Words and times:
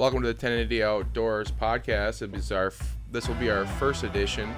Welcome 0.00 0.22
to 0.22 0.28
the 0.28 0.32
1080 0.32 0.82
Outdoors 0.82 1.50
podcast. 1.50 2.22
It 2.22 2.34
is 2.34 2.50
our 2.52 2.72
this 3.12 3.28
will 3.28 3.34
be 3.34 3.50
our 3.50 3.66
first 3.66 4.02
edition 4.02 4.50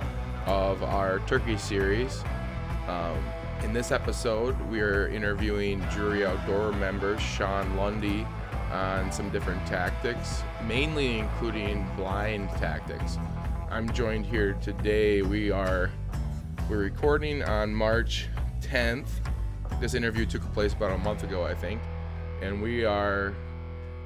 of 0.46 0.84
our 0.84 1.18
turkey 1.26 1.58
series. 1.58 2.22
Um, 2.86 3.18
in 3.64 3.72
this 3.72 3.90
episode, 3.90 4.54
we 4.70 4.80
are 4.80 5.08
interviewing 5.08 5.80
Drury 5.90 6.24
Outdoor 6.24 6.70
member 6.74 7.18
Sean 7.18 7.76
Lundy 7.76 8.24
on 8.70 9.10
some 9.10 9.30
different 9.30 9.66
tactics, 9.66 10.44
mainly 10.64 11.18
including 11.18 11.90
blind 11.96 12.48
tactics. 12.50 13.18
I'm 13.68 13.92
joined 13.92 14.26
here 14.26 14.52
today. 14.62 15.22
We 15.22 15.50
are 15.50 15.90
we're 16.70 16.78
recording 16.78 17.42
on 17.42 17.74
March 17.74 18.28
10th. 18.60 19.08
This 19.80 19.94
interview 19.94 20.24
took 20.24 20.42
place 20.52 20.72
about 20.72 20.92
a 20.92 20.98
month 20.98 21.24
ago, 21.24 21.44
I 21.44 21.54
think, 21.54 21.82
and 22.40 22.62
we 22.62 22.84
are 22.84 23.34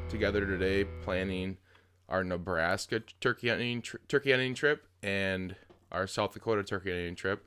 together 0.09 0.47
today 0.47 0.85
planning 1.03 1.57
our 2.09 2.23
Nebraska 2.23 3.01
turkey 3.21 3.49
hunting 3.49 3.83
tr- 3.83 3.97
turkey 4.09 4.31
hunting 4.31 4.55
trip 4.55 4.87
and 5.03 5.57
our 5.91 6.07
South 6.07 6.33
Dakota 6.33 6.63
turkey 6.63 6.91
hunting 6.91 7.15
trip, 7.15 7.45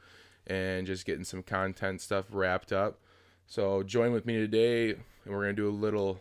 and 0.48 0.86
just 0.86 1.06
getting 1.06 1.24
some 1.24 1.44
content 1.44 2.02
stuff 2.02 2.26
wrapped 2.32 2.72
up. 2.72 3.00
So 3.48 3.84
join 3.84 4.12
with 4.12 4.26
me 4.26 4.38
today, 4.38 4.92
and 4.92 5.34
we're 5.34 5.42
gonna 5.42 5.54
do 5.54 5.70
a 5.70 5.72
little 5.72 6.20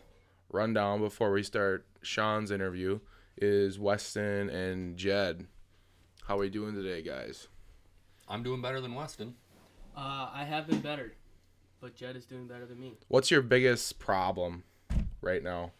rundown 0.49 0.99
before 0.99 1.31
we 1.31 1.43
start 1.43 1.85
Sean's 2.01 2.51
interview. 2.51 2.99
Is 3.37 3.79
Weston 3.79 4.49
and 4.49 4.97
Jed? 4.97 5.45
How 6.23 6.35
are 6.35 6.39
we 6.39 6.49
doing 6.49 6.75
today, 6.75 7.01
guys? 7.01 7.47
I'm 8.27 8.43
doing 8.43 8.61
better 8.61 8.81
than 8.81 8.95
Weston. 8.95 9.35
Uh, 9.95 10.29
I 10.33 10.43
have 10.43 10.67
been 10.67 10.81
better, 10.81 11.13
but 11.81 11.95
Jed 11.95 12.15
is 12.15 12.25
doing 12.25 12.47
better 12.47 12.65
than 12.65 12.79
me. 12.79 12.97
What's 13.07 13.31
your 13.31 13.41
biggest 13.41 13.97
problem 13.99 14.63
right 15.21 15.43
now? 15.43 15.71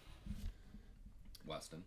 Weston. 1.50 1.84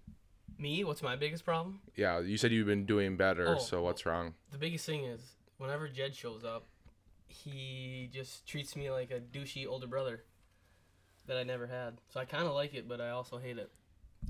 Me? 0.59 0.85
What's 0.85 1.03
my 1.03 1.17
biggest 1.17 1.45
problem? 1.45 1.81
Yeah, 1.97 2.21
you 2.21 2.37
said 2.37 2.53
you've 2.53 2.67
been 2.67 2.85
doing 2.85 3.17
better, 3.17 3.57
Oh. 3.57 3.59
so 3.59 3.83
what's 3.83 4.05
wrong? 4.05 4.35
The 4.51 4.59
biggest 4.59 4.85
thing 4.85 5.05
is 5.05 5.21
whenever 5.57 5.89
Jed 5.89 6.15
shows 6.15 6.45
up, 6.45 6.67
he 7.27 8.11
just 8.13 8.47
treats 8.47 8.77
me 8.77 8.91
like 8.91 9.11
a 9.11 9.19
douchey 9.21 9.67
older 9.67 9.87
brother 9.87 10.25
that 11.27 11.37
I 11.39 11.43
never 11.45 11.67
had. 11.67 11.95
So 12.11 12.21
I 12.21 12.25
kind 12.27 12.45
of 12.47 12.53
like 12.55 12.75
it, 12.75 12.87
but 12.89 13.01
I 13.01 13.11
also 13.11 13.39
hate 13.39 13.59
it. 13.59 13.71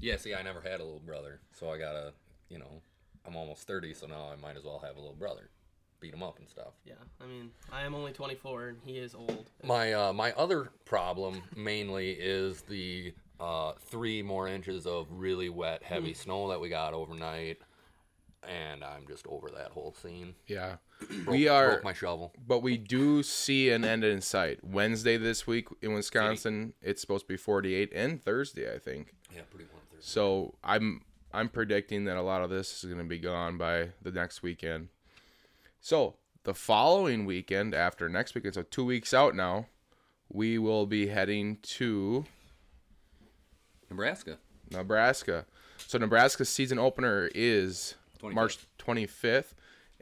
Yeah, 0.00 0.16
see, 0.16 0.34
I 0.34 0.42
never 0.42 0.60
had 0.60 0.80
a 0.80 0.84
little 0.84 1.00
brother, 1.04 1.40
so 1.52 1.70
I 1.70 1.78
gotta, 1.78 2.12
you 2.48 2.58
know, 2.58 2.80
I'm 3.26 3.36
almost 3.36 3.66
30, 3.66 3.94
so 3.94 4.06
now 4.06 4.28
I 4.32 4.36
might 4.40 4.56
as 4.56 4.64
well 4.64 4.78
have 4.84 4.96
a 4.96 5.00
little 5.00 5.16
brother, 5.16 5.50
beat 6.00 6.14
him 6.14 6.22
up 6.22 6.38
and 6.38 6.48
stuff. 6.48 6.74
Yeah, 6.84 6.94
I 7.20 7.26
mean, 7.26 7.50
I 7.70 7.82
am 7.82 7.94
only 7.94 8.12
24 8.12 8.68
and 8.68 8.78
he 8.84 8.98
is 8.98 9.14
old. 9.14 9.50
My 9.64 9.92
uh, 9.92 10.12
my 10.12 10.32
other 10.32 10.70
problem 10.84 11.42
mainly 11.56 12.10
is 12.12 12.62
the 12.62 13.12
uh, 13.40 13.72
three 13.78 14.22
more 14.22 14.48
inches 14.48 14.86
of 14.86 15.06
really 15.10 15.48
wet, 15.48 15.82
heavy 15.82 16.14
snow 16.14 16.48
that 16.50 16.60
we 16.60 16.68
got 16.68 16.94
overnight, 16.94 17.58
and 18.48 18.82
I'm 18.84 19.06
just 19.06 19.26
over 19.26 19.48
that 19.50 19.70
whole 19.72 19.94
scene. 20.00 20.34
Yeah, 20.46 20.76
Broke, 21.24 21.28
we 21.28 21.48
are, 21.48 21.70
broke 21.70 21.84
my 21.84 21.92
shovel. 21.92 22.32
but 22.46 22.60
we 22.60 22.76
do 22.76 23.22
see 23.22 23.70
an 23.70 23.84
end 23.84 24.04
in 24.04 24.20
sight. 24.20 24.62
Wednesday 24.62 25.16
this 25.16 25.46
week 25.46 25.68
in 25.80 25.92
Wisconsin, 25.94 26.74
it's 26.82 27.00
supposed 27.00 27.24
to 27.26 27.28
be 27.32 27.36
48, 27.36 27.90
and 27.94 28.22
Thursday, 28.22 28.72
I 28.72 28.78
think. 28.78 29.14
Yeah, 29.34 29.42
pretty 29.50 29.64
one 29.72 29.82
Thursday. 29.90 30.06
So 30.06 30.54
I'm 30.62 31.02
I'm 31.32 31.48
predicting 31.48 32.04
that 32.04 32.16
a 32.16 32.22
lot 32.22 32.42
of 32.42 32.50
this 32.50 32.78
is 32.78 32.84
going 32.84 32.98
to 32.98 33.08
be 33.08 33.18
gone 33.18 33.56
by 33.58 33.88
the 34.02 34.12
next 34.12 34.42
weekend. 34.42 34.88
So 35.80 36.16
the 36.44 36.54
following 36.54 37.24
weekend 37.24 37.74
after 37.74 38.08
next 38.08 38.34
weekend, 38.34 38.54
so 38.54 38.62
two 38.62 38.84
weeks 38.84 39.14
out 39.14 39.34
now, 39.34 39.66
we 40.28 40.58
will 40.58 40.86
be 40.86 41.06
heading 41.08 41.56
to 41.62 42.24
Nebraska. 43.92 44.38
Nebraska. 44.70 45.44
So 45.76 45.98
Nebraska's 45.98 46.48
season 46.48 46.78
opener 46.78 47.28
is 47.34 47.94
25th. 48.22 48.34
March 48.34 48.58
25th, 48.78 49.52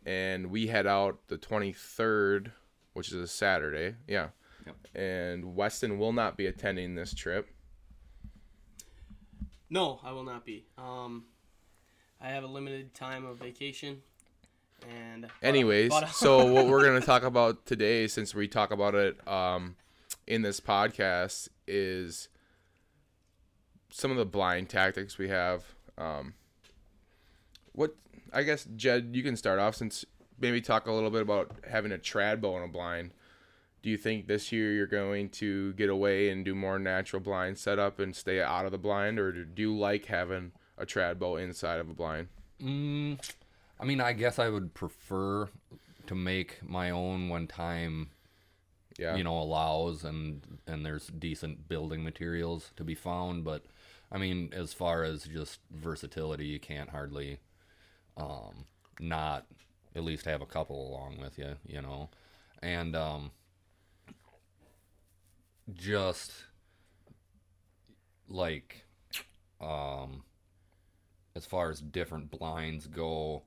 and 0.06 0.50
we 0.50 0.68
head 0.68 0.86
out 0.86 1.18
the 1.28 1.36
23rd, 1.38 2.52
which 2.92 3.08
is 3.08 3.14
a 3.14 3.26
Saturday. 3.26 3.96
Yeah. 4.06 4.28
Yep. 4.66 4.76
And 4.94 5.56
Weston 5.56 5.98
will 5.98 6.12
not 6.12 6.36
be 6.36 6.46
attending 6.46 6.94
this 6.94 7.14
trip. 7.14 7.48
No, 9.68 10.00
I 10.04 10.12
will 10.12 10.24
not 10.24 10.44
be. 10.44 10.66
Um, 10.78 11.24
I 12.20 12.28
have 12.28 12.44
a 12.44 12.48
limited 12.48 12.92
time 12.94 13.24
of 13.24 13.38
vacation, 13.38 14.02
and 14.88 15.26
Anyways, 15.42 15.90
but- 15.90 16.10
so 16.10 16.44
what 16.52 16.66
we're 16.66 16.82
going 16.84 17.00
to 17.00 17.06
talk 17.06 17.22
about 17.22 17.66
today, 17.66 18.06
since 18.06 18.34
we 18.34 18.48
talk 18.48 18.70
about 18.72 18.94
it 18.94 19.26
um, 19.28 19.76
in 20.26 20.42
this 20.42 20.60
podcast, 20.60 21.48
is 21.66 22.28
some 23.90 24.10
of 24.10 24.16
the 24.16 24.24
blind 24.26 24.68
tactics 24.68 25.18
we 25.18 25.28
have. 25.28 25.64
Um, 25.98 26.34
what 27.72 27.94
I 28.32 28.42
guess 28.42 28.66
Jed, 28.76 29.10
you 29.12 29.22
can 29.22 29.36
start 29.36 29.58
off 29.58 29.74
since 29.76 30.04
maybe 30.38 30.60
talk 30.60 30.86
a 30.86 30.92
little 30.92 31.10
bit 31.10 31.22
about 31.22 31.50
having 31.68 31.92
a 31.92 31.98
trad 31.98 32.40
bow 32.40 32.56
in 32.56 32.62
a 32.64 32.68
blind. 32.68 33.10
Do 33.82 33.88
you 33.90 33.96
think 33.96 34.26
this 34.26 34.52
year 34.52 34.72
you're 34.72 34.86
going 34.86 35.30
to 35.30 35.72
get 35.74 35.88
away 35.88 36.28
and 36.28 36.44
do 36.44 36.54
more 36.54 36.78
natural 36.78 37.20
blind 37.20 37.56
setup 37.58 37.98
and 37.98 38.14
stay 38.14 38.40
out 38.40 38.66
of 38.66 38.72
the 38.72 38.78
blind, 38.78 39.18
or 39.18 39.32
do 39.32 39.62
you 39.62 39.76
like 39.76 40.06
having 40.06 40.52
a 40.76 40.84
trad 40.84 41.18
bow 41.18 41.36
inside 41.36 41.80
of 41.80 41.88
a 41.88 41.94
blind? 41.94 42.28
Mm, 42.62 43.18
I 43.78 43.84
mean, 43.86 44.00
I 44.00 44.12
guess 44.12 44.38
I 44.38 44.50
would 44.50 44.74
prefer 44.74 45.48
to 46.06 46.14
make 46.14 46.58
my 46.62 46.90
own 46.90 47.28
when 47.30 47.46
time 47.46 48.10
Yeah. 48.98 49.16
you 49.16 49.24
know 49.24 49.38
allows 49.38 50.04
and 50.04 50.42
and 50.66 50.84
there's 50.84 51.06
decent 51.06 51.68
building 51.68 52.02
materials 52.02 52.72
to 52.76 52.84
be 52.84 52.94
found 52.96 53.44
but 53.44 53.64
i 54.12 54.18
mean 54.18 54.50
as 54.52 54.72
far 54.72 55.02
as 55.02 55.24
just 55.24 55.60
versatility 55.70 56.46
you 56.46 56.60
can't 56.60 56.90
hardly 56.90 57.38
um 58.16 58.64
not 59.00 59.46
at 59.94 60.04
least 60.04 60.24
have 60.26 60.42
a 60.42 60.46
couple 60.46 60.88
along 60.88 61.18
with 61.20 61.38
you 61.38 61.56
you 61.66 61.80
know 61.80 62.08
and 62.62 62.94
um 62.96 63.30
just 65.72 66.32
like 68.28 68.84
um 69.60 70.22
as 71.36 71.46
far 71.46 71.70
as 71.70 71.80
different 71.80 72.30
blinds 72.30 72.86
go 72.86 73.42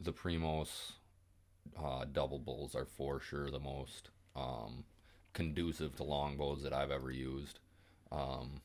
the 0.00 0.12
primos 0.12 0.92
uh, 1.82 2.04
double 2.12 2.38
bulls 2.38 2.74
are 2.74 2.84
for 2.84 3.20
sure 3.20 3.50
the 3.50 3.60
most 3.60 4.10
um, 4.36 4.84
conducive 5.32 5.96
to 5.96 6.04
longbows 6.04 6.62
that 6.62 6.72
I've 6.72 6.90
ever 6.90 7.10
used. 7.10 7.58
Um, 8.12 8.60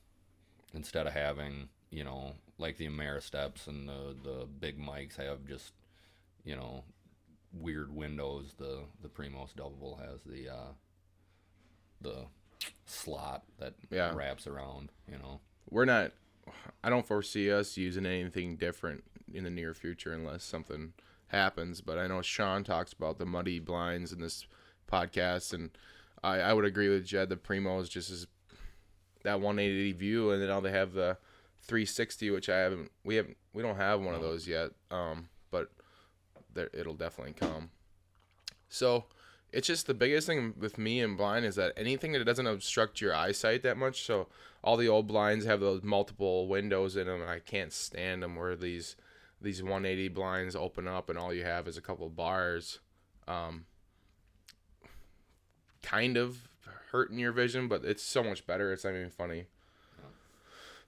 instead 0.74 1.07
of 1.07 1.13
having, 1.13 1.69
you 1.90 2.03
know, 2.03 2.34
like 2.57 2.78
the 2.78 2.88
Ameristeps 2.88 3.68
and 3.68 3.88
the, 3.88 4.16
the 4.24 4.46
big 4.59 4.80
mics 4.80 5.18
have 5.18 5.46
just, 5.47 5.74
you 6.44 6.56
know, 6.56 6.84
weird 7.53 7.94
windows. 7.96 8.53
The 8.57 8.81
the 9.02 9.09
Primos 9.09 9.56
double 9.56 10.00
has 10.02 10.22
the 10.24 10.50
uh, 10.50 10.72
the 12.02 12.25
slot 12.85 13.44
that 13.59 13.74
Yeah. 13.90 14.13
wraps 14.13 14.47
around. 14.47 14.91
You 15.12 15.18
know. 15.18 15.40
we're 15.69 15.85
not 15.85 16.12
i 16.84 16.90
don't 16.90 17.06
foresee 17.06 17.51
us 17.51 17.78
using 17.78 18.07
anything 18.07 18.56
different 18.56 19.03
in 19.31 19.44
the 19.44 19.51
near 19.51 19.75
future 19.75 20.12
unless 20.13 20.44
something 20.44 20.94
happens 21.28 21.80
but 21.80 22.00
i 22.00 22.07
know 22.07 22.24
sean 22.24 22.63
talks 22.63 22.91
about 22.91 23.19
the 23.19 23.25
muddy 23.25 23.59
blinds 23.59 24.12
in 24.12 24.19
this 24.19 24.47
podcast 24.91 25.53
and 25.53 25.69
i, 26.24 26.40
I 26.40 26.53
would 26.53 26.66
agree 26.66 26.90
with 26.90 27.06
jed 27.06 27.30
the 27.30 27.38
primo 27.38 27.80
is 27.80 27.88
just 27.90 28.09
as 28.09 28.25
that 29.24 29.40
180 29.41 29.91
view 29.94 30.31
and 30.31 30.41
then 30.41 30.50
now 30.50 30.59
they 30.59 30.72
have 30.72 30.94
the 30.94 31.18
360 31.63 32.31
which 32.31 32.50
i 32.50 32.57
haven't 32.57 32.91
we 33.03 33.16
haven't 33.16 33.38
we 33.53 33.62
don't 33.62 33.75
have 33.75 34.02
one 34.02 34.16
of 34.16 34.22
those 34.22 34.47
yet 34.47 34.72
um 34.91 35.30
but 35.52 35.69
there, 36.53 36.69
it'll 36.74 36.94
definitely 36.94 37.34
come 37.34 37.69
so 38.69 39.06
it's 39.52 39.68
just 39.68 39.88
the 39.88 39.94
biggest 39.94 40.28
thing 40.28 40.53
with 40.59 40.78
me 40.78 41.02
and 41.02 41.18
blind 41.18 41.46
is 41.46 41.56
that 41.56 41.74
anything 41.75 42.12
that 42.12 42.24
doesn't 42.24 42.46
obstruct 42.46 43.02
your 43.02 43.16
eyesight 43.16 43.63
that 43.63 43.78
much. 43.78 44.03
So 44.03 44.28
all 44.63 44.78
the 44.78 44.88
old 44.88 45.07
blinds 45.07 45.46
have 45.46 45.59
those 45.59 45.84
multiple 45.84 46.47
windows 46.47 46.96
in 46.96 47.07
them, 47.07 47.22
and 47.22 47.30
I 47.30 47.40
can't 47.40 47.74
stand 47.74 48.22
them 48.22 48.36
where 48.36 48.56
these 48.56 48.95
these 49.42 49.63
180 49.63 50.10
blinds 50.10 50.56
open 50.56 50.86
up 50.86 51.10
and 51.10 51.18
all 51.18 51.33
you 51.33 51.45
have 51.45 51.68
is 51.68 51.77
a 51.77 51.81
couple 51.81 52.10
bars. 52.10 52.80
Um, 53.25 53.65
kind 55.81 56.18
of 56.18 56.49
hurting 56.92 57.19
your 57.19 57.31
vision, 57.31 57.68
but 57.68 57.83
it's 57.86 58.04
so 58.04 58.24
much 58.24 58.45
better. 58.45 58.71
It's 58.71 58.83
not 58.83 58.95
even 58.95 59.10
funny. 59.10 59.45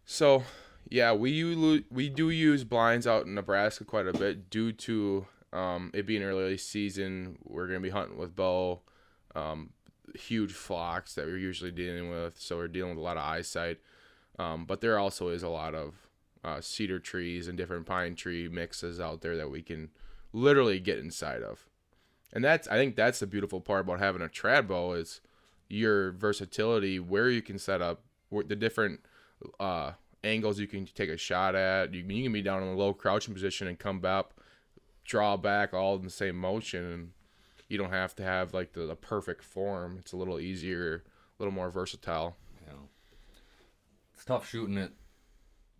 So, 0.05 0.43
yeah, 0.89 1.13
we 1.13 1.83
we 1.91 2.09
do 2.09 2.29
use 2.29 2.63
blinds 2.63 3.07
out 3.07 3.25
in 3.25 3.35
Nebraska 3.35 3.85
quite 3.85 4.07
a 4.07 4.13
bit 4.13 4.49
due 4.49 4.71
to 4.73 5.27
um, 5.53 5.91
it 5.93 6.05
being 6.05 6.23
early 6.23 6.57
season. 6.57 7.37
We're 7.43 7.67
gonna 7.67 7.79
be 7.79 7.89
hunting 7.89 8.17
with 8.17 8.35
bow, 8.35 8.81
um, 9.35 9.71
huge 10.15 10.53
flocks 10.53 11.15
that 11.15 11.25
we're 11.25 11.37
usually 11.37 11.71
dealing 11.71 12.09
with, 12.09 12.39
so 12.39 12.57
we're 12.57 12.67
dealing 12.67 12.91
with 12.91 12.99
a 12.99 13.05
lot 13.05 13.17
of 13.17 13.23
eyesight. 13.23 13.79
Um, 14.39 14.65
but 14.65 14.81
there 14.81 14.97
also 14.97 15.29
is 15.29 15.43
a 15.43 15.49
lot 15.49 15.75
of 15.75 15.95
uh, 16.43 16.61
cedar 16.61 16.99
trees 16.99 17.47
and 17.47 17.57
different 17.57 17.85
pine 17.85 18.15
tree 18.15 18.47
mixes 18.47 18.99
out 18.99 19.21
there 19.21 19.37
that 19.37 19.51
we 19.51 19.61
can 19.61 19.89
literally 20.33 20.79
get 20.79 20.97
inside 20.97 21.43
of. 21.43 21.67
And 22.33 22.43
that's 22.43 22.67
I 22.67 22.75
think 22.75 22.95
that's 22.95 23.19
the 23.19 23.27
beautiful 23.27 23.61
part 23.61 23.81
about 23.81 23.99
having 23.99 24.21
a 24.21 24.27
trad 24.27 24.67
bow 24.67 24.93
is 24.93 25.21
your 25.71 26.11
versatility 26.11 26.99
where 26.99 27.29
you 27.29 27.41
can 27.41 27.57
set 27.57 27.81
up 27.81 28.03
the 28.31 28.55
different 28.55 28.99
uh, 29.59 29.91
angles 30.23 30.59
you 30.59 30.67
can 30.67 30.85
take 30.85 31.09
a 31.09 31.17
shot 31.17 31.55
at. 31.55 31.93
You, 31.93 32.03
you 32.03 32.23
can 32.23 32.33
be 32.33 32.41
down 32.41 32.63
in 32.63 32.69
a 32.69 32.75
low 32.75 32.93
crouching 32.93 33.33
position 33.33 33.67
and 33.67 33.79
come 33.79 34.03
up, 34.05 34.33
draw 35.05 35.37
back 35.37 35.73
all 35.73 35.95
in 35.95 36.03
the 36.03 36.09
same 36.09 36.35
motion, 36.35 36.85
and 36.85 37.11
you 37.67 37.77
don't 37.77 37.91
have 37.91 38.15
to 38.17 38.23
have 38.23 38.53
like 38.53 38.73
the, 38.73 38.81
the 38.81 38.95
perfect 38.95 39.43
form. 39.43 39.97
It's 39.99 40.13
a 40.13 40.17
little 40.17 40.39
easier, 40.39 41.03
a 41.05 41.43
little 41.43 41.53
more 41.53 41.69
versatile. 41.69 42.35
Know, 42.67 42.89
it's 44.13 44.25
tough 44.25 44.47
shooting 44.47 44.77
it 44.77 44.91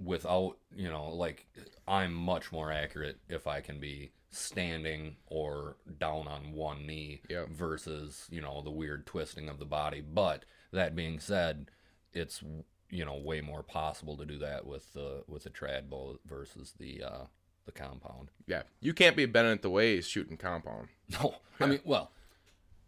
without 0.03 0.57
you 0.75 0.89
know 0.89 1.09
like 1.09 1.45
I'm 1.87 2.13
much 2.13 2.51
more 2.51 2.71
accurate 2.71 3.19
if 3.29 3.45
I 3.45 3.61
can 3.61 3.79
be 3.79 4.11
standing 4.31 5.18
or 5.28 5.75
down 6.00 6.28
on 6.28 6.54
one 6.54 6.88
knee 6.88 7.22
Yep. 7.30 7.50
versus 7.50 8.28
you 8.31 8.42
know 8.42 8.62
the 8.62 8.72
weird 8.72 9.06
twisting 9.06 9.50
of 9.50 9.60
the 9.60 9.66
body. 9.66 10.01
But 10.01 10.45
that 10.72 10.95
being 10.95 11.19
said, 11.19 11.69
it's 12.13 12.42
you 12.89 13.06
know 13.06 13.16
way 13.16 13.42
more 13.42 13.63
possible 13.63 14.18
to 14.18 14.25
do 14.25 14.38
that 14.39 14.66
with 14.66 14.94
the 14.94 15.24
with 15.28 15.44
the 15.44 15.50
trad 15.50 15.89
bow 15.89 16.19
versus 16.25 16.74
the 16.80 17.04
uh, 17.04 17.24
the 17.66 17.72
compound. 17.72 18.30
Yeah, 18.48 18.63
you 18.80 18.94
can't 18.94 19.16
be 19.16 19.25
bending 19.25 19.54
at 19.54 19.62
the 19.62 19.69
waist 19.69 20.10
shooting 20.10 20.38
compound. 20.38 20.88
No, 21.22 21.36
I 21.60 21.66
mean 21.66 21.81
well, 21.83 22.12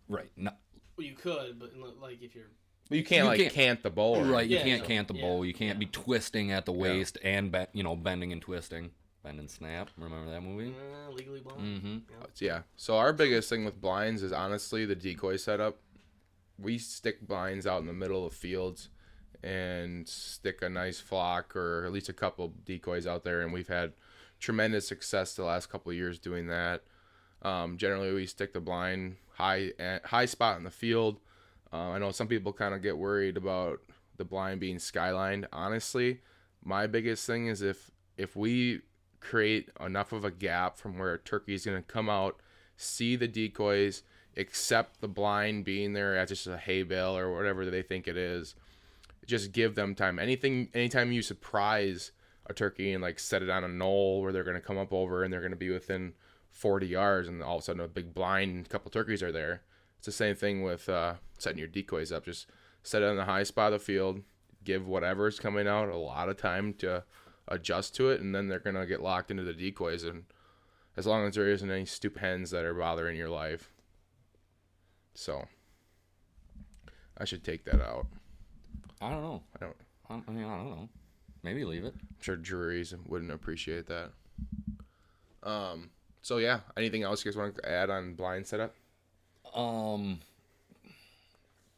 right. 0.08 0.32
Not, 0.38 0.58
Well, 0.98 1.06
you 1.06 1.14
could, 1.16 1.60
but 1.60 1.72
like 2.02 2.22
if 2.22 2.34
you're 2.36 2.46
But 2.88 2.98
you 2.98 3.04
can't 3.04 3.24
You 3.24 3.30
like 3.30 3.40
can't- 3.42 3.54
cant 3.54 3.84
the 3.84 3.90
bow. 3.90 4.22
Right, 4.22 4.48
you 4.48 4.58
Yeah, 4.58 4.64
can't 4.64 4.82
so- 4.82 4.88
cant 4.88 5.08
the 5.10 5.16
yeah, 5.16 5.22
bow. 5.22 5.44
You 5.44 5.54
can't 5.54 5.78
be 5.78 5.88
twisting 5.88 6.52
at 6.54 6.66
the 6.66 6.72
waist 6.72 7.18
and 7.22 7.52
be, 7.52 7.66
you 7.74 7.84
know 7.84 7.98
bending 7.98 8.32
and 8.32 8.42
twisting, 8.42 8.92
bend 9.24 9.40
and 9.40 9.50
snap. 9.50 9.90
Remember 9.98 10.30
that 10.32 10.42
movie? 10.42 10.74
uh, 10.74 11.12
legally 11.12 11.40
blind. 11.40 11.60
Mm-hmm. 11.62 11.98
Yeah. 12.40 12.62
So 12.76 12.98
our 12.98 13.14
biggest 13.14 13.50
thing 13.50 13.66
with 13.66 13.80
blinds 13.80 14.22
is 14.22 14.32
honestly 14.32 14.86
the 14.86 14.96
decoy 14.96 15.38
setup. 15.38 15.78
We 16.60 16.78
stick 16.78 17.26
blinds 17.26 17.66
out 17.66 17.82
in 17.82 17.88
the 17.88 17.94
middle 17.94 18.26
of 18.26 18.34
fields 18.34 18.90
and 19.42 20.08
stick 20.08 20.62
a 20.62 20.70
nice 20.70 21.00
flock 21.00 21.56
or 21.56 21.86
at 21.86 21.92
least 21.92 22.10
a 22.10 22.14
couple 22.14 22.54
decoys 22.66 23.06
out 23.08 23.24
there, 23.24 23.42
and 23.42 23.52
we've 23.52 23.68
had 23.68 23.94
tremendous 24.40 24.88
success 24.88 25.36
the 25.36 25.44
last 25.44 25.70
couple 25.70 25.90
of 25.92 25.98
years 25.98 26.20
doing 26.20 26.48
that. 26.48 26.84
Um, 27.42 27.78
generally, 27.78 28.14
we 28.14 28.26
stick 28.26 28.54
the 28.54 28.62
blind 28.62 29.18
high 29.34 29.72
high 30.06 30.26
spot 30.26 30.58
in 30.58 30.64
the 30.64 30.72
field. 30.72 31.20
Uh, 31.72 31.90
I 31.90 31.98
know 31.98 32.12
some 32.12 32.28
people 32.28 32.54
kind 32.54 32.74
of 32.74 32.82
get 32.82 32.98
worried 32.98 33.36
about 33.36 33.80
the 34.18 34.26
blind 34.26 34.60
being 34.60 34.78
skylined. 34.78 35.46
Honestly, 35.52 36.22
my 36.64 36.88
biggest 36.88 37.26
thing 37.26 37.48
is 37.48 37.62
if 37.62 37.92
if 38.16 38.36
we 38.36 38.82
create 39.24 39.70
enough 39.80 40.12
of 40.12 40.26
a 40.26 40.32
gap 40.32 40.78
from 40.78 41.00
where 41.00 41.14
a 41.14 41.20
turkey 41.20 41.54
is 41.54 41.66
going 41.66 41.78
to 41.78 41.84
come 41.84 42.10
out, 42.10 42.40
see 42.78 43.16
the 43.16 43.28
decoys, 43.28 44.04
accept 44.36 45.02
the 45.02 45.08
blind 45.08 45.64
being 45.66 45.94
there 45.94 46.18
as 46.18 46.30
just 46.30 46.48
a 46.48 46.58
hay 46.58 46.84
bale 46.84 47.18
or 47.18 47.34
whatever 47.34 47.66
they 47.66 47.82
think 47.82 48.08
it 48.08 48.18
is. 48.18 48.56
Just 49.26 49.52
give 49.52 49.76
them 49.76 49.96
time. 49.96 50.20
Anything, 50.20 50.70
anytime 50.74 51.12
you 51.12 51.22
surprise 51.22 52.12
a 52.48 52.54
turkey 52.54 52.92
and 52.92 53.02
like 53.02 53.20
set 53.20 53.42
it 53.42 53.50
on 53.50 53.64
a 53.64 53.70
knoll 53.70 54.22
where 54.22 54.34
they're 54.34 54.44
going 54.44 54.60
to 54.60 54.62
come 54.62 54.78
up 54.78 54.92
over 54.92 55.24
and 55.24 55.32
they're 55.32 55.40
going 55.40 55.52
to 55.52 55.58
be 55.58 55.70
within 55.70 56.14
40 56.50 56.88
yards 56.88 57.28
and 57.28 57.42
all 57.42 57.58
of 57.58 57.62
a 57.62 57.66
sudden 57.66 57.82
a 57.82 57.88
big 57.88 58.14
blind 58.14 58.70
couple 58.70 58.92
turkeys 58.92 59.24
are 59.24 59.32
there. 59.32 59.62
It's 59.98 60.06
the 60.06 60.12
same 60.12 60.36
thing 60.36 60.64
with 60.64 60.90
uh, 60.90 61.16
setting 61.38 61.60
your 61.60 61.68
decoys 61.68 62.12
up. 62.12 62.26
Just 62.26 62.48
set 62.84 63.02
it 63.02 63.08
on 63.08 63.16
the 63.16 63.24
high 63.24 63.44
spot 63.44 63.72
of 63.72 63.80
the 63.80 63.86
field, 63.86 64.22
give 64.66 64.86
whatever's 64.86 65.40
coming 65.40 65.68
out 65.68 65.88
a 65.88 65.96
lot 65.96 66.28
of 66.28 66.36
time 66.36 66.74
to 66.80 67.04
adjust 67.48 67.96
to 67.96 68.10
it, 68.10 68.22
and 68.22 68.34
then 68.34 68.48
they're 68.48 68.60
gonna 68.60 68.86
get 68.86 69.02
locked 69.02 69.32
into 69.32 69.44
the 69.44 69.54
decoys. 69.54 70.04
And 70.04 70.26
as 70.96 71.06
long 71.06 71.28
as 71.28 71.36
there 71.36 71.50
isn't 71.50 71.70
any 71.70 71.86
stoop 71.86 72.18
hens 72.18 72.52
that 72.52 72.66
are 72.66 72.74
bothering 72.74 73.18
your 73.18 73.30
life, 73.30 73.72
so 75.14 75.46
I 77.18 77.26
should 77.26 77.44
take 77.44 77.66
that 77.66 77.82
out. 77.82 78.08
I 79.02 79.10
don't 79.10 79.22
know. 79.22 79.44
I 79.56 79.66
don't. 79.66 79.76
I, 80.10 80.22
I 80.28 80.32
mean, 80.32 80.46
I 80.46 80.58
don't 80.58 80.70
know. 80.70 80.90
Maybe 81.44 81.66
leave 81.66 81.84
it. 81.84 81.94
I'm 81.96 82.22
sure 82.22 82.38
Drurys 82.38 82.96
wouldn't 83.08 83.32
appreciate 83.32 83.88
that. 83.88 84.12
Um. 85.44 85.90
So 86.22 86.38
yeah. 86.38 86.62
Anything 86.78 87.04
else 87.04 87.24
you 87.24 87.32
guys 87.32 87.38
want 87.38 87.56
to 87.56 87.70
add 87.70 87.90
on 87.90 88.14
blind 88.14 88.48
setup? 88.48 88.74
Um, 89.54 90.20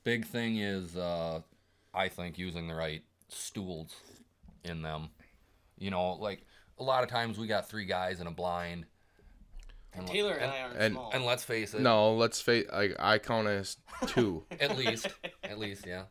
big 0.03 0.25
thing 0.25 0.57
is, 0.57 0.95
uh, 0.95 1.41
I 1.93 2.07
think 2.07 2.37
using 2.37 2.67
the 2.67 2.75
right 2.75 3.01
stools 3.27 3.95
in 4.63 4.81
them. 4.81 5.09
You 5.77 5.91
know, 5.91 6.13
like 6.13 6.45
a 6.79 6.83
lot 6.83 7.03
of 7.03 7.09
times 7.09 7.37
we 7.37 7.47
got 7.47 7.67
three 7.69 7.85
guys 7.85 8.19
in 8.19 8.27
a 8.27 8.31
blind. 8.31 8.85
And, 9.93 10.05
Taylor 10.07 10.33
and, 10.33 10.43
and, 10.43 10.51
I 10.51 10.61
aren't 10.61 10.77
and- 10.77 10.93
small. 10.93 11.11
and 11.13 11.25
let's 11.25 11.43
face 11.43 11.73
it. 11.73 11.81
No. 11.81 12.15
Let's 12.15 12.41
face. 12.41 12.65
Like 12.71 12.95
I 12.99 13.17
count 13.17 13.47
as 13.47 13.77
two. 14.07 14.43
at 14.59 14.77
least 14.77 15.07
at 15.43 15.57
least 15.57 15.85
yeah 15.85 16.03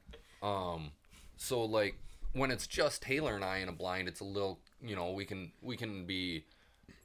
um 0.42 0.90
so 1.36 1.62
like 1.64 1.96
when 2.32 2.50
it's 2.50 2.66
just 2.66 3.00
taylor 3.02 3.34
and 3.34 3.44
i 3.44 3.58
in 3.58 3.68
a 3.68 3.72
blind 3.72 4.08
it's 4.08 4.20
a 4.20 4.24
little 4.24 4.60
you 4.82 4.94
know 4.94 5.10
we 5.10 5.24
can 5.24 5.50
we 5.62 5.76
can 5.76 6.04
be 6.06 6.44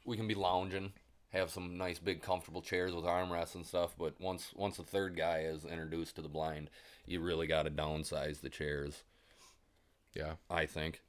we 0.06 0.18
can 0.18 0.28
be 0.28 0.36
lounging 0.36 0.92
have 1.32 1.50
some 1.50 1.78
nice 1.78 2.00
big 2.00 2.22
comfortable 2.22 2.62
chairs 2.62 2.94
with 2.94 3.06
armrests 3.06 3.56
and 3.56 3.66
stuff 3.66 3.96
but 3.98 4.14
once 4.20 4.52
once 4.56 4.76
the 4.78 4.84
third 4.84 5.16
guy 5.16 5.40
is 5.40 5.64
introduced 5.66 6.16
to 6.16 6.22
the 6.22 6.28
blind 6.28 6.70
you 7.06 7.22
really 7.22 7.48
got 7.48 7.64
to 7.64 7.72
downsize 7.72 8.42
the 8.42 8.50
chairs 8.50 9.04
yeah, 10.14 10.34
i 10.50 10.66
think 10.66 11.02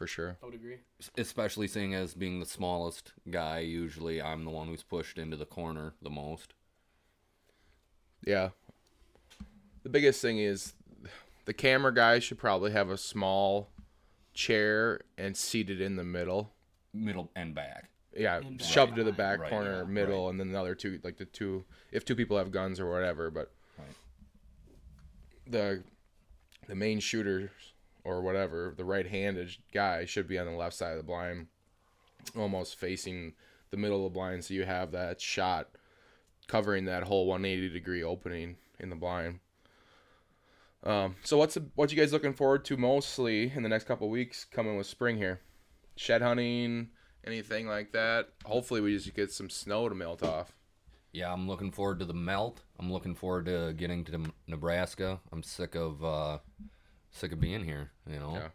for 0.00 0.06
sure. 0.06 0.38
I 0.42 0.46
would 0.46 0.54
agree. 0.54 0.78
Especially 1.18 1.68
seeing 1.68 1.92
as 1.92 2.14
being 2.14 2.40
the 2.40 2.46
smallest 2.46 3.12
guy 3.30 3.58
usually 3.58 4.22
i'm 4.22 4.46
the 4.46 4.50
one 4.50 4.66
who's 4.68 4.82
pushed 4.82 5.18
into 5.18 5.36
the 5.36 5.44
corner 5.44 5.92
the 6.00 6.08
most 6.08 6.54
Yeah. 8.24 8.48
The 9.82 9.90
biggest 9.90 10.22
thing 10.22 10.38
is 10.38 10.72
the 11.44 11.52
camera 11.52 11.92
guy 11.94 12.18
should 12.18 12.38
probably 12.38 12.70
have 12.72 12.88
a 12.88 12.96
small 12.96 13.68
chair 14.32 15.00
and 15.18 15.36
seated 15.36 15.82
in 15.82 15.96
the 15.96 16.04
middle. 16.04 16.54
middle 16.94 17.30
and 17.36 17.54
back 17.54 17.90
Yeah, 18.16 18.38
In 18.38 18.56
back. 18.56 18.66
shoved 18.66 18.96
to 18.96 19.04
the 19.04 19.12
back 19.12 19.38
Right, 19.40 19.50
corner, 19.50 19.80
yeah, 19.82 19.90
middle, 19.90 20.30
and 20.30 20.40
then 20.40 20.50
the 20.52 20.58
other 20.58 20.74
two, 20.74 20.98
like 21.04 21.18
the 21.18 21.26
two, 21.26 21.66
if 21.92 22.06
two 22.06 22.14
people 22.16 22.38
have 22.38 22.50
guns 22.50 22.80
or 22.80 22.90
whatever. 22.90 23.30
But 23.30 23.52
Right. 23.78 23.96
the 25.46 25.82
the 26.68 26.74
main 26.74 27.00
shooter 27.00 27.50
or 28.04 28.22
whatever, 28.22 28.74
the 28.76 28.84
right-handed 28.84 29.56
guy 29.72 30.04
should 30.04 30.28
be 30.28 30.38
on 30.38 30.46
the 30.46 30.52
left 30.52 30.74
side 30.74 30.92
of 30.92 30.96
the 30.98 31.02
blind, 31.02 31.46
almost 32.36 32.76
facing 32.76 33.34
the 33.70 33.76
middle 33.76 34.06
of 34.06 34.12
the 34.12 34.18
blind, 34.18 34.44
so 34.44 34.54
you 34.54 34.64
have 34.64 34.92
that 34.92 35.20
shot 35.20 35.68
covering 36.46 36.84
that 36.86 37.04
whole 37.04 37.26
180 37.26 37.68
degree 37.72 38.02
opening 38.02 38.56
in 38.78 38.90
the 38.90 38.96
blind. 38.96 39.38
Um, 40.82 41.16
so 41.22 41.36
what's 41.36 41.54
the, 41.54 41.64
what 41.74 41.92
you 41.92 41.98
guys 41.98 42.12
looking 42.12 42.32
forward 42.32 42.64
to 42.66 42.76
mostly 42.76 43.52
in 43.54 43.62
the 43.62 43.68
next 43.68 43.84
couple 43.84 44.08
weeks 44.08 44.44
coming 44.44 44.76
with 44.76 44.86
spring 44.86 45.16
here? 45.16 45.40
Shed 45.96 46.22
hunting, 46.22 46.88
anything 47.24 47.68
like 47.68 47.92
that? 47.92 48.30
Hopefully 48.44 48.80
we 48.80 48.96
just 48.96 49.14
get 49.14 49.30
some 49.30 49.50
snow 49.50 49.88
to 49.88 49.94
melt 49.94 50.22
off. 50.22 50.56
Yeah, 51.12 51.32
I'm 51.32 51.48
looking 51.48 51.70
forward 51.70 51.98
to 51.98 52.04
the 52.04 52.14
melt. 52.14 52.62
I'm 52.78 52.92
looking 52.92 53.14
forward 53.14 53.46
to 53.46 53.74
getting 53.76 54.04
to 54.04 54.24
Nebraska. 54.46 55.20
I'm 55.32 55.42
sick 55.42 55.74
of 55.74 56.02
uh, 56.04 56.38
sick 57.10 57.32
of 57.32 57.40
being 57.40 57.64
here. 57.64 57.90
You 58.10 58.18
know, 58.18 58.34
Yeah. 58.34 58.48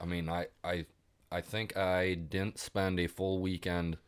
I 0.00 0.04
mean, 0.06 0.28
I 0.28 0.46
I 0.64 0.86
I 1.30 1.40
think 1.40 1.76
I 1.76 2.14
didn't 2.14 2.58
spend 2.58 2.98
a 3.00 3.06
full 3.06 3.40
weekend 3.40 3.98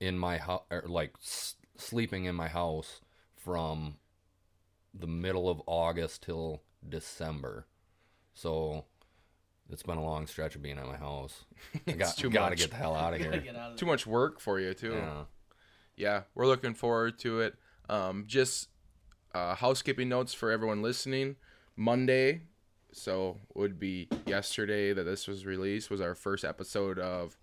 in 0.00 0.18
my 0.18 0.38
house, 0.38 0.62
or 0.70 0.84
like 0.86 1.14
s- 1.22 1.56
sleeping 1.76 2.24
in 2.24 2.34
my 2.34 2.48
house 2.48 3.00
from 3.36 3.96
the 4.94 5.06
middle 5.06 5.48
of 5.48 5.60
August 5.66 6.22
till 6.22 6.62
December. 6.88 7.66
So 8.34 8.84
it's 9.68 9.82
been 9.82 9.98
a 9.98 10.04
long 10.04 10.26
stretch 10.26 10.56
of 10.56 10.62
being 10.62 10.78
at 10.78 10.86
my 10.86 10.96
house. 10.96 11.44
I 11.86 11.92
got, 11.92 12.16
too 12.16 12.30
gotta 12.30 12.50
much. 12.50 12.58
get 12.60 12.70
the 12.70 12.76
hell 12.76 12.94
out 12.94 13.12
of 13.14 13.20
here. 13.20 13.32
out 13.34 13.72
of 13.72 13.76
Too 13.76 13.84
there. 13.84 13.92
much 13.92 14.06
work 14.06 14.40
for 14.40 14.58
you 14.58 14.72
too. 14.74 14.92
Yeah. 14.94 15.24
yeah, 15.96 16.22
we're 16.34 16.46
looking 16.46 16.74
forward 16.74 17.18
to 17.20 17.40
it. 17.40 17.54
Um, 17.88 18.24
just 18.26 18.68
uh, 19.34 19.54
housekeeping 19.56 20.08
notes 20.08 20.32
for 20.32 20.50
everyone 20.50 20.80
listening. 20.82 21.36
Monday, 21.76 22.42
so 22.92 23.38
would 23.54 23.78
be 23.78 24.08
yesterday 24.26 24.92
that 24.92 25.04
this 25.04 25.26
was 25.28 25.46
released, 25.46 25.90
was 25.90 26.00
our 26.00 26.14
first 26.14 26.44
episode 26.44 26.98
of 26.98 27.36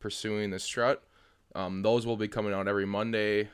Pursuing 0.00 0.50
the 0.50 0.58
Strut. 0.58 1.02
Um, 1.54 1.82
those 1.82 2.06
will 2.06 2.16
be 2.16 2.28
coming 2.28 2.52
out 2.52 2.68
every 2.68 2.86
Monday. 2.86 3.48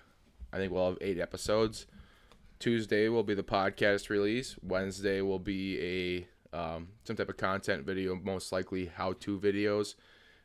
I 0.52 0.56
think 0.56 0.72
we'll 0.72 0.88
have 0.88 0.98
eight 1.00 1.18
episodes. 1.18 1.86
Tuesday 2.58 3.08
will 3.08 3.22
be 3.22 3.34
the 3.34 3.42
podcast 3.42 4.08
release. 4.08 4.56
Wednesday 4.62 5.20
will 5.20 5.38
be 5.38 6.26
a 6.52 6.56
um, 6.56 6.88
some 7.04 7.16
type 7.16 7.28
of 7.28 7.36
content 7.36 7.84
video, 7.84 8.14
most 8.16 8.52
likely 8.52 8.86
how-to 8.86 9.38
videos. 9.38 9.94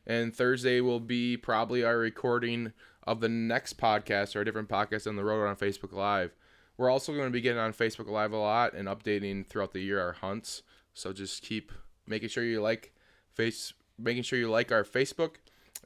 And 0.06 0.34
Thursday 0.34 0.80
will 0.80 1.00
be 1.00 1.36
probably 1.36 1.82
our 1.82 1.96
recording 1.96 2.72
of 3.06 3.20
the 3.20 3.28
next 3.28 3.78
podcast 3.78 4.36
or 4.36 4.42
a 4.42 4.44
different 4.44 4.68
podcast 4.68 5.06
on 5.06 5.16
the 5.16 5.24
road 5.24 5.46
on 5.46 5.56
Facebook 5.56 5.92
Live. 5.92 6.34
We're 6.76 6.90
also 6.90 7.12
going 7.12 7.26
to 7.26 7.30
be 7.30 7.40
getting 7.40 7.58
on 7.58 7.72
Facebook 7.72 8.08
Live 8.08 8.32
a 8.32 8.36
lot 8.38 8.74
and 8.74 8.88
updating 8.88 9.46
throughout 9.46 9.72
the 9.72 9.80
year 9.80 10.00
our 10.00 10.12
hunts. 10.12 10.62
So 10.94 11.12
just 11.12 11.42
keep 11.42 11.72
making 12.06 12.28
sure 12.28 12.44
you 12.44 12.60
like 12.60 12.94
face, 13.34 13.72
making 13.98 14.22
sure 14.22 14.38
you 14.38 14.48
like 14.48 14.72
our 14.72 14.84
Facebook, 14.84 15.36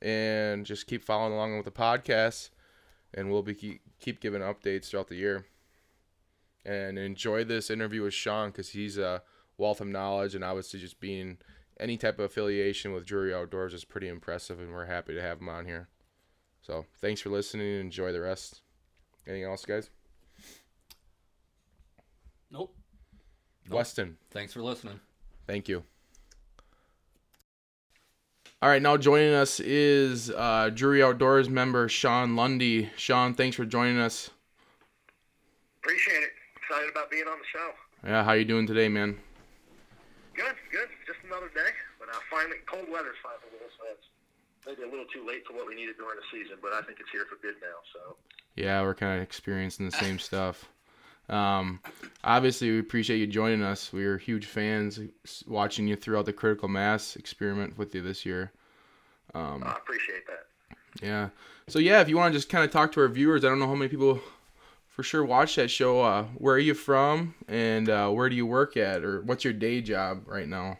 and 0.00 0.64
just 0.64 0.86
keep 0.86 1.02
following 1.02 1.32
along 1.32 1.56
with 1.56 1.64
the 1.64 1.70
podcast. 1.72 2.50
And 3.14 3.30
we'll 3.30 3.42
be 3.42 3.54
keep, 3.54 3.80
keep 3.98 4.20
giving 4.20 4.42
updates 4.42 4.90
throughout 4.90 5.08
the 5.08 5.16
year. 5.16 5.46
And 6.64 6.98
enjoy 6.98 7.44
this 7.44 7.70
interview 7.70 8.02
with 8.02 8.12
Sean 8.12 8.50
because 8.50 8.70
he's 8.70 8.98
a 8.98 9.22
wealth 9.56 9.80
of 9.80 9.88
knowledge 9.88 10.34
and 10.34 10.44
obviously 10.44 10.78
just 10.78 11.00
being 11.00 11.38
any 11.80 11.96
type 11.96 12.18
of 12.18 12.26
affiliation 12.26 12.92
with 12.92 13.06
Drury 13.06 13.32
Outdoors 13.32 13.72
is 13.72 13.84
pretty 13.84 14.08
impressive, 14.08 14.60
and 14.60 14.72
we're 14.72 14.86
happy 14.86 15.14
to 15.14 15.22
have 15.22 15.40
him 15.40 15.48
on 15.48 15.64
here. 15.64 15.88
So 16.60 16.86
thanks 17.00 17.20
for 17.20 17.30
listening. 17.30 17.66
and 17.66 17.80
Enjoy 17.82 18.12
the 18.12 18.20
rest. 18.20 18.62
Anything 19.26 19.44
else, 19.44 19.64
guys? 19.64 19.90
Nope. 22.50 22.74
Weston, 23.70 24.16
Thanks 24.30 24.52
for 24.52 24.62
listening. 24.62 25.00
thank 25.46 25.68
you. 25.68 25.82
All 28.60 28.68
right, 28.68 28.82
now 28.82 28.96
joining 28.96 29.34
us 29.34 29.60
is 29.60 30.30
uh, 30.30 30.70
Drury 30.74 31.02
Outdoors 31.02 31.48
member 31.48 31.88
Sean 31.88 32.34
Lundy. 32.34 32.90
Sean, 32.96 33.34
thanks 33.34 33.54
for 33.56 33.64
joining 33.64 33.98
us. 33.98 34.30
Appreciate 35.82 36.22
it. 36.24 36.30
Excited 36.56 36.90
about 36.90 37.08
being 37.10 37.26
on 37.28 37.38
the 37.38 37.44
show. 37.52 37.70
Yeah, 38.04 38.24
how 38.24 38.32
you 38.32 38.44
doing 38.44 38.66
today, 38.66 38.88
man? 38.88 39.16
Good, 40.34 40.54
good. 40.72 40.88
Just 41.06 41.18
another 41.24 41.48
day, 41.54 41.70
but 42.00 42.08
uh, 42.08 42.18
finally, 42.30 42.56
cold 42.66 42.86
weather's 42.90 43.16
finally 43.22 43.46
here, 43.58 43.68
so 43.78 43.84
it's 43.94 44.06
maybe 44.66 44.82
a 44.88 44.90
little 44.90 45.06
too 45.14 45.24
late 45.26 45.46
for 45.46 45.52
what 45.54 45.66
we 45.68 45.74
needed 45.76 45.96
during 45.96 46.16
the 46.18 46.26
season, 46.36 46.58
but 46.60 46.72
I 46.72 46.82
think 46.82 46.98
it's 47.00 47.10
here 47.12 47.26
for 47.30 47.36
good 47.40 47.54
now. 47.62 47.78
So 47.94 48.16
Yeah, 48.56 48.82
we're 48.82 48.94
kind 48.94 49.16
of 49.16 49.22
experiencing 49.22 49.86
the 49.88 49.96
same 49.96 50.18
stuff. 50.28 50.64
Um, 51.28 51.80
obviously, 52.24 52.70
we 52.70 52.78
appreciate 52.78 53.18
you 53.18 53.26
joining 53.26 53.62
us. 53.62 53.92
We 53.92 54.04
are 54.04 54.18
huge 54.18 54.46
fans, 54.46 55.00
watching 55.46 55.86
you 55.86 55.96
throughout 55.96 56.26
the 56.26 56.32
critical 56.32 56.68
mass 56.68 57.16
experiment 57.16 57.76
with 57.76 57.94
you 57.94 58.02
this 58.02 58.24
year. 58.24 58.52
Um, 59.34 59.62
I 59.64 59.72
appreciate 59.72 60.24
that. 60.26 60.76
yeah. 61.02 61.28
So 61.68 61.78
yeah, 61.78 62.00
if 62.00 62.08
you 62.08 62.16
want 62.16 62.32
to 62.32 62.38
just 62.38 62.48
kind 62.48 62.64
of 62.64 62.70
talk 62.70 62.92
to 62.92 63.00
our 63.00 63.08
viewers, 63.08 63.44
I 63.44 63.48
don't 63.48 63.58
know 63.58 63.66
how 63.66 63.74
many 63.74 63.90
people 63.90 64.20
for 64.88 65.02
sure 65.02 65.24
watch 65.24 65.56
that 65.56 65.70
show. 65.70 66.00
Uh, 66.00 66.24
where 66.38 66.54
are 66.54 66.58
you 66.58 66.74
from, 66.74 67.34
and 67.46 67.88
uh, 67.88 68.10
where 68.10 68.28
do 68.28 68.36
you 68.36 68.46
work 68.46 68.76
at, 68.76 69.04
or 69.04 69.20
what's 69.22 69.44
your 69.44 69.52
day 69.52 69.82
job 69.82 70.22
right 70.26 70.48
now? 70.48 70.78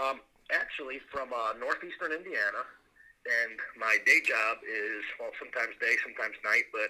Um, 0.00 0.20
actually, 0.50 1.00
from 1.10 1.28
uh, 1.34 1.58
northeastern 1.58 2.12
Indiana, 2.12 2.62
and 3.26 3.58
my 3.78 3.98
day 4.06 4.20
job 4.24 4.58
is 4.64 5.04
well, 5.18 5.30
sometimes 5.38 5.74
day, 5.80 5.96
sometimes 6.02 6.36
night, 6.44 6.64
but 6.72 6.88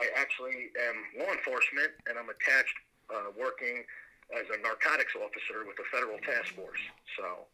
I 0.00 0.08
actually 0.16 0.72
am 0.88 0.96
law 1.20 1.30
enforcement, 1.32 1.92
and 2.08 2.16
I'm 2.16 2.28
attached 2.32 2.76
uh, 3.12 3.28
working 3.36 3.84
as 4.32 4.48
a 4.48 4.56
narcotics 4.64 5.12
officer 5.12 5.68
with 5.68 5.76
the 5.76 5.84
federal 5.92 6.16
task 6.24 6.56
force. 6.56 6.80
So, 7.20 7.44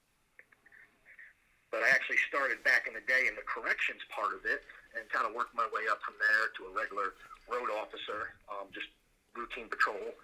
but 1.75 1.83
I 1.83 1.91
actually 1.91 2.23
started 2.31 2.63
back 2.63 2.87
in 2.87 2.95
the 2.95 3.03
day 3.11 3.27
in 3.27 3.35
the 3.35 3.45
corrections 3.45 4.01
part 4.15 4.33
of 4.39 4.47
it, 4.47 4.63
and 4.95 5.03
kind 5.11 5.27
of 5.27 5.35
worked 5.35 5.53
my 5.53 5.67
way 5.75 5.91
up 5.91 5.99
from 6.07 6.15
there 6.17 6.55
to 6.57 6.61
a 6.71 6.73
regular 6.73 7.19
road 7.51 7.69
officer, 7.75 8.39
um, 8.49 8.71
just 8.71 8.89
routine 9.35 9.69
patrol, 9.69 10.15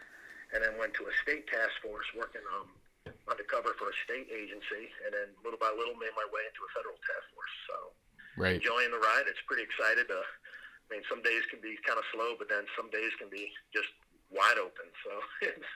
and 0.54 0.62
then 0.62 0.78
went 0.78 0.94
to 0.94 1.10
a 1.10 1.14
state 1.26 1.50
task 1.50 1.74
force 1.82 2.06
working 2.14 2.44
um, 2.54 2.70
undercover 3.26 3.74
for 3.74 3.90
a 3.90 3.96
state 4.06 4.30
agency, 4.30 4.88
and 5.04 5.10
then 5.10 5.34
little 5.42 5.58
by 5.58 5.68
little 5.74 5.98
made 5.98 6.14
my 6.14 6.24
way 6.30 6.46
into 6.46 6.62
a 6.62 6.70
federal 6.72 6.96
task 7.02 7.26
force. 7.34 7.54
So 7.66 7.76
Right. 8.36 8.58
enjoying 8.58 8.90
the 8.90 8.98
ride. 8.98 9.30
It's 9.30 9.38
pretty 9.46 9.62
excited. 9.62 10.10
Uh, 10.10 10.18
I 10.90 10.94
mean, 10.94 11.02
some 11.08 11.22
days 11.22 11.42
can 11.50 11.60
be 11.60 11.76
kind 11.86 11.98
of 11.98 12.04
slow, 12.12 12.34
but 12.38 12.48
then 12.48 12.64
some 12.76 12.90
days 12.90 13.10
can 13.18 13.28
be 13.30 13.50
just 13.72 13.88
wide 14.30 14.58
open. 14.58 14.86
So 15.04 15.10
it's 15.48 15.70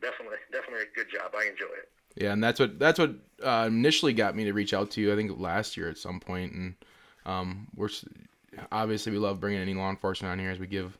definitely 0.00 0.38
definitely 0.52 0.86
a 0.90 0.94
good 0.94 1.10
job. 1.10 1.32
I 1.36 1.46
enjoy 1.50 1.72
it. 1.78 1.88
Yeah, 2.16 2.32
and 2.32 2.42
that's 2.42 2.60
what 2.60 2.78
that's 2.78 2.98
what 2.98 3.14
uh, 3.42 3.64
initially 3.66 4.12
got 4.12 4.36
me 4.36 4.44
to 4.44 4.52
reach 4.52 4.74
out 4.74 4.90
to 4.92 5.00
you. 5.00 5.12
I 5.12 5.16
think 5.16 5.38
last 5.38 5.76
year 5.76 5.88
at 5.88 5.98
some 5.98 6.20
point, 6.20 6.52
and 6.52 6.74
um, 7.26 7.68
we're 7.74 7.88
obviously 8.70 9.12
we 9.12 9.18
love 9.18 9.40
bringing 9.40 9.60
any 9.60 9.74
law 9.74 9.90
enforcement 9.90 10.32
on 10.32 10.38
here 10.38 10.50
as 10.50 10.58
we 10.58 10.66
give 10.66 10.98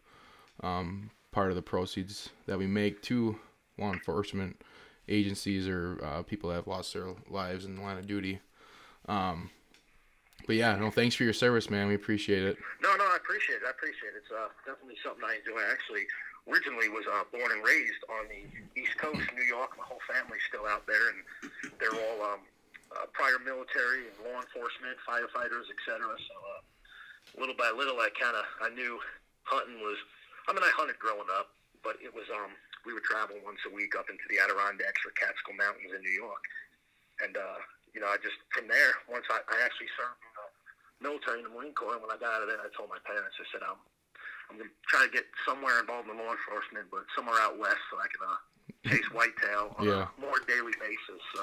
um, 0.62 1.11
part 1.31 1.50
of 1.50 1.57
the 1.57 1.62
proceeds 1.62 2.31
that 2.47 2.59
we 2.59 2.67
make 2.67 3.03
to 3.03 3.38
law 3.79 3.93
enforcement 3.93 4.61
agencies 5.09 5.69
or 5.69 6.00
uh, 6.03 6.23
people 6.23 6.50
that 6.50 6.57
have 6.57 6.67
lost 6.67 6.95
their 6.95 7.07
lives 7.29 7.64
in 7.64 7.76
the 7.76 7.83
line 7.83 7.99
of 7.99 8.07
duty. 8.07 8.41
Um, 9.09 9.50
but 10.46 10.56
yeah, 10.56 10.76
no, 10.76 10.90
thanks 10.90 11.14
for 11.14 11.24
your 11.24 11.32
service, 11.32 11.70
man. 11.70 11.88
We 11.88 11.94
appreciate 11.94 12.44
it. 12.44 12.56
No, 12.82 12.94
no, 12.96 13.04
I 13.04 13.16
appreciate 13.16 13.62
it. 13.62 13.66
I 13.66 13.70
appreciate 13.70 14.14
it. 14.16 14.24
It's 14.24 14.32
uh, 14.32 14.48
definitely 14.64 14.96
something 15.02 15.24
I 15.24 15.40
enjoy. 15.40 15.58
I 15.58 15.72
actually 15.72 16.04
originally 16.48 16.88
was 16.92 17.04
uh, 17.08 17.24
born 17.32 17.48
and 17.52 17.64
raised 17.64 18.02
on 18.12 18.28
the 18.28 18.44
East 18.76 18.96
Coast, 19.00 19.24
New 19.32 19.48
York. 19.48 19.72
My 19.80 19.84
whole 19.88 20.02
family's 20.04 20.44
still 20.48 20.68
out 20.68 20.84
there, 20.84 21.12
and 21.12 21.20
they're 21.80 21.96
all 21.96 22.36
um, 22.36 22.40
uh, 22.92 23.08
prior 23.16 23.40
military 23.40 24.12
and 24.12 24.16
law 24.24 24.40
enforcement, 24.40 25.00
firefighters, 25.08 25.66
etc. 25.72 26.04
So 26.04 26.34
uh, 26.36 26.60
little 27.40 27.56
by 27.56 27.72
little, 27.72 27.96
I 28.00 28.12
kind 28.12 28.36
of 28.36 28.44
I 28.60 28.68
knew 28.72 29.00
hunting 29.44 29.80
was. 29.80 29.96
I 30.44 30.52
mean, 30.52 30.60
I 30.60 30.72
hunted 30.76 31.00
growing 31.00 31.30
up, 31.32 31.56
but 31.80 31.96
it 32.04 32.12
was 32.12 32.28
um 32.28 32.52
we 32.84 32.92
would 32.92 33.04
travel 33.04 33.40
once 33.40 33.64
a 33.64 33.72
week 33.72 33.96
up 33.96 34.12
into 34.12 34.24
the 34.28 34.36
Adirondacks 34.36 35.00
or 35.08 35.12
Catskill 35.16 35.56
Mountains 35.56 35.96
in 35.96 36.04
New 36.04 36.12
York, 36.12 36.44
and 37.24 37.32
uh, 37.32 37.58
you 37.96 38.04
know 38.04 38.12
I 38.12 38.20
just 38.20 38.36
from 38.52 38.68
there 38.68 38.92
once 39.08 39.24
I, 39.32 39.40
I 39.48 39.64
actually 39.64 39.88
served 39.96 40.20
military 41.04 41.38
in 41.40 41.44
the 41.44 41.52
Marine 41.52 41.76
Corps. 41.76 42.00
And 42.00 42.02
when 42.02 42.11
I 42.11 42.16
got 42.16 42.32
out 42.32 42.42
of 42.42 42.49
there, 42.49 42.58
I 42.64 42.73
told 42.73 42.88
my 42.88 42.99
parents 43.04 43.37
I 43.37 43.44
said 43.52 43.61
I'm 43.61 43.76
I'm 44.50 44.56
gonna 44.56 44.73
try 44.88 45.04
to 45.04 45.12
get 45.12 45.25
somewhere 45.46 45.80
involved 45.80 46.08
in 46.08 46.16
law 46.16 46.32
enforcement, 46.32 46.88
but 46.90 47.04
somewhere 47.16 47.37
out 47.40 47.58
west 47.61 47.80
so 47.92 48.00
I 48.00 48.08
can 48.08 48.23
uh, 48.25 48.40
chase 48.88 49.08
whitetail 49.16 49.76
on 49.78 49.84
Yeah. 49.87 50.08
a 50.16 50.20
more 50.20 50.40
daily 50.49 50.73
basis. 50.80 51.20
So 51.37 51.42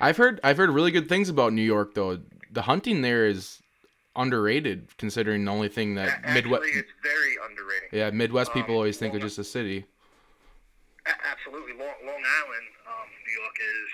I've 0.00 0.16
heard 0.16 0.40
I've 0.42 0.56
heard 0.58 0.70
really 0.70 0.90
good 0.90 1.08
things 1.08 1.28
about 1.30 1.52
New 1.54 1.62
York 1.66 1.94
though. 1.94 2.18
The 2.50 2.62
hunting 2.62 3.02
there 3.02 3.26
is 3.26 3.62
underrated 4.16 4.96
considering 4.96 5.44
the 5.44 5.50
only 5.50 5.68
thing 5.68 5.94
that 5.96 6.08
actually, 6.22 6.34
Midwest 6.34 6.64
it's 6.74 6.92
very 7.02 7.34
underrated. 7.50 7.88
yeah 7.90 8.10
Midwest 8.10 8.52
people 8.54 8.74
Um, 8.74 8.78
always 8.78 8.96
think 8.96 9.14
of 9.14 9.20
well, 9.20 9.26
just 9.28 9.38
a 9.38 9.44
city. 9.44 9.86
Absolutely. 11.06 11.72
Long, 11.74 11.92
Long 12.06 12.22
Island, 12.22 12.68
um, 12.88 13.08
New 13.26 13.34
York 13.42 13.56
is. 13.60 13.90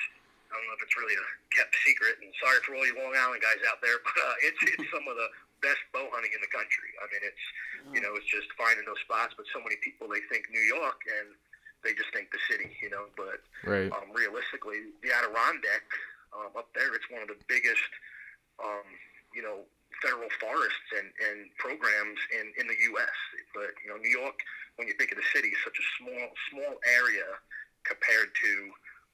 Know 0.70 0.78
if 0.78 0.86
it's 0.86 0.94
really 0.94 1.18
a 1.18 1.26
kept 1.50 1.74
secret, 1.82 2.22
and 2.22 2.30
sorry 2.38 2.62
for 2.62 2.78
all 2.78 2.86
you 2.86 2.94
Long 2.94 3.10
Island 3.10 3.42
guys 3.42 3.58
out 3.66 3.82
there, 3.82 3.98
but 4.06 4.14
uh, 4.14 4.46
it's 4.46 4.60
it's 4.62 4.86
some 4.94 5.02
of 5.10 5.18
the 5.18 5.26
best 5.58 5.82
bow 5.90 6.06
hunting 6.14 6.30
in 6.30 6.38
the 6.38 6.52
country. 6.54 6.94
I 7.02 7.10
mean, 7.10 7.26
it's 7.26 7.44
you 7.90 7.98
know, 7.98 8.14
it's 8.14 8.30
just 8.30 8.46
finding 8.54 8.86
those 8.86 9.02
spots. 9.02 9.34
But 9.34 9.50
so 9.50 9.58
many 9.58 9.82
people 9.82 10.06
they 10.06 10.22
think 10.30 10.46
New 10.54 10.62
York, 10.62 11.02
and 11.10 11.34
they 11.82 11.90
just 11.98 12.14
think 12.14 12.30
the 12.30 12.38
city, 12.46 12.70
you 12.78 12.86
know. 12.86 13.10
But 13.18 13.42
Right. 13.66 13.90
um, 13.90 14.14
realistically, 14.14 14.94
the 15.02 15.10
Adirondack 15.10 15.90
um, 16.30 16.54
up 16.54 16.70
there, 16.78 16.94
it's 16.94 17.10
one 17.10 17.26
of 17.26 17.30
the 17.34 17.40
biggest, 17.50 17.90
um, 18.62 18.86
you 19.34 19.42
know, 19.42 19.66
federal 19.98 20.30
forests 20.38 20.88
and, 20.94 21.10
and 21.18 21.50
programs 21.58 22.22
in, 22.30 22.54
in 22.62 22.70
the 22.70 22.78
U.S. 22.94 23.16
But 23.58 23.74
you 23.82 23.90
know, 23.90 23.98
New 23.98 24.14
York, 24.14 24.38
when 24.78 24.86
you 24.86 24.94
think 24.94 25.10
of 25.10 25.18
the 25.18 25.26
city, 25.34 25.50
is 25.50 25.58
such 25.66 25.82
a 25.82 25.86
small 25.98 26.30
small 26.46 26.78
area 26.86 27.26
compared 27.82 28.30
to 28.38 28.50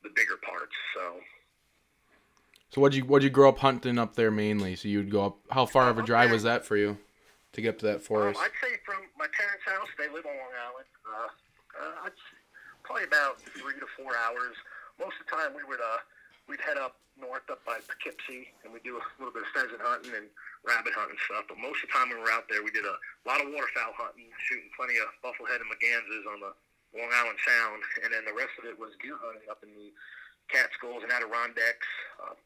the 0.05 0.11
bigger 0.15 0.37
parts. 0.39 0.75
So 0.95 1.19
So 2.71 2.81
what'd 2.81 2.97
you 2.97 3.05
what'd 3.05 3.25
you 3.25 3.31
grow 3.31 3.49
up 3.49 3.59
hunting 3.59 3.99
up 3.99 4.17
there 4.17 4.31
mainly? 4.31 4.77
So 4.77 4.89
you'd 4.89 5.11
go 5.11 5.27
up. 5.27 5.37
How 5.51 5.67
far 5.67 5.89
of 5.89 5.99
a 5.99 6.03
drive 6.03 6.31
was 6.31 6.43
that 6.43 6.65
for 6.67 6.77
you 6.77 6.99
to 7.53 7.61
get 7.63 7.75
up 7.75 7.79
to 7.81 7.87
that 7.87 8.03
forest? 8.03 8.39
Um, 8.39 8.45
I'd 8.45 8.59
say 8.61 8.77
from 8.85 9.07
my 9.19 9.27
parents' 9.33 9.65
house, 9.65 9.89
they 9.99 10.09
live 10.13 10.27
on 10.27 10.35
Long 10.37 10.55
Island. 10.61 10.89
Uh, 11.07 11.31
uh, 11.79 12.07
I'd 12.07 12.19
probably 12.83 13.05
about 13.05 13.41
three 13.41 13.79
to 13.79 13.89
four 13.97 14.13
hours. 14.13 14.57
Most 14.99 15.17
of 15.21 15.27
the 15.27 15.31
time, 15.37 15.51
we 15.55 15.63
would 15.65 15.81
uh, 15.81 16.01
we'd 16.49 16.61
head 16.61 16.77
up 16.77 16.99
north 17.17 17.49
up 17.49 17.65
by 17.65 17.81
Poughkeepsie, 17.89 18.53
and 18.65 18.75
we 18.75 18.81
do 18.85 19.01
a 19.01 19.05
little 19.17 19.33
bit 19.33 19.47
of 19.47 19.51
pheasant 19.57 19.81
hunting 19.81 20.13
and 20.13 20.29
rabbit 20.67 20.93
hunting 20.93 21.17
stuff. 21.25 21.49
But 21.49 21.57
most 21.57 21.81
of 21.81 21.89
the 21.89 21.95
time, 21.97 22.13
when 22.13 22.21
we 22.21 22.29
were 22.29 22.35
out 22.35 22.45
there, 22.51 22.61
we 22.61 22.75
did 22.75 22.85
a 22.85 22.97
lot 23.25 23.41
of 23.41 23.49
waterfowl 23.49 23.97
hunting, 23.97 24.29
shooting 24.45 24.69
plenty 24.77 25.01
of 25.01 25.09
bufflehead 25.25 25.65
and 25.65 25.71
mergansers 25.71 26.29
on 26.29 26.45
the 26.45 26.53
Long 26.93 27.09
Island 27.15 27.41
Sound, 27.41 27.81
and 28.05 28.13
then 28.13 28.29
the 28.29 28.37
rest 28.37 28.53
of 28.61 28.69
it 28.69 28.77
was 28.77 28.93
deer 29.01 29.17
hunting 29.17 29.49
up 29.49 29.65
in 29.65 29.73
the 29.73 29.89
Catskills 30.53 31.03
and 31.03 31.13
Adirondacks. 31.13 31.89
Uh, 32.21 32.37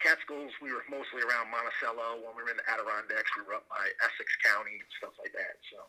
Catskills, 0.00 0.52
we 0.60 0.72
were 0.72 0.84
mostly 0.90 1.22
around 1.22 1.50
Monticello. 1.50 2.20
When 2.22 2.34
we 2.36 2.42
were 2.44 2.52
in 2.52 2.60
the 2.60 2.66
Adirondacks, 2.68 3.30
we 3.38 3.46
were 3.46 3.56
up 3.58 3.66
by 3.70 3.82
Essex 4.04 4.28
County 4.44 4.78
and 4.78 4.90
stuff 4.98 5.14
like 5.20 5.32
that. 5.32 5.56
So, 5.70 5.80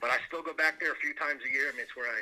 but 0.00 0.10
I 0.10 0.22
still 0.30 0.42
go 0.42 0.54
back 0.54 0.78
there 0.78 0.92
a 0.94 1.00
few 1.02 1.14
times 1.18 1.42
a 1.42 1.50
year. 1.50 1.70
I 1.70 1.74
mean, 1.74 1.82
it's 1.86 1.96
where 1.98 2.08
I 2.08 2.20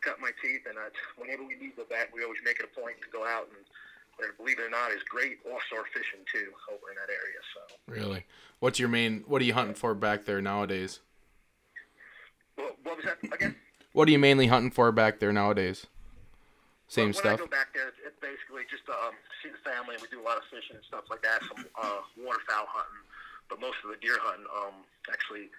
cut 0.00 0.22
my 0.22 0.32
teeth, 0.40 0.64
and 0.68 0.78
I, 0.78 0.88
whenever 1.20 1.44
we 1.44 1.58
do 1.58 1.68
go 1.76 1.84
back, 1.90 2.14
we 2.14 2.24
always 2.24 2.40
make 2.44 2.60
it 2.60 2.66
a 2.66 2.72
point 2.72 2.98
to 3.02 3.08
go 3.12 3.26
out 3.26 3.48
and. 3.54 3.62
There, 4.18 4.32
believe 4.36 4.58
it 4.58 4.66
or 4.66 4.68
not, 4.68 4.90
is 4.90 4.98
great 5.08 5.38
offshore 5.46 5.84
fishing 5.94 6.26
too 6.26 6.50
over 6.66 6.90
in 6.90 6.96
that 6.98 7.06
area. 7.06 7.38
So, 7.54 7.60
really? 7.86 8.26
What's 8.58 8.80
your 8.80 8.88
main? 8.88 9.22
What 9.28 9.40
are 9.40 9.44
you 9.44 9.54
hunting 9.54 9.76
for 9.76 9.94
back 9.94 10.24
there 10.24 10.42
nowadays? 10.42 10.98
well, 12.58 12.70
what 12.82 12.96
was 12.96 13.04
that 13.06 13.18
again? 13.32 13.54
What 13.92 14.08
are 14.08 14.10
you 14.10 14.18
mainly 14.18 14.48
hunting 14.48 14.70
for 14.70 14.92
back 14.92 15.20
there 15.20 15.32
nowadays? 15.32 15.86
Same 16.88 17.12
when, 17.12 17.20
when 17.20 17.20
stuff. 17.20 17.36
I 17.36 17.44
go 17.44 17.52
back 17.52 17.76
there, 17.76 17.92
it's 17.92 18.16
basically 18.20 18.64
just 18.72 18.88
to 18.88 18.96
um, 18.96 19.12
see 19.44 19.52
the 19.52 19.60
family. 19.60 20.00
We 20.00 20.08
do 20.08 20.24
a 20.24 20.26
lot 20.26 20.40
of 20.40 20.48
fishing 20.48 20.80
and 20.80 20.84
stuff 20.88 21.04
like 21.12 21.20
that. 21.20 21.44
Some 21.44 21.68
uh, 21.76 22.00
waterfowl 22.16 22.64
hunting, 22.72 23.04
but 23.52 23.60
most 23.60 23.76
of 23.84 23.92
the 23.92 24.00
deer 24.00 24.16
hunting. 24.16 24.48
Um, 24.48 24.88
actually, 25.12 25.52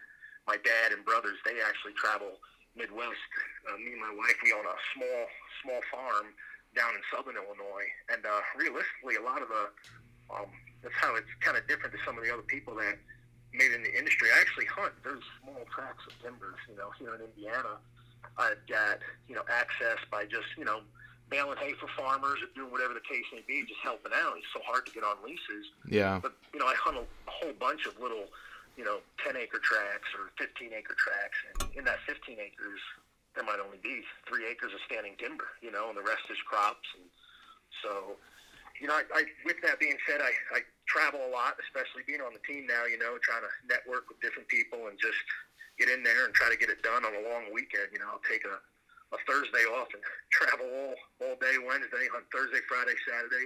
my 0.49 0.57
dad 0.57 0.89
and 0.89 1.05
brothers 1.05 1.37
they 1.45 1.61
actually 1.61 1.93
travel 1.93 2.41
Midwest. 2.73 3.21
Uh, 3.69 3.77
me 3.77 3.93
and 3.93 4.01
my 4.01 4.13
wife 4.17 4.41
we 4.41 4.49
own 4.57 4.65
a 4.65 4.77
small 4.97 5.21
small 5.61 5.81
farm 5.93 6.33
down 6.73 6.97
in 6.97 7.01
southern 7.13 7.37
Illinois, 7.37 7.89
and 8.09 8.25
uh, 8.25 8.41
realistically, 8.57 9.21
a 9.21 9.25
lot 9.25 9.45
of 9.45 9.49
the 9.53 9.69
um, 10.33 10.49
that's 10.81 10.97
how 10.97 11.13
it's 11.13 11.29
kind 11.45 11.57
of 11.57 11.65
different 11.69 11.93
to 11.93 12.01
some 12.01 12.17
of 12.17 12.25
the 12.25 12.33
other 12.33 12.45
people 12.49 12.73
that 12.81 12.97
made 13.53 13.69
in 13.69 13.85
the 13.85 13.93
industry. 13.93 14.29
I 14.33 14.41
actually 14.41 14.65
hunt 14.65 14.97
very 15.05 15.21
small 15.41 15.61
tracts 15.69 16.09
of 16.09 16.13
timbers. 16.25 16.57
You 16.65 16.77
know, 16.77 16.89
here 16.97 17.13
in 17.13 17.21
Indiana, 17.21 17.77
I've 18.37 18.61
got 18.65 19.01
you 19.29 19.37
know 19.37 19.45
access 19.45 20.01
by 20.09 20.25
just 20.25 20.49
you 20.57 20.65
know 20.65 20.81
baling 21.29 21.57
hay 21.61 21.73
for 21.77 21.87
farmers 21.93 22.41
or 22.41 22.49
doing 22.57 22.73
whatever 22.73 22.93
the 22.93 23.05
case 23.05 23.25
may 23.31 23.45
be, 23.45 23.61
just 23.65 23.79
helping 23.81 24.11
out. 24.13 24.37
It's 24.37 24.49
so 24.53 24.61
hard 24.65 24.85
to 24.89 24.91
get 24.91 25.05
on 25.05 25.21
leases. 25.23 25.69
Yeah. 25.87 26.19
But 26.21 26.33
you 26.53 26.59
know, 26.59 26.65
I 26.65 26.75
hunt 26.75 26.97
a, 26.97 27.05
a 27.05 27.31
whole 27.31 27.53
bunch 27.61 27.85
of 27.85 27.97
little, 28.01 28.27
you 28.75 28.83
know, 28.83 28.99
10 29.23 29.37
acre 29.37 29.61
tracts 29.61 30.09
or 30.17 30.33
15 30.41 30.73
acre 30.73 30.97
tracts, 30.97 31.37
and 31.45 31.77
in 31.77 31.83
that 31.85 32.01
15 32.09 32.37
acres, 32.41 32.81
there 33.37 33.45
might 33.45 33.61
only 33.61 33.77
be 33.79 34.01
three 34.25 34.49
acres 34.49 34.73
of 34.73 34.81
standing 34.89 35.13
timber, 35.21 35.53
you 35.61 35.71
know, 35.71 35.87
and 35.87 35.97
the 35.97 36.05
rest 36.05 36.25
is 36.33 36.41
crops. 36.49 36.89
And 36.97 37.05
so, 37.85 38.17
you 38.81 38.89
know, 38.89 38.97
I, 38.97 39.05
I 39.13 39.21
with 39.45 39.61
that 39.61 39.77
being 39.77 39.97
said, 40.09 40.19
I, 40.19 40.33
I 40.51 40.59
travel 40.89 41.21
a 41.21 41.31
lot, 41.31 41.61
especially 41.61 42.01
being 42.09 42.25
on 42.25 42.33
the 42.33 42.41
team 42.41 42.65
now. 42.65 42.89
You 42.89 42.97
know, 42.97 43.21
trying 43.21 43.45
to 43.45 43.53
network 43.69 44.09
with 44.09 44.17
different 44.19 44.49
people 44.49 44.89
and 44.89 44.97
just 44.97 45.21
get 45.77 45.87
in 45.87 46.01
there 46.01 46.25
and 46.25 46.33
try 46.33 46.49
to 46.49 46.57
get 46.57 46.67
it 46.73 46.81
done 46.81 47.05
on 47.05 47.13
a 47.13 47.23
long 47.29 47.53
weekend. 47.53 47.93
You 47.93 48.01
know, 48.01 48.09
I'll 48.11 48.25
take 48.25 48.43
a 48.43 48.57
a 49.13 49.17
Thursday 49.27 49.65
off 49.77 49.87
and 49.93 50.03
travel 50.31 50.67
all 50.67 50.95
all 51.21 51.35
day 51.41 51.55
Wednesday, 51.65 52.05
hunt 52.11 52.25
Thursday, 52.33 52.59
Friday, 52.67 52.95
Saturday, 53.07 53.45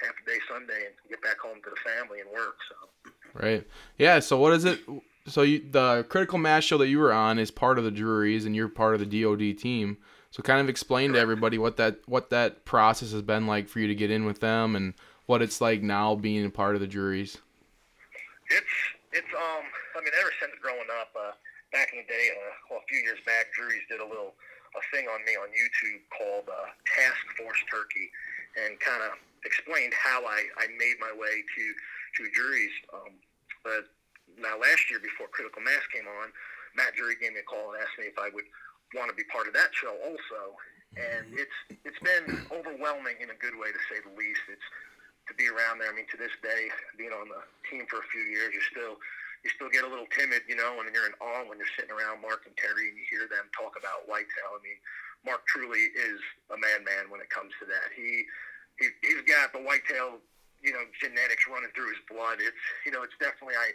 half 0.00 0.14
a 0.16 0.24
day 0.28 0.38
Sunday, 0.48 0.86
and 0.86 0.94
get 1.08 1.22
back 1.22 1.38
home 1.38 1.58
to 1.64 1.70
the 1.70 1.80
family 1.84 2.20
and 2.20 2.30
work. 2.30 2.56
So. 2.68 3.10
Right. 3.34 3.66
Yeah. 3.98 4.20
So 4.20 4.38
what 4.38 4.52
is 4.52 4.64
it? 4.64 4.80
So 5.26 5.42
you, 5.42 5.62
the 5.70 6.04
critical 6.08 6.38
mass 6.38 6.64
show 6.64 6.78
that 6.78 6.88
you 6.88 6.98
were 6.98 7.12
on 7.12 7.38
is 7.38 7.50
part 7.50 7.78
of 7.78 7.84
the 7.84 7.92
Drurys, 7.92 8.44
and 8.44 8.56
you're 8.56 8.68
part 8.68 8.94
of 8.94 9.00
the 9.00 9.22
DoD 9.22 9.56
team. 9.58 9.98
So 10.30 10.42
kind 10.42 10.60
of 10.60 10.68
explain 10.68 11.12
to 11.12 11.18
everybody 11.18 11.58
what 11.58 11.76
that 11.76 12.00
what 12.06 12.30
that 12.30 12.64
process 12.64 13.12
has 13.12 13.22
been 13.22 13.46
like 13.46 13.68
for 13.68 13.80
you 13.80 13.86
to 13.86 13.94
get 13.94 14.10
in 14.10 14.24
with 14.24 14.40
them, 14.40 14.74
and 14.74 14.94
what 15.26 15.42
it's 15.42 15.60
like 15.60 15.82
now 15.82 16.14
being 16.14 16.44
a 16.44 16.50
part 16.50 16.74
of 16.74 16.80
the 16.80 16.88
Drurys. 16.88 17.38
It's 18.50 18.74
it's 19.12 19.32
um 19.36 19.64
I 19.94 20.00
mean 20.00 20.12
ever 20.18 20.32
since 20.40 20.52
growing 20.60 20.88
up, 21.00 21.12
uh, 21.14 21.32
back 21.72 21.92
in 21.92 22.00
the 22.00 22.08
day, 22.08 22.30
uh, 22.32 22.52
well 22.70 22.80
a 22.80 22.86
few 22.88 22.98
years 23.00 23.20
back, 23.24 23.52
Drurys 23.52 23.86
did 23.88 24.00
a 24.00 24.08
little 24.08 24.34
a 24.74 24.82
thing 24.94 25.08
on 25.08 25.20
me 25.24 25.36
on 25.36 25.48
YouTube 25.52 26.00
called 26.12 26.48
uh, 26.48 26.68
Task 26.88 27.22
Force 27.36 27.60
Turkey, 27.68 28.08
and 28.56 28.78
kind 28.80 29.02
of 29.04 29.16
explained 29.44 29.92
how 29.96 30.24
I, 30.24 30.46
I 30.60 30.68
made 30.78 30.96
my 31.00 31.12
way 31.12 31.42
to 31.42 31.64
to 32.16 32.22
Drurys. 32.36 32.74
Um, 32.92 33.16
but 33.64 33.88
now 34.36 34.56
last 34.60 34.90
year, 34.92 35.00
before 35.00 35.28
Critical 35.32 35.62
Mass 35.62 35.84
came 35.92 36.04
on, 36.04 36.28
Matt 36.76 36.96
Drury 36.96 37.16
gave 37.16 37.32
me 37.32 37.40
a 37.40 37.48
call 37.48 37.72
and 37.72 37.80
asked 37.80 37.96
me 37.96 38.08
if 38.08 38.18
I 38.20 38.28
would 38.32 38.48
want 38.92 39.08
to 39.08 39.16
be 39.16 39.24
part 39.32 39.48
of 39.48 39.54
that 39.56 39.72
show 39.72 39.96
also. 40.04 40.56
And 40.92 41.32
it's 41.32 41.58
it's 41.88 42.00
been 42.04 42.44
overwhelming 42.52 43.16
in 43.24 43.32
a 43.32 43.38
good 43.40 43.56
way 43.56 43.72
to 43.72 43.80
say 43.88 44.04
the 44.04 44.12
least. 44.12 44.44
It's 44.52 44.68
to 45.28 45.32
be 45.38 45.48
around 45.48 45.80
there. 45.80 45.88
I 45.88 45.94
mean, 45.96 46.08
to 46.12 46.18
this 46.18 46.34
day, 46.42 46.68
being 46.98 47.14
on 47.14 47.30
the 47.30 47.40
team 47.70 47.86
for 47.88 48.02
a 48.02 48.06
few 48.12 48.26
years, 48.28 48.52
you're 48.52 48.70
still 48.74 49.00
you 49.42 49.50
still 49.50 49.70
get 49.70 49.82
a 49.82 49.90
little 49.90 50.06
timid, 50.14 50.46
you 50.46 50.54
know, 50.54 50.78
and 50.78 50.86
you're 50.94 51.06
in 51.06 51.18
awe 51.18 51.42
when 51.50 51.58
you're 51.58 51.74
sitting 51.74 51.90
around 51.90 52.22
Mark 52.22 52.46
and 52.46 52.54
Terry 52.54 52.90
and 52.90 52.96
you 52.98 53.06
hear 53.10 53.26
them 53.26 53.50
talk 53.50 53.74
about 53.74 54.06
whitetail. 54.06 54.54
I 54.54 54.62
mean, 54.62 54.78
Mark 55.26 55.42
truly 55.50 55.90
is 55.94 56.22
a 56.54 56.56
madman 56.58 57.10
when 57.10 57.18
it 57.18 57.30
comes 57.30 57.50
to 57.58 57.66
that. 57.66 57.90
He, 57.94 58.26
he 58.78 58.86
he's 59.02 59.22
got 59.26 59.50
the 59.50 59.62
whitetail, 59.62 60.22
you 60.62 60.70
know, 60.70 60.82
genetics 61.02 61.46
running 61.50 61.74
through 61.74 61.90
his 61.90 62.02
blood. 62.06 62.38
It's 62.38 62.64
you 62.86 62.94
know, 62.94 63.02
it's 63.02 63.18
definitely 63.18 63.58
I. 63.58 63.74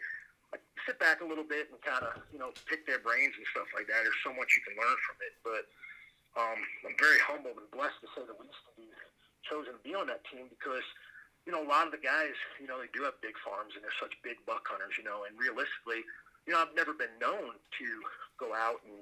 I 0.56 0.64
sit 0.88 0.96
back 0.96 1.20
a 1.20 1.28
little 1.28 1.44
bit 1.44 1.68
and 1.68 1.76
kind 1.84 2.08
of, 2.08 2.24
you 2.32 2.40
know, 2.40 2.56
pick 2.72 2.88
their 2.88 3.04
brains 3.04 3.36
and 3.36 3.44
stuff 3.52 3.68
like 3.76 3.84
that. 3.92 4.08
There's 4.08 4.24
so 4.24 4.32
much 4.32 4.48
you 4.56 4.64
can 4.64 4.80
learn 4.80 4.96
from 5.04 5.20
it. 5.20 5.36
But 5.44 5.68
um, 6.40 6.56
I'm 6.88 6.96
very 6.96 7.20
humbled 7.20 7.60
and 7.60 7.68
blessed 7.68 8.00
to 8.00 8.08
say 8.16 8.24
the 8.24 8.32
least 8.40 8.56
to 8.64 8.72
be 8.80 8.88
chosen 9.44 9.76
to 9.76 9.82
be 9.84 9.92
on 9.92 10.08
that 10.08 10.24
team 10.32 10.48
because 10.48 10.88
you 11.48 11.56
know, 11.56 11.64
a 11.64 11.72
lot 11.72 11.88
of 11.88 11.96
the 11.96 12.04
guys, 12.04 12.36
you 12.60 12.68
know, 12.68 12.76
they 12.76 12.92
do 12.92 13.08
have 13.08 13.16
big 13.24 13.40
farms 13.40 13.72
and 13.72 13.80
they're 13.80 14.02
such 14.04 14.12
big 14.20 14.36
buck 14.44 14.68
hunters, 14.68 15.00
you 15.00 15.08
know, 15.08 15.24
and 15.24 15.32
realistically, 15.40 16.04
you 16.44 16.52
know, 16.52 16.60
I've 16.60 16.76
never 16.76 16.92
been 16.92 17.16
known 17.24 17.56
to 17.56 17.88
go 18.36 18.52
out 18.52 18.84
and, 18.84 19.00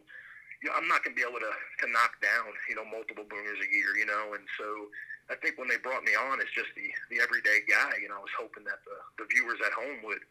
you 0.61 0.69
know, 0.69 0.77
I'm 0.77 0.85
not 0.85 1.01
going 1.01 1.17
to 1.17 1.19
be 1.19 1.25
able 1.25 1.41
to, 1.41 1.53
to 1.81 1.85
knock 1.89 2.21
down, 2.21 2.53
you 2.69 2.77
know, 2.77 2.85
multiple 2.85 3.25
boomers 3.25 3.57
a 3.57 3.69
year, 3.73 3.97
you 3.97 4.05
know, 4.05 4.37
and 4.37 4.45
so 4.61 4.93
I 5.33 5.41
think 5.41 5.57
when 5.57 5.65
they 5.65 5.81
brought 5.81 6.05
me 6.05 6.13
on 6.13 6.37
as 6.37 6.53
just 6.53 6.69
the, 6.77 6.85
the 7.09 7.17
everyday 7.17 7.65
guy, 7.65 7.97
you 7.97 8.13
know, 8.13 8.21
I 8.21 8.25
was 8.29 8.37
hoping 8.37 8.61
that 8.69 8.85
the, 8.85 8.97
the 9.17 9.25
viewers 9.33 9.57
at 9.65 9.73
home 9.73 10.05
would, 10.05 10.21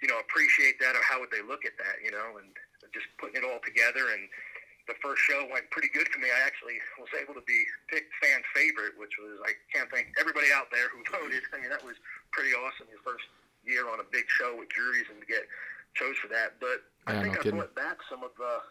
you 0.00 0.08
know, 0.08 0.16
appreciate 0.24 0.80
that 0.80 0.96
or 0.96 1.04
how 1.04 1.20
would 1.20 1.28
they 1.28 1.44
look 1.44 1.68
at 1.68 1.76
that, 1.76 2.00
you 2.00 2.08
know, 2.08 2.40
and 2.40 2.48
just 2.96 3.12
putting 3.20 3.36
it 3.36 3.44
all 3.44 3.60
together 3.60 4.08
and, 4.16 4.24
the 4.88 4.96
first 5.04 5.20
show 5.28 5.44
went 5.52 5.68
pretty 5.70 5.92
good 5.92 6.08
for 6.08 6.18
me. 6.18 6.32
I 6.32 6.40
actually 6.48 6.80
was 6.96 7.12
able 7.14 7.36
to 7.36 7.44
be 7.44 7.60
picked 7.92 8.10
fan 8.24 8.40
favorite, 8.56 8.96
which 8.96 9.12
was 9.20 9.36
I 9.44 9.52
can't 9.68 9.86
thank 9.92 10.16
everybody 10.16 10.48
out 10.50 10.72
there 10.72 10.88
who 10.88 11.04
voted. 11.12 11.44
I 11.52 11.60
mean 11.60 11.70
that 11.70 11.84
was 11.84 12.00
pretty 12.32 12.56
awesome. 12.56 12.88
Your 12.88 13.04
first 13.04 13.28
year 13.68 13.86
on 13.86 14.00
a 14.00 14.08
big 14.08 14.24
show 14.32 14.56
with 14.56 14.72
Drurys 14.72 15.06
and 15.12 15.20
to 15.20 15.28
get 15.28 15.44
chose 15.92 16.16
for 16.16 16.32
that. 16.32 16.56
But 16.58 16.82
yeah, 17.06 17.20
I 17.20 17.22
think 17.22 17.36
no 17.36 17.40
I 17.40 17.42
kidding. 17.44 17.60
brought 17.60 17.76
back 17.76 18.00
some 18.08 18.24
of 18.24 18.32
the 18.40 18.64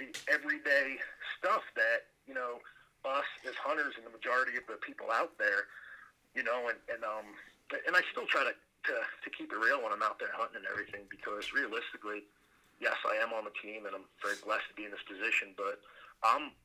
the 0.00 0.08
everyday 0.32 0.96
stuff 1.36 1.62
that 1.76 2.08
you 2.24 2.32
know 2.32 2.64
us 3.04 3.28
as 3.44 3.56
hunters 3.60 3.94
and 4.00 4.04
the 4.08 4.12
majority 4.12 4.56
of 4.56 4.64
the 4.64 4.80
people 4.80 5.12
out 5.12 5.36
there, 5.36 5.68
you 6.32 6.42
know, 6.42 6.72
and 6.72 6.80
and 6.88 7.04
um 7.04 7.36
and 7.86 7.92
I 7.94 8.00
still 8.10 8.26
try 8.26 8.48
to 8.48 8.56
to, 8.88 8.96
to 8.96 9.28
keep 9.36 9.52
it 9.52 9.60
real 9.60 9.84
when 9.84 9.92
I'm 9.92 10.00
out 10.00 10.16
there 10.16 10.32
hunting 10.32 10.64
and 10.64 10.68
everything 10.72 11.04
because 11.12 11.52
realistically 11.52 12.24
yes, 12.80 12.96
I 13.04 13.20
am 13.20 13.36
on 13.36 13.44
the 13.44 13.54
team, 13.60 13.84
and 13.84 13.94
I'm 13.94 14.08
very 14.24 14.40
blessed 14.40 14.66
to 14.72 14.74
be 14.74 14.88
in 14.88 14.92
this 14.92 15.04
position. 15.04 15.52
But 15.54 15.80
I'm 16.24 16.56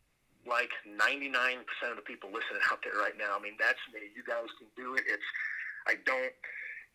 like 0.47 0.71
99% 0.87 1.61
of 1.91 1.99
the 1.99 2.07
people 2.07 2.31
listening 2.31 2.63
out 2.71 2.81
there 2.81 2.97
right 2.97 3.15
now. 3.19 3.35
I 3.35 3.41
mean, 3.43 3.59
that's 3.59 3.79
me. 3.91 4.09
You 4.15 4.23
guys 4.23 4.49
can 4.57 4.71
do 4.79 4.95
it. 4.95 5.03
It's 5.05 5.29
I 5.85 6.01
don't, 6.01 6.33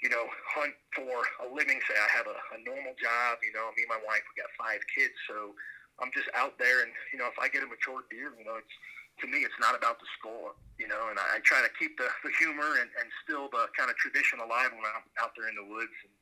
you 0.02 0.10
know, 0.10 0.26
hunt 0.56 0.74
for 0.96 1.22
a 1.44 1.46
living. 1.46 1.78
Say 1.86 1.94
I 1.94 2.10
have 2.10 2.26
a, 2.26 2.34
a 2.56 2.58
normal 2.66 2.96
job. 2.98 3.38
You 3.46 3.54
know, 3.54 3.70
me 3.78 3.86
and 3.86 3.92
my 3.92 4.02
wife 4.02 4.24
we 4.26 4.40
got 4.40 4.50
five 4.58 4.82
kids, 4.90 5.14
so 5.30 5.54
I'm 6.00 6.10
just 6.16 6.32
out 6.32 6.56
there, 6.58 6.82
and 6.82 6.90
you 7.12 7.20
know, 7.20 7.28
if 7.28 7.38
I 7.38 7.46
get 7.46 7.62
a 7.62 7.68
mature 7.70 8.02
deer, 8.10 8.32
you 8.34 8.42
know, 8.48 8.58
it's 8.58 8.74
to 9.20 9.28
me, 9.28 9.44
it's 9.44 9.56
not 9.60 9.76
about 9.76 10.00
the 10.00 10.08
score, 10.16 10.56
you 10.80 10.88
know, 10.88 11.12
and 11.12 11.20
I, 11.20 11.36
I 11.36 11.44
try 11.44 11.60
to 11.60 11.68
keep 11.76 12.00
the, 12.00 12.08
the 12.24 12.32
humor 12.40 12.80
and, 12.80 12.88
and 12.96 13.06
still 13.20 13.52
the 13.52 13.68
kind 13.76 13.92
of 13.92 13.96
tradition 14.00 14.40
alive 14.40 14.72
when 14.72 14.84
I'm 14.88 15.04
out 15.20 15.36
there 15.36 15.44
in 15.52 15.56
the 15.60 15.68
woods. 15.68 15.92
And, 16.08 16.12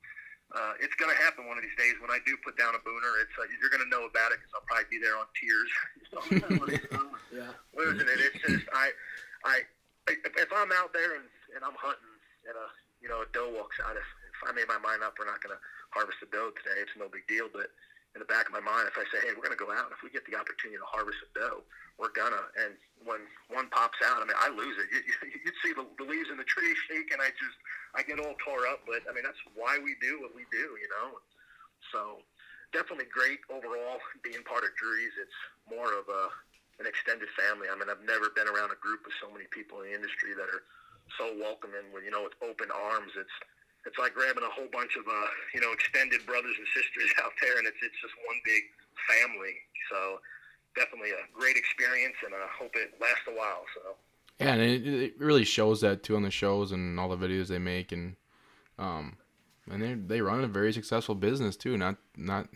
uh, 0.48 0.72
it's 0.80 0.96
going 0.96 1.12
to 1.12 1.20
happen 1.20 1.44
one 1.44 1.60
of 1.60 1.64
these 1.64 1.76
days. 1.76 2.00
When 2.00 2.08
I 2.08 2.24
do 2.24 2.32
put 2.40 2.56
down 2.56 2.72
a 2.72 2.80
booner, 2.80 3.12
it's 3.20 3.36
uh, 3.36 3.44
you're 3.60 3.68
going 3.68 3.84
to 3.84 3.92
know 3.92 4.08
about 4.08 4.32
it 4.32 4.40
because 4.40 4.52
I'll 4.56 4.64
probably 4.64 4.88
be 4.88 5.00
there 5.00 5.16
on 5.20 5.28
tears. 5.36 5.70
Yeah. 7.28 7.52
Losing 7.76 8.08
it. 8.08 8.18
It's 8.24 8.40
just 8.40 8.64
I, 8.72 8.88
I, 9.44 9.60
if 10.08 10.48
I'm 10.48 10.72
out 10.72 10.96
there 10.96 11.20
and, 11.20 11.28
and 11.52 11.60
I'm 11.60 11.76
hunting 11.76 12.16
and 12.48 12.56
a 12.56 12.66
you 13.04 13.08
know 13.12 13.20
a 13.20 13.28
doe 13.36 13.52
walks 13.52 13.76
out, 13.84 14.00
if, 14.00 14.08
if 14.32 14.40
I 14.48 14.56
made 14.56 14.64
my 14.64 14.80
mind 14.80 15.04
up, 15.04 15.20
we're 15.20 15.28
not 15.28 15.44
going 15.44 15.52
to 15.52 15.60
harvest 15.92 16.24
a 16.24 16.28
doe 16.32 16.56
today. 16.56 16.80
It's 16.80 16.96
no 16.96 17.12
big 17.12 17.28
deal. 17.28 17.52
But 17.52 17.68
in 18.16 18.24
the 18.24 18.30
back 18.30 18.48
of 18.48 18.52
my 18.56 18.64
mind, 18.64 18.88
if 18.88 18.96
I 18.96 19.04
say, 19.12 19.20
hey, 19.20 19.36
we're 19.36 19.44
going 19.44 19.56
to 19.56 19.60
go 19.60 19.70
out, 19.70 19.88
and 19.88 19.94
if 19.94 20.00
we 20.00 20.08
get 20.08 20.24
the 20.24 20.36
opportunity 20.38 20.80
to 20.80 20.88
harvest 20.88 21.20
a 21.22 21.28
doe, 21.36 21.60
we're 21.98 22.14
gonna. 22.14 22.40
And 22.54 22.78
when 23.02 23.26
one 23.50 23.66
pops 23.74 23.98
out, 24.06 24.22
I 24.22 24.24
mean, 24.24 24.38
I 24.38 24.48
lose 24.54 24.78
it. 24.78 24.86
You, 24.94 25.02
you, 25.02 25.14
you'd 25.44 25.58
see 25.60 25.74
the, 25.74 25.84
the 25.98 26.06
leaves 26.06 26.30
in 26.30 26.38
the 26.38 26.46
tree 26.46 26.72
shake, 26.86 27.10
and 27.10 27.20
I 27.20 27.34
just 27.34 27.58
I 27.98 28.06
get 28.06 28.22
all 28.22 28.38
tore 28.38 28.70
up. 28.70 28.86
But 28.86 29.02
I 29.10 29.12
mean, 29.12 29.26
that's 29.26 29.42
why 29.58 29.82
we 29.82 29.98
do 29.98 30.22
what 30.22 30.32
we 30.32 30.46
do, 30.54 30.78
you 30.78 30.88
know. 30.94 31.18
So 31.90 32.22
definitely 32.70 33.10
great 33.10 33.42
overall 33.50 33.98
being 34.22 34.46
part 34.46 34.62
of 34.62 34.70
Drurys. 34.78 35.14
It's 35.18 35.40
more 35.66 35.90
of 35.90 36.06
a 36.06 36.30
an 36.78 36.86
extended 36.86 37.26
family. 37.34 37.66
I 37.66 37.74
mean, 37.74 37.90
I've 37.90 38.06
never 38.06 38.30
been 38.30 38.46
around 38.46 38.70
a 38.70 38.78
group 38.78 39.02
of 39.02 39.10
so 39.18 39.26
many 39.26 39.50
people 39.50 39.82
in 39.82 39.90
the 39.90 39.94
industry 39.98 40.38
that 40.38 40.46
are 40.46 40.62
so 41.18 41.34
welcoming. 41.34 41.90
With 41.90 42.06
you 42.06 42.14
know, 42.14 42.22
with 42.22 42.38
open 42.38 42.70
arms, 42.70 43.10
it's 43.18 43.36
it's 43.88 43.96
like 43.98 44.12
grabbing 44.12 44.44
a 44.44 44.52
whole 44.52 44.68
bunch 44.70 44.94
of 45.00 45.08
uh, 45.08 45.28
you 45.56 45.60
know 45.64 45.72
extended 45.72 46.20
brothers 46.28 46.54
and 46.60 46.66
sisters 46.76 47.08
out 47.24 47.32
there, 47.40 47.56
and 47.58 47.66
it's 47.66 47.80
it's 47.80 47.96
just 48.04 48.12
one 48.28 48.36
big 48.44 48.62
family. 49.08 49.56
So 49.90 50.20
definitely 50.76 51.10
a 51.16 51.24
great 51.32 51.56
experience, 51.56 52.14
and 52.24 52.34
I 52.36 52.44
hope 52.52 52.76
it 52.76 52.92
lasts 53.00 53.24
a 53.26 53.32
while. 53.32 53.64
So. 53.74 53.96
Yeah, 54.38 54.52
and 54.54 54.62
it, 54.62 54.86
it 54.86 55.14
really 55.18 55.42
shows 55.44 55.80
that 55.80 56.02
too 56.04 56.14
on 56.14 56.22
the 56.22 56.30
shows 56.30 56.70
and 56.70 57.00
all 57.00 57.08
the 57.08 57.16
videos 57.16 57.48
they 57.48 57.58
make, 57.58 57.90
and 57.90 58.14
um, 58.78 59.16
and 59.70 59.82
they 59.82 59.94
they 59.94 60.20
run 60.20 60.44
a 60.44 60.48
very 60.48 60.72
successful 60.72 61.14
business 61.16 61.56
too. 61.56 61.76
Not 61.76 61.96
not 62.16 62.46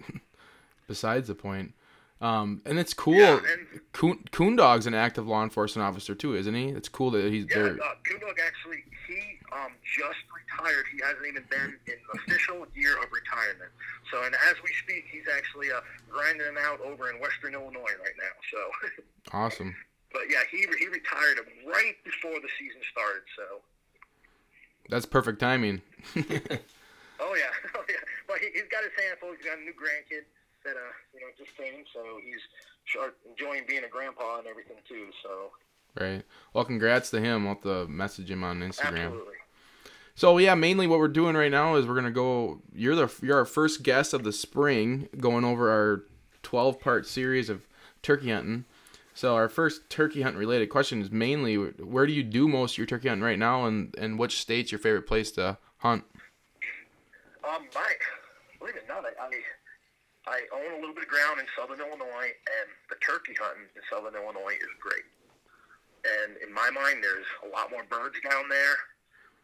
besides 0.87 1.29
the 1.29 1.35
point. 1.35 1.75
Um, 2.21 2.63
and 2.65 2.79
it's 2.79 2.95
cool. 2.95 3.15
Yeah, 3.17 3.39
and- 3.39 3.81
Coon, 3.93 4.23
Coondog's 4.31 4.87
an 4.87 4.95
active 4.95 5.27
law 5.27 5.43
enforcement 5.43 5.89
officer 5.89 6.15
too, 6.15 6.37
isn't 6.37 6.55
he? 6.55 6.69
It's 6.69 6.89
cool 6.89 7.11
that 7.11 7.25
he's 7.33 7.47
Yeah, 7.51 7.57
there. 7.57 7.73
uh, 7.83 7.95
Goondog 8.09 8.39
actually, 8.47 8.85
he 9.09 9.39
um, 9.53 9.73
just 9.85 10.25
retired. 10.33 10.87
He 10.89 10.99
hasn't 11.05 11.27
even 11.29 11.45
been 11.51 11.77
in 11.87 11.99
official 12.17 12.67
year 12.75 12.97
of 12.97 13.13
retirement. 13.13 13.71
So, 14.11 14.25
and 14.25 14.35
as 14.49 14.57
we 14.65 14.73
speak, 14.83 15.05
he's 15.13 15.29
actually 15.29 15.71
uh, 15.71 15.81
grinding 16.09 16.47
it 16.47 16.59
out 16.59 16.81
over 16.81 17.11
in 17.11 17.21
Western 17.21 17.55
Illinois 17.55 17.93
right 18.01 18.17
now. 18.17 18.35
So, 18.51 18.61
Awesome. 19.37 19.75
but 20.13 20.23
yeah, 20.31 20.43
he 20.51 20.65
he 20.79 20.89
retired 20.89 21.39
right 21.69 21.97
before 22.05 22.41
the 22.41 22.49
season 22.59 22.81
started. 22.91 23.23
So, 23.37 23.45
That's 24.89 25.07
perfect 25.07 25.39
timing. 25.41 25.83
oh 26.17 26.21
yeah, 27.37 27.53
oh 27.77 27.85
yeah. 27.89 28.03
But 28.27 28.39
he, 28.41 28.49
he's 28.55 28.69
got 28.71 28.83
his 28.85 28.93
hands 28.97 29.19
full. 29.21 29.33
He's 29.37 29.45
got 29.45 29.59
a 29.59 29.63
new 29.63 29.73
grandkid 29.77 30.25
that 30.65 30.77
uh 30.77 30.93
you 31.15 31.21
know 31.21 31.29
just 31.37 31.57
came, 31.57 31.85
so 31.93 32.19
he's 32.25 32.41
enjoying 33.29 33.65
being 33.69 33.85
a 33.85 33.89
grandpa 33.89 34.39
and 34.39 34.47
everything 34.49 34.77
too. 34.89 35.07
So, 35.23 35.51
right. 36.01 36.23
Well, 36.53 36.65
congrats 36.65 37.11
to 37.11 37.21
him. 37.21 37.47
I'll 37.47 37.55
have 37.55 37.63
to 37.63 37.87
message 37.89 38.31
him 38.31 38.45
on 38.45 38.61
Instagram. 38.61 39.07
absolutely. 39.07 39.35
So 40.15 40.39
yeah, 40.39 40.55
mainly 40.55 40.87
what 40.87 40.99
we're 40.99 41.09
doing 41.09 41.37
right 41.37 41.51
now 41.51 41.77
is 41.77 41.87
we're 41.87 41.95
gonna 41.95 42.11
go. 42.11 42.61
You're 42.75 42.95
the 42.95 43.13
you're 43.23 43.39
our 43.39 43.45
first 43.45 43.83
guest 43.83 44.13
of 44.13 44.25
the 44.25 44.33
spring, 44.33 45.09
going 45.19 45.45
over 45.45 45.71
our 45.71 46.05
12 46.43 46.81
part 46.81 47.07
series 47.07 47.49
of 47.49 47.67
turkey 48.03 48.31
hunting. 48.31 48.65
So 49.15 49.35
our 49.35 49.49
first 49.49 49.89
turkey 49.91 50.23
hunt 50.23 50.37
related 50.37 50.69
question 50.69 51.03
is 51.03 51.11
mainly 51.11 51.57
where 51.57 52.07
do 52.07 52.13
you 52.13 52.23
do 52.23 52.49
most 52.49 52.75
of 52.75 52.79
your 52.79 52.87
turkey 52.87 53.09
hunting 53.09 53.25
right 53.25 53.39
now, 53.39 53.65
and 53.65 53.95
and 53.99 54.19
which 54.19 54.41
state's 54.41 54.73
your 54.73 54.79
favorite 54.79 55.07
place 55.07 55.31
to 55.33 55.59
hunt? 55.79 56.05
Um, 57.43 57.67
my, 57.75 57.93
believe 58.59 58.77
it 58.77 58.85
or 58.89 58.95
not, 58.95 59.05
I, 59.05 59.27
I, 60.31 60.31
I 60.31 60.39
own 60.55 60.79
a 60.79 60.81
little 60.81 60.95
bit 60.95 61.05
of 61.05 61.11
ground 61.11 61.41
in 61.41 61.47
southern 61.59 61.81
Illinois, 61.81 62.31
and 62.31 62.69
the 62.89 62.97
turkey 63.05 63.35
hunting 63.35 63.67
in 63.75 63.83
southern 63.91 64.15
Illinois 64.15 64.55
is 64.55 64.73
great. 64.81 65.05
And 66.05 66.37
in 66.39 66.53
my 66.55 66.71
mind, 66.71 67.03
there's 67.03 67.27
a 67.45 67.49
lot 67.51 67.71
more 67.71 67.85
birds 67.85 68.17
down 68.29 68.49
there. 68.49 68.77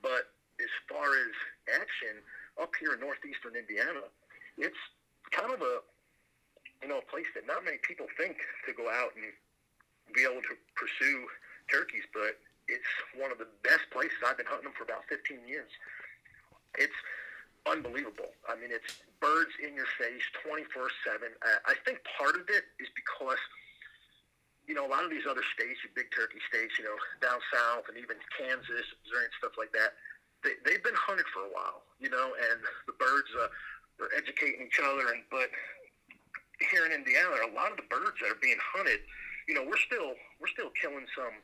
But 0.03 0.31
as 0.59 0.73
far 0.91 1.07
as 1.07 1.33
action, 1.79 2.23
up 2.59 2.75
here 2.79 2.95
in 2.95 3.01
northeastern 3.01 3.55
Indiana, 3.55 4.03
it's 4.59 4.79
kind 5.31 5.55
of 5.55 5.63
a, 5.63 5.81
you 6.83 6.89
know, 6.91 6.99
a 6.99 7.07
place 7.07 7.31
that 7.35 7.47
not 7.47 7.65
many 7.65 7.79
people 7.87 8.07
think 8.19 8.39
to 8.67 8.75
go 8.75 8.91
out 8.91 9.15
and 9.15 9.31
be 10.15 10.27
able 10.27 10.43
to 10.43 10.55
pursue 10.75 11.27
turkeys, 11.71 12.05
but 12.11 12.41
it's 12.67 12.93
one 13.17 13.31
of 13.31 13.39
the 13.39 13.49
best 13.63 13.87
places. 13.95 14.19
I've 14.27 14.37
been 14.37 14.51
hunting 14.51 14.73
them 14.73 14.77
for 14.77 14.85
about 14.85 15.07
15 15.09 15.47
years. 15.47 15.71
It's 16.77 16.95
unbelievable. 17.65 18.33
I 18.49 18.57
mean, 18.57 18.73
it's 18.73 19.01
birds 19.21 19.53
in 19.61 19.75
your 19.75 19.89
face 19.99 20.25
24 20.45 20.91
7. 21.05 21.29
I 21.43 21.75
think 21.85 22.01
part 22.17 22.37
of 22.37 22.49
it 22.49 22.65
is 22.81 22.89
because, 22.97 23.41
you 24.69 24.77
know, 24.77 24.85
a 24.85 24.91
lot 24.91 25.05
of 25.05 25.11
these 25.11 25.29
other 25.29 25.45
states, 25.57 25.81
your 25.85 25.93
big 25.97 26.13
turkey 26.13 26.41
states, 26.49 26.77
you 26.77 26.85
know, 26.85 26.97
down 27.21 27.41
south 27.53 27.89
and 27.89 27.97
even 27.97 28.17
Kansas, 28.37 28.87
Missouri, 29.05 29.29
and 29.29 29.37
stuff 29.41 29.57
like 29.57 29.73
that, 29.73 29.97
they, 30.45 30.55
they've 30.65 30.83
been 30.83 30.97
hunted 30.97 31.27
for 31.35 31.47
a 31.47 31.51
while, 31.51 31.83
you 31.99 32.11
know, 32.11 32.35
and 32.35 32.59
the 32.87 32.95
birds 32.99 33.31
uh, 33.35 34.05
are 34.05 34.11
educating 34.15 34.67
each 34.67 34.79
other. 34.79 35.11
And 35.11 35.27
But 35.31 35.51
here 36.71 36.87
in 36.87 36.93
Indiana, 36.93 37.47
a 37.47 37.55
lot 37.55 37.71
of 37.71 37.79
the 37.79 37.89
birds 37.91 38.19
that 38.23 38.31
are 38.31 38.43
being 38.43 38.59
hunted, 38.61 39.03
you 39.47 39.55
know, 39.55 39.65
we're 39.65 39.81
still 39.81 40.15
we're 40.39 40.53
still 40.53 40.71
killing 40.77 41.07
some 41.17 41.35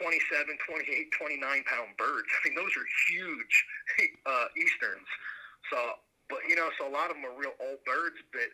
27, 0.00 0.18
28, 0.66 1.12
29 1.12 1.70
pound 1.70 1.90
birds. 1.94 2.26
I 2.26 2.38
mean, 2.48 2.56
those 2.56 2.72
are 2.74 2.86
huge 3.12 3.54
uh, 4.30 4.48
easterns. 4.56 5.08
So, 5.70 5.78
but 6.32 6.42
you 6.48 6.56
know, 6.56 6.72
so 6.80 6.88
a 6.88 6.92
lot 6.92 7.12
of 7.12 7.20
them 7.20 7.28
are 7.28 7.36
real 7.36 7.54
old 7.62 7.82
birds. 7.86 8.18
But 8.32 8.48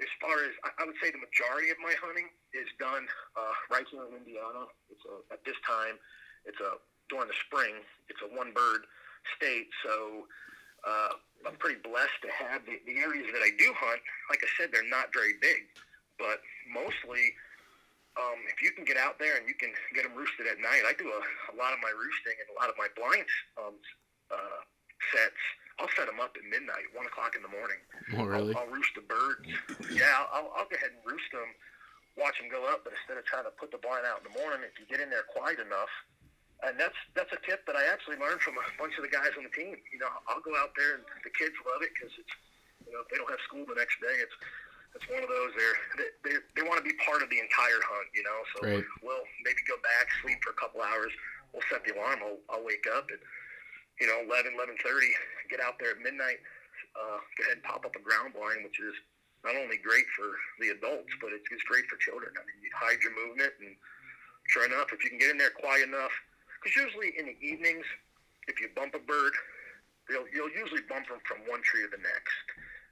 as 0.00 0.10
far 0.22 0.38
as 0.46 0.54
I, 0.64 0.86
would 0.86 0.96
say, 1.02 1.10
the 1.10 1.20
majority 1.20 1.68
of 1.74 1.78
my 1.82 1.92
hunting 1.98 2.30
is 2.54 2.70
done 2.78 3.04
uh, 3.36 3.54
right 3.68 3.84
here 3.90 4.06
in 4.06 4.22
Indiana. 4.22 4.70
It's 4.88 5.02
a, 5.04 5.20
at 5.34 5.42
this 5.42 5.58
time, 5.66 5.98
it's 6.46 6.60
a 6.62 6.78
during 7.10 7.28
the 7.28 7.38
spring. 7.48 7.82
It's 8.08 8.20
a 8.22 8.30
one 8.32 8.54
bird 8.54 8.86
state. 9.36 9.68
So. 9.84 10.26
Uh, 10.86 11.18
I'm 11.42 11.58
pretty 11.58 11.82
blessed 11.82 12.22
to 12.22 12.30
have 12.30 12.62
the, 12.66 12.78
the 12.86 13.02
areas 13.02 13.26
that 13.34 13.42
I 13.42 13.50
do 13.58 13.74
hunt. 13.74 13.98
Like 14.30 14.42
I 14.42 14.50
said, 14.58 14.70
they're 14.70 14.86
not 14.86 15.10
very 15.10 15.34
big, 15.42 15.66
but 16.18 16.38
mostly 16.70 17.34
um, 18.18 18.42
if 18.50 18.58
you 18.58 18.74
can 18.74 18.82
get 18.82 18.98
out 18.98 19.18
there 19.22 19.38
and 19.38 19.46
you 19.46 19.54
can 19.54 19.70
get 19.94 20.02
them 20.02 20.18
roosted 20.18 20.50
at 20.50 20.58
night, 20.58 20.82
I 20.82 20.94
do 20.98 21.06
a, 21.06 21.20
a 21.50 21.54
lot 21.54 21.70
of 21.70 21.78
my 21.78 21.94
roosting 21.94 22.34
and 22.42 22.48
a 22.50 22.56
lot 22.58 22.66
of 22.66 22.74
my 22.74 22.90
blinds 22.98 23.30
um, 23.54 23.74
uh, 24.34 24.62
sets. 25.14 25.42
I'll 25.78 25.90
set 25.94 26.10
them 26.10 26.18
up 26.18 26.34
at 26.34 26.42
midnight, 26.42 26.90
one 26.90 27.06
o'clock 27.06 27.38
in 27.38 27.42
the 27.46 27.52
morning. 27.54 27.78
Oh, 28.18 28.26
really? 28.26 28.50
I'll, 28.50 28.66
I'll 28.66 28.72
roost 28.74 28.90
the 28.98 29.06
birds. 29.06 29.46
Yeah, 29.94 30.26
I'll, 30.34 30.50
I'll 30.58 30.66
go 30.66 30.74
ahead 30.74 30.90
and 30.90 31.02
roost 31.06 31.30
them, 31.30 31.46
watch 32.18 32.34
them 32.42 32.50
go 32.50 32.66
up. 32.66 32.82
But 32.82 32.98
instead 32.98 33.14
of 33.14 33.22
trying 33.30 33.46
to 33.46 33.54
put 33.54 33.70
the 33.70 33.78
blind 33.78 34.02
out 34.02 34.18
in 34.18 34.26
the 34.26 34.34
morning, 34.34 34.66
if 34.66 34.74
you 34.82 34.90
get 34.90 34.98
in 34.98 35.06
there 35.06 35.22
quiet 35.30 35.62
enough, 35.62 35.90
and 36.66 36.74
that's 36.74 36.96
that's 37.14 37.30
a 37.30 37.40
tip 37.46 37.62
that 37.70 37.78
I 37.78 37.86
actually 37.86 38.18
learned 38.18 38.42
from 38.42 38.58
a 38.58 38.66
bunch 38.74 38.98
of 38.98 39.06
the 39.06 39.12
guys 39.12 39.30
on 39.38 39.46
the 39.46 39.54
team. 39.54 39.78
You 39.94 40.00
know, 40.02 40.10
I'll 40.26 40.42
go 40.42 40.54
out 40.58 40.74
there 40.74 40.98
and 40.98 41.04
the 41.22 41.30
kids 41.38 41.54
love 41.62 41.82
it 41.86 41.94
because 41.94 42.10
it's 42.18 42.34
you 42.82 42.90
know 42.90 43.06
if 43.06 43.08
they 43.10 43.18
don't 43.18 43.30
have 43.30 43.42
school 43.46 43.62
the 43.62 43.78
next 43.78 44.02
day, 44.02 44.16
it's 44.18 44.34
it's 44.98 45.06
one 45.06 45.22
of 45.22 45.30
those 45.30 45.54
they're, 45.54 45.78
they 45.94 46.08
they, 46.26 46.34
they 46.58 46.64
want 46.66 46.82
to 46.82 46.86
be 46.86 46.96
part 46.98 47.22
of 47.22 47.30
the 47.30 47.38
entire 47.38 47.78
hunt, 47.86 48.08
you 48.10 48.26
know. 48.26 48.38
So 48.54 48.58
right. 48.66 48.86
we'll 49.06 49.26
maybe 49.46 49.62
go 49.70 49.78
back, 49.86 50.10
sleep 50.24 50.42
for 50.42 50.50
a 50.50 50.58
couple 50.58 50.82
hours. 50.82 51.14
We'll 51.54 51.64
set 51.70 51.86
the 51.86 51.94
alarm. 51.94 52.20
I'll, 52.26 52.40
I'll 52.50 52.66
wake 52.66 52.84
up 52.90 53.06
at 53.14 53.22
you 54.02 54.10
know 54.10 54.26
11, 54.26 54.58
11:30, 54.58 54.82
get 55.46 55.62
out 55.62 55.78
there 55.78 55.94
at 55.94 56.02
midnight. 56.02 56.42
Uh, 56.98 57.22
go 57.38 57.40
ahead 57.46 57.62
and 57.62 57.66
pop 57.66 57.86
up 57.86 57.94
a 57.94 58.02
ground 58.02 58.34
blind, 58.34 58.66
which 58.66 58.82
is 58.82 58.94
not 59.46 59.54
only 59.54 59.78
great 59.78 60.06
for 60.18 60.34
the 60.58 60.74
adults, 60.74 61.14
but 61.22 61.30
it's, 61.30 61.46
it's 61.54 61.62
great 61.70 61.86
for 61.86 61.94
children. 62.02 62.34
I 62.34 62.42
mean, 62.42 62.58
you 62.58 62.70
hide 62.74 62.98
your 63.06 63.14
movement, 63.14 63.54
and 63.62 63.78
sure 64.50 64.66
enough, 64.66 64.90
if 64.90 64.98
you 65.06 65.10
can 65.14 65.22
get 65.22 65.30
in 65.30 65.38
there 65.38 65.54
quiet 65.54 65.86
enough, 65.86 66.10
because 66.58 66.74
usually 66.74 67.14
in 67.14 67.30
the 67.30 67.36
evenings, 67.38 67.86
if 68.50 68.58
you 68.58 68.68
bump 68.74 68.98
a 68.98 69.02
bird, 69.02 69.32
you'll, 70.10 70.26
you'll 70.34 70.52
usually 70.52 70.82
bump 70.90 71.06
them 71.06 71.22
from 71.22 71.46
one 71.46 71.62
tree 71.62 71.86
to 71.86 71.90
the 71.92 72.02
next. 72.02 72.46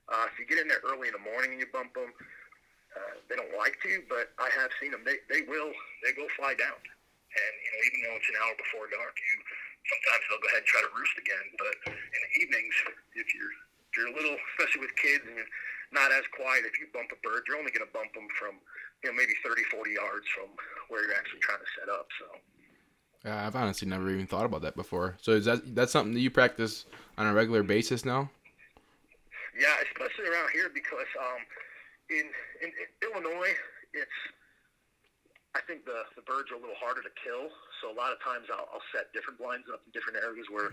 Uh, 0.07 0.31
if 0.31 0.39
you 0.39 0.47
get 0.47 0.63
in 0.63 0.71
there 0.71 0.81
early 0.87 1.11
in 1.11 1.15
the 1.19 1.27
morning 1.27 1.59
and 1.59 1.61
you 1.61 1.67
bump 1.75 1.91
them, 1.99 2.15
uh, 2.95 3.15
they 3.29 3.37
don't 3.37 3.53
like 3.59 3.75
to, 3.83 4.01
but 4.07 4.33
I 4.39 4.49
have 4.57 4.71
seen 4.79 4.95
them. 4.95 5.03
They, 5.03 5.19
they 5.29 5.43
will, 5.45 5.75
they 6.07 6.15
will 6.15 6.31
fly 6.39 6.55
down. 6.55 6.79
And, 6.79 7.53
you 7.61 7.69
know, 7.75 7.81
even 7.91 7.99
though 8.07 8.17
it's 8.17 8.31
an 8.33 8.39
hour 8.41 8.55
before 8.57 8.89
dark, 8.89 9.13
you 9.19 9.35
sometimes 9.91 10.23
they'll 10.27 10.43
go 10.43 10.49
ahead 10.51 10.63
and 10.65 10.71
try 10.71 10.83
to 10.83 10.93
roost 10.95 11.17
again. 11.21 11.47
But 11.61 11.75
in 11.93 12.21
the 12.23 12.33
evenings, 12.41 12.75
if 13.19 13.29
you're, 13.35 13.53
if 13.53 13.93
you're 13.99 14.11
a 14.11 14.17
little, 14.17 14.37
especially 14.57 14.89
with 14.89 14.95
kids 14.97 15.23
and 15.29 15.37
you're 15.37 15.53
not 15.93 16.11
as 16.15 16.25
quiet, 16.33 16.65
if 16.65 16.79
you 16.81 16.89
bump 16.91 17.13
a 17.13 17.19
bird, 17.21 17.45
you're 17.47 17.61
only 17.61 17.75
going 17.75 17.85
to 17.85 17.93
bump 17.93 18.15
them 18.17 18.27
from, 18.41 18.57
you 19.05 19.13
know, 19.13 19.15
maybe 19.15 19.37
30, 19.45 19.63
40 19.69 19.93
yards 19.93 20.27
from 20.33 20.49
where 20.89 21.05
you're 21.05 21.19
actually 21.19 21.43
trying 21.45 21.61
to 21.61 21.71
set 21.77 21.93
up. 21.93 22.09
So. 22.19 22.27
I've 23.27 23.57
honestly 23.57 23.89
never 23.89 24.09
even 24.11 24.27
thought 24.27 24.47
about 24.47 24.63
that 24.63 24.77
before. 24.77 25.17
So 25.21 25.33
is 25.33 25.45
that 25.47 25.75
that's 25.75 25.93
something 25.93 26.15
that 26.15 26.21
you 26.21 26.31
practice 26.31 26.87
on 27.19 27.27
a 27.27 27.35
regular 27.35 27.63
basis 27.63 28.05
now? 28.05 28.31
Yeah, 29.59 29.75
especially 29.91 30.31
around 30.31 30.51
here 30.53 30.71
because 30.73 31.09
um, 31.19 31.41
in, 32.11 32.29
in, 32.63 32.71
in 32.71 32.89
Illinois, 33.03 33.55
it's 33.95 34.19
I 35.57 35.65
think 35.65 35.89
the 35.89 36.05
the 36.15 36.23
birds 36.29 36.53
are 36.53 36.61
a 36.61 36.63
little 36.63 36.77
harder 36.77 37.01
to 37.01 37.13
kill. 37.17 37.49
So 37.81 37.89
a 37.89 37.97
lot 37.97 38.13
of 38.13 38.21
times 38.21 38.47
I'll, 38.53 38.69
I'll 38.77 38.89
set 38.93 39.09
different 39.17 39.41
blinds 39.41 39.67
up 39.73 39.81
in 39.89 39.91
different 39.97 40.21
areas 40.21 40.47
where 40.53 40.69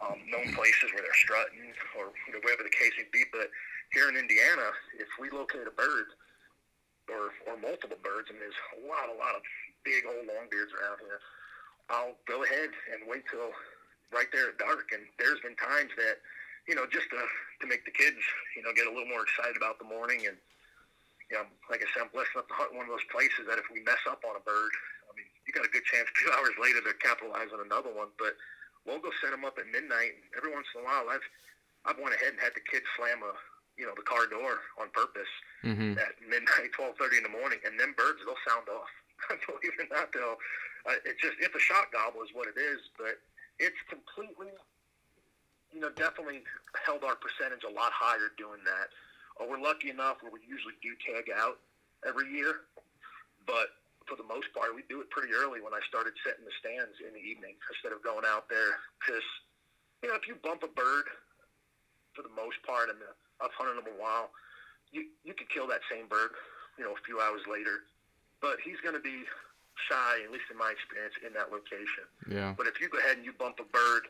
um, 0.00 0.18
known 0.32 0.48
places 0.56 0.88
where 0.96 1.04
they're 1.04 1.22
strutting 1.22 1.68
or 2.00 2.10
you 2.26 2.32
know, 2.32 2.40
whatever 2.40 2.64
the 2.64 2.72
case 2.72 2.96
may 2.96 3.08
be. 3.12 3.22
But 3.30 3.52
here 3.92 4.08
in 4.08 4.16
Indiana, 4.16 4.72
if 4.96 5.08
we 5.20 5.28
locate 5.28 5.68
a 5.68 5.74
bird 5.76 6.16
or 7.12 7.36
or 7.44 7.60
multiple 7.60 8.00
birds, 8.00 8.32
and 8.32 8.40
there's 8.40 8.56
a 8.80 8.88
lot 8.88 9.12
a 9.12 9.16
lot 9.20 9.36
of 9.36 9.44
big 9.84 10.08
old 10.08 10.24
longbeards 10.24 10.72
around 10.72 11.04
here, 11.04 11.20
I'll 11.90 12.16
go 12.26 12.44
ahead 12.44 12.70
and 12.92 13.08
wait 13.08 13.24
till 13.30 13.52
right 14.12 14.28
there 14.32 14.50
at 14.50 14.58
dark. 14.58 14.90
And 14.92 15.02
there's 15.18 15.40
been 15.40 15.56
times 15.56 15.90
that 15.96 16.18
you 16.66 16.74
know, 16.74 16.88
just 16.88 17.08
to, 17.12 17.20
to 17.60 17.66
make 17.68 17.84
the 17.84 17.92
kids, 17.92 18.20
you 18.56 18.64
know, 18.64 18.72
get 18.72 18.88
a 18.88 18.92
little 18.92 19.08
more 19.08 19.24
excited 19.24 19.56
about 19.56 19.76
the 19.76 19.88
morning. 19.88 20.24
And, 20.24 20.36
you 21.28 21.36
know, 21.36 21.44
like 21.68 21.84
I 21.84 21.88
said, 21.92 22.08
I'm 22.08 22.12
blessed 22.12 22.32
enough 22.36 22.48
to 22.48 22.56
hunt 22.56 22.72
one 22.72 22.88
of 22.88 22.92
those 22.92 23.04
places 23.12 23.44
that 23.48 23.60
if 23.60 23.68
we 23.68 23.84
mess 23.84 24.00
up 24.08 24.24
on 24.24 24.36
a 24.36 24.44
bird, 24.44 24.72
I 25.08 25.12
mean, 25.12 25.28
you 25.44 25.52
got 25.52 25.68
a 25.68 25.72
good 25.72 25.84
chance 25.84 26.08
two 26.20 26.32
hours 26.32 26.56
later 26.56 26.80
to 26.84 26.92
capitalize 27.04 27.52
on 27.52 27.60
another 27.60 27.92
one. 27.92 28.12
But 28.16 28.40
we'll 28.88 29.00
go 29.00 29.12
set 29.20 29.32
them 29.32 29.44
up 29.44 29.60
at 29.60 29.68
midnight. 29.68 30.16
And 30.16 30.24
every 30.40 30.52
once 30.52 30.68
in 30.72 30.80
a 30.80 30.84
while, 30.88 31.12
I've, 31.12 31.24
I've 31.84 32.00
went 32.00 32.16
ahead 32.16 32.32
and 32.32 32.40
had 32.40 32.56
the 32.56 32.64
kids 32.64 32.88
slam 32.96 33.20
a, 33.20 33.36
you 33.76 33.84
know, 33.84 33.92
the 33.92 34.06
car 34.06 34.24
door 34.24 34.64
on 34.80 34.88
purpose 34.96 35.32
mm-hmm. 35.60 36.00
at 36.00 36.16
midnight, 36.24 36.72
12:30 36.80 37.20
in 37.20 37.24
the 37.28 37.34
morning, 37.34 37.60
and 37.68 37.76
them 37.76 37.92
birds 37.92 38.24
they'll 38.24 38.40
sound 38.48 38.72
off. 38.72 38.88
Believe 39.48 39.76
it 39.76 39.84
or 39.84 39.90
not, 39.92 40.08
they'll. 40.16 40.40
Uh, 40.84 41.00
it's 41.04 41.20
just 41.20 41.34
it's 41.40 41.54
a 41.54 41.64
shot 41.64 41.88
gobble 41.92 42.22
is 42.22 42.30
what 42.32 42.48
it 42.48 42.60
is, 42.60 42.80
but 42.96 43.16
it's 43.58 43.78
completely 43.88 44.52
you 45.74 45.82
know, 45.82 45.90
definitely 45.98 46.46
held 46.86 47.02
our 47.02 47.18
percentage 47.18 47.66
a 47.66 47.72
lot 47.74 47.90
higher 47.90 48.30
doing 48.38 48.62
that. 48.62 48.94
Uh, 49.34 49.50
we're 49.50 49.58
lucky 49.58 49.90
enough 49.90 50.22
where 50.22 50.30
we 50.30 50.38
usually 50.46 50.78
do 50.78 50.94
tag 51.02 51.26
out 51.34 51.58
every 52.06 52.30
year, 52.30 52.70
but 53.42 53.74
for 54.06 54.14
the 54.14 54.22
most 54.22 54.46
part, 54.54 54.70
we 54.70 54.86
do 54.86 55.02
it 55.02 55.10
pretty 55.10 55.34
early 55.34 55.58
when 55.58 55.74
I 55.74 55.82
started 55.90 56.14
setting 56.22 56.46
the 56.46 56.54
stands 56.62 56.94
in 57.02 57.10
the 57.10 57.24
evening 57.24 57.58
instead 57.74 57.90
of 57.90 58.06
going 58.06 58.22
out 58.22 58.46
there. 58.46 58.78
Because, 59.02 59.26
you 60.06 60.12
know, 60.12 60.14
if 60.14 60.30
you 60.30 60.38
bump 60.38 60.62
a 60.62 60.70
bird, 60.70 61.10
for 62.14 62.22
the 62.22 62.30
most 62.38 62.62
part, 62.62 62.94
and 62.94 63.02
I've 63.42 63.50
hunted 63.58 63.74
them 63.74 63.90
a 63.90 63.98
while, 63.98 64.30
you 64.94 65.10
you 65.26 65.34
could 65.34 65.50
kill 65.50 65.66
that 65.74 65.82
same 65.90 66.06
bird, 66.06 66.30
you 66.78 66.86
know, 66.86 66.94
a 66.94 67.02
few 67.02 67.18
hours 67.18 67.42
later, 67.50 67.90
but 68.38 68.62
he's 68.62 68.78
going 68.86 68.94
to 68.94 69.02
be 69.02 69.26
shy, 69.88 70.24
at 70.24 70.30
least 70.30 70.48
in 70.50 70.58
my 70.58 70.70
experience, 70.70 71.14
in 71.22 71.34
that 71.34 71.50
location. 71.50 72.06
Yeah. 72.30 72.54
But 72.56 72.66
if 72.66 72.80
you 72.80 72.88
go 72.88 72.98
ahead 72.98 73.18
and 73.18 73.24
you 73.26 73.34
bump 73.34 73.58
a 73.58 73.68
bird 73.68 74.08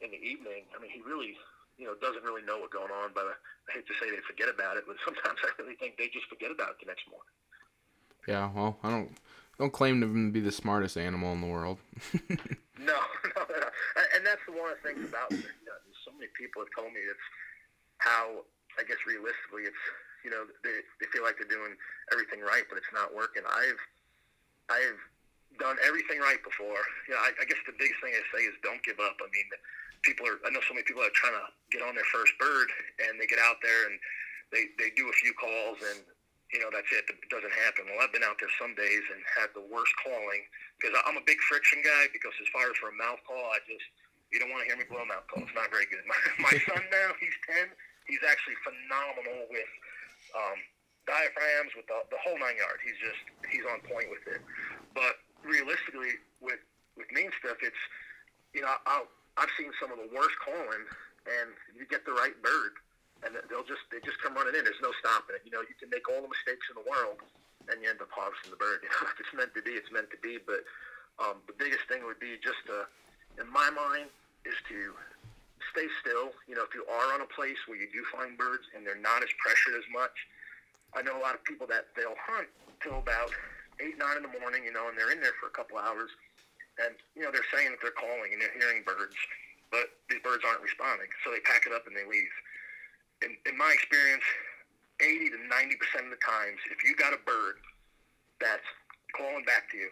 in 0.00 0.12
the 0.12 0.20
evening, 0.20 0.68
I 0.76 0.80
mean, 0.80 0.92
he 0.92 1.00
really, 1.00 1.36
you 1.80 1.88
know, 1.88 1.96
doesn't 1.98 2.24
really 2.24 2.44
know 2.44 2.60
what's 2.60 2.72
going 2.72 2.92
on. 2.92 3.16
But 3.16 3.36
I 3.68 3.80
hate 3.80 3.88
to 3.88 3.96
say 3.96 4.12
they 4.12 4.22
forget 4.24 4.52
about 4.52 4.76
it, 4.76 4.84
but 4.84 4.96
sometimes 5.06 5.40
I 5.42 5.50
really 5.60 5.76
think 5.76 5.96
they 5.96 6.12
just 6.12 6.28
forget 6.28 6.52
about 6.52 6.76
it 6.76 6.78
the 6.84 6.88
next 6.88 7.08
morning. 7.08 7.32
Yeah, 8.28 8.50
well, 8.50 8.76
I 8.82 8.90
don't 8.90 9.10
don't 9.56 9.72
claim 9.72 10.02
to 10.02 10.08
be 10.30 10.40
the 10.40 10.52
smartest 10.52 10.98
animal 10.98 11.32
in 11.32 11.40
the 11.40 11.46
world. 11.46 11.78
no, 12.28 12.36
no, 13.32 13.42
no, 13.46 13.68
and 14.14 14.26
that's 14.26 14.42
the 14.44 14.52
one 14.52 14.74
of 14.74 14.76
the 14.82 14.84
things 14.84 15.00
about. 15.06 15.30
You 15.30 15.64
know, 15.64 15.78
so 16.04 16.12
many 16.12 16.28
people 16.36 16.60
have 16.60 16.72
told 16.74 16.92
me 16.92 17.00
it's 17.00 17.26
how 17.98 18.44
I 18.76 18.84
guess 18.84 19.00
realistically 19.06 19.64
it's 19.64 19.84
you 20.26 20.30
know 20.34 20.44
they 20.60 20.82
they 21.00 21.08
feel 21.14 21.22
like 21.22 21.38
they're 21.38 21.48
doing 21.48 21.78
everything 22.12 22.42
right, 22.42 22.66
but 22.68 22.76
it's 22.76 22.92
not 22.92 23.14
working. 23.14 23.46
I've 23.46 23.80
I've 24.68 25.00
done 25.58 25.76
everything 25.84 26.20
right 26.20 26.40
before. 26.42 26.82
You 27.08 27.16
know, 27.16 27.22
I, 27.22 27.32
I 27.40 27.44
guess 27.48 27.60
the 27.64 27.76
biggest 27.76 27.98
thing 28.02 28.12
I 28.12 28.24
say 28.34 28.44
is 28.44 28.54
don't 28.60 28.82
give 28.82 29.00
up. 29.00 29.16
I 29.22 29.28
mean, 29.32 29.48
people 30.04 30.28
are. 30.28 30.38
I 30.44 30.52
know 30.52 30.62
so 30.66 30.74
many 30.76 30.84
people 30.84 31.02
are 31.02 31.14
trying 31.16 31.36
to 31.36 31.46
get 31.72 31.82
on 31.82 31.96
their 31.96 32.06
first 32.12 32.34
bird, 32.38 32.68
and 33.08 33.18
they 33.18 33.26
get 33.26 33.40
out 33.40 33.58
there 33.62 33.88
and 33.88 33.96
they 34.52 34.70
they 34.78 34.92
do 34.94 35.08
a 35.08 35.16
few 35.22 35.32
calls, 35.34 35.80
and 35.80 36.04
you 36.54 36.62
know, 36.62 36.70
that's 36.70 36.88
it. 36.94 37.08
It 37.10 37.30
doesn't 37.32 37.52
happen. 37.66 37.90
Well, 37.90 38.02
I've 38.02 38.14
been 38.14 38.22
out 38.22 38.38
there 38.38 38.52
some 38.54 38.78
days 38.78 39.02
and 39.10 39.18
had 39.34 39.50
the 39.58 39.66
worst 39.66 39.90
calling 39.98 40.46
because 40.78 40.94
I'm 41.02 41.18
a 41.18 41.24
big 41.26 41.42
friction 41.50 41.82
guy. 41.82 42.06
Because 42.14 42.34
as 42.38 42.46
far 42.54 42.70
as 42.70 42.78
for 42.78 42.94
a 42.94 42.96
mouth 42.96 43.18
call, 43.26 43.50
I 43.50 43.58
just 43.66 43.86
you 44.30 44.38
don't 44.38 44.50
want 44.54 44.62
to 44.62 44.68
hear 44.70 44.78
me 44.78 44.86
blow 44.86 45.02
a 45.02 45.08
mouth 45.08 45.26
call. 45.26 45.42
It's 45.42 45.56
not 45.58 45.70
very 45.74 45.90
good. 45.90 46.02
My, 46.10 46.18
my 46.50 46.54
son 46.70 46.82
now, 46.90 47.08
he's 47.18 47.34
ten. 47.46 47.70
He's 48.06 48.22
actually 48.22 48.54
phenomenal 48.62 49.50
with 49.50 49.72
um, 50.38 50.58
diaphragms, 51.06 51.72
with 51.78 51.86
the, 51.86 51.98
the 52.10 52.20
whole 52.20 52.38
nine 52.38 52.58
yards. 52.58 52.82
He's 52.82 52.98
just 52.98 53.22
he's 53.48 53.64
on 53.70 53.82
point 53.86 54.10
with 54.10 54.26
it. 54.26 54.42
But 54.94 55.22
realistically, 55.46 56.18
with 56.42 56.60
with 56.98 57.08
mean 57.14 57.30
stuff, 57.38 57.58
it's 57.62 57.82
you 58.52 58.62
know 58.62 58.74
I'll, 58.84 59.08
I've 59.38 59.52
seen 59.58 59.70
some 59.80 59.94
of 59.94 59.98
the 59.98 60.10
worst 60.12 60.36
calling, 60.42 60.84
and 61.26 61.48
you 61.74 61.86
get 61.86 62.04
the 62.04 62.14
right 62.14 62.36
bird 62.42 62.78
and 63.24 63.32
they'll 63.48 63.64
just 63.64 63.86
they 63.88 64.02
just 64.04 64.20
come 64.20 64.36
running 64.36 64.52
in. 64.52 64.66
There's 64.66 64.82
no 64.84 64.92
stopping 65.00 65.40
it. 65.40 65.42
You 65.46 65.52
know, 65.54 65.64
you 65.64 65.76
can 65.80 65.88
make 65.88 66.04
all 66.10 66.20
the 66.20 66.28
mistakes 66.28 66.68
in 66.68 66.76
the 66.76 66.84
world, 66.84 67.22
and 67.70 67.80
you 67.80 67.88
end 67.88 68.02
up 68.02 68.12
harvesting 68.12 68.52
the 68.52 68.60
bird. 68.60 68.82
You 68.84 68.90
know, 68.92 69.08
if 69.08 69.16
it's 69.16 69.32
meant 69.32 69.52
to 69.56 69.62
be, 69.64 69.72
it's 69.78 69.92
meant 69.92 70.12
to 70.12 70.20
be. 70.20 70.36
But 70.36 70.66
um, 71.16 71.40
the 71.48 71.56
biggest 71.56 71.88
thing 71.88 72.04
would 72.04 72.20
be 72.20 72.36
just 72.44 72.60
to, 72.68 72.84
in 73.40 73.48
my 73.48 73.72
mind, 73.72 74.12
is 74.44 74.56
to 74.68 74.92
stay 75.72 75.88
still. 76.04 76.36
You 76.44 76.60
know, 76.60 76.64
if 76.68 76.76
you 76.76 76.84
are 76.84 77.08
on 77.16 77.24
a 77.24 77.30
place 77.32 77.58
where 77.64 77.80
you 77.80 77.88
do 77.88 78.04
find 78.12 78.36
birds 78.36 78.68
and 78.76 78.84
they're 78.84 79.00
not 79.00 79.24
as 79.24 79.32
pressured 79.40 79.80
as 79.80 79.86
much, 79.88 80.14
I 80.96 81.04
know 81.04 81.14
a 81.14 81.22
lot 81.22 81.36
of 81.36 81.44
people 81.44 81.68
that 81.68 81.92
they'll 81.92 82.16
hunt 82.16 82.48
till 82.80 82.98
about 82.98 83.30
eight, 83.84 84.00
nine 84.00 84.16
in 84.16 84.24
the 84.24 84.34
morning. 84.40 84.64
You 84.64 84.72
know, 84.72 84.88
and 84.88 84.96
they're 84.96 85.12
in 85.12 85.20
there 85.20 85.36
for 85.36 85.46
a 85.46 85.54
couple 85.54 85.76
hours, 85.76 86.10
and 86.80 86.96
you 87.12 87.22
know 87.22 87.30
they're 87.30 87.46
saying 87.52 87.76
that 87.76 87.80
they're 87.84 87.94
calling 87.94 88.32
and 88.32 88.40
they're 88.40 88.56
hearing 88.56 88.82
birds, 88.82 89.14
but 89.68 89.92
these 90.08 90.24
birds 90.24 90.42
aren't 90.42 90.64
responding, 90.64 91.12
so 91.22 91.30
they 91.30 91.44
pack 91.44 91.68
it 91.68 91.72
up 91.76 91.84
and 91.84 91.92
they 91.92 92.08
leave 92.08 92.32
in, 93.22 93.32
in 93.48 93.54
my 93.56 93.70
experience, 93.72 94.24
80 95.00 95.32
to 95.36 95.38
90 95.48 95.76
percent 95.76 96.04
of 96.08 96.12
the 96.12 96.22
times, 96.24 96.60
if 96.72 96.84
you 96.84 96.96
got 96.96 97.12
a 97.12 97.20
bird 97.24 97.60
that's 98.40 98.66
calling 99.16 99.44
back 99.48 99.70
to 99.72 99.76
you 99.76 99.90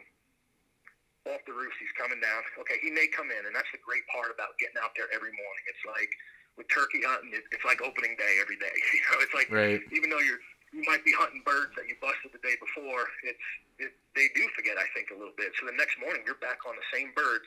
off 1.32 1.40
the 1.48 1.56
roost, 1.56 1.76
he's 1.80 1.92
coming 1.96 2.20
down. 2.20 2.44
Okay, 2.60 2.76
he 2.84 2.92
may 2.92 3.08
come 3.08 3.32
in, 3.32 3.42
and 3.48 3.56
that's 3.56 3.68
the 3.72 3.80
great 3.80 4.04
part 4.12 4.28
about 4.28 4.56
getting 4.60 4.76
out 4.84 4.92
there 4.92 5.08
every 5.12 5.32
morning. 5.32 5.64
It's 5.72 5.84
like 5.88 6.12
with 6.60 6.68
turkey 6.68 7.00
hunting, 7.00 7.32
it, 7.32 7.48
it's 7.48 7.64
like 7.64 7.80
opening 7.80 8.12
day 8.20 8.40
every 8.40 8.60
day. 8.60 8.72
You 8.92 9.00
know, 9.08 9.16
it's 9.24 9.36
like 9.36 9.48
right. 9.48 9.80
even 9.92 10.12
though 10.12 10.20
you're 10.20 10.40
you 10.74 10.82
might 10.90 11.06
be 11.06 11.14
hunting 11.14 11.38
birds 11.46 11.70
that 11.78 11.86
you 11.86 11.94
busted 12.02 12.34
the 12.34 12.42
day 12.42 12.58
before, 12.58 13.06
it's 13.22 13.46
it, 13.78 13.94
they 14.18 14.26
do 14.34 14.42
forget, 14.58 14.74
I 14.74 14.86
think, 14.90 15.14
a 15.14 15.18
little 15.18 15.34
bit. 15.38 15.54
So 15.58 15.66
the 15.70 15.78
next 15.78 15.98
morning, 16.02 16.26
you're 16.26 16.38
back 16.42 16.66
on 16.66 16.74
the 16.74 16.86
same 16.90 17.14
birds. 17.14 17.46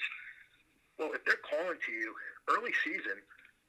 Well, 0.95 1.11
if 1.11 1.23
they're 1.27 1.43
calling 1.43 1.75
to 1.75 1.91
you 1.91 2.15
early 2.47 2.71
season, 2.87 3.19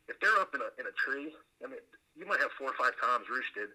if 0.06 0.18
they're 0.22 0.38
up 0.38 0.54
in 0.54 0.62
a 0.62 0.70
in 0.78 0.86
a 0.86 0.94
tree, 0.94 1.34
I 1.62 1.66
mean, 1.66 1.82
you 2.14 2.22
might 2.26 2.38
have 2.38 2.54
four 2.54 2.70
or 2.70 2.78
five 2.78 2.94
toms 3.02 3.26
roosted, 3.26 3.74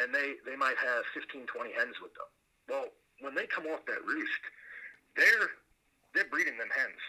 and 0.00 0.12
they, 0.12 0.40
they 0.44 0.56
might 0.56 0.76
have 0.80 1.04
15, 1.12 1.48
20 1.48 1.72
hens 1.76 1.96
with 2.00 2.12
them. 2.16 2.28
Well, 2.68 2.88
when 3.20 3.36
they 3.36 3.48
come 3.48 3.68
off 3.68 3.84
that 3.88 4.00
roost, 4.04 4.44
they're 5.16 5.52
they're 6.16 6.28
breeding 6.32 6.56
them 6.56 6.72
hens, 6.72 7.00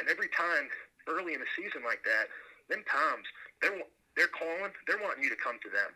and 0.00 0.08
every 0.08 0.32
time 0.32 0.72
early 1.04 1.36
in 1.36 1.40
the 1.40 1.52
season 1.52 1.84
like 1.84 2.00
that, 2.08 2.32
them 2.72 2.80
toms 2.88 3.28
they're 3.60 3.76
they're 4.16 4.32
calling, 4.32 4.72
they're 4.84 5.00
wanting 5.00 5.24
you 5.24 5.30
to 5.32 5.40
come 5.40 5.56
to 5.62 5.70
them. 5.72 5.92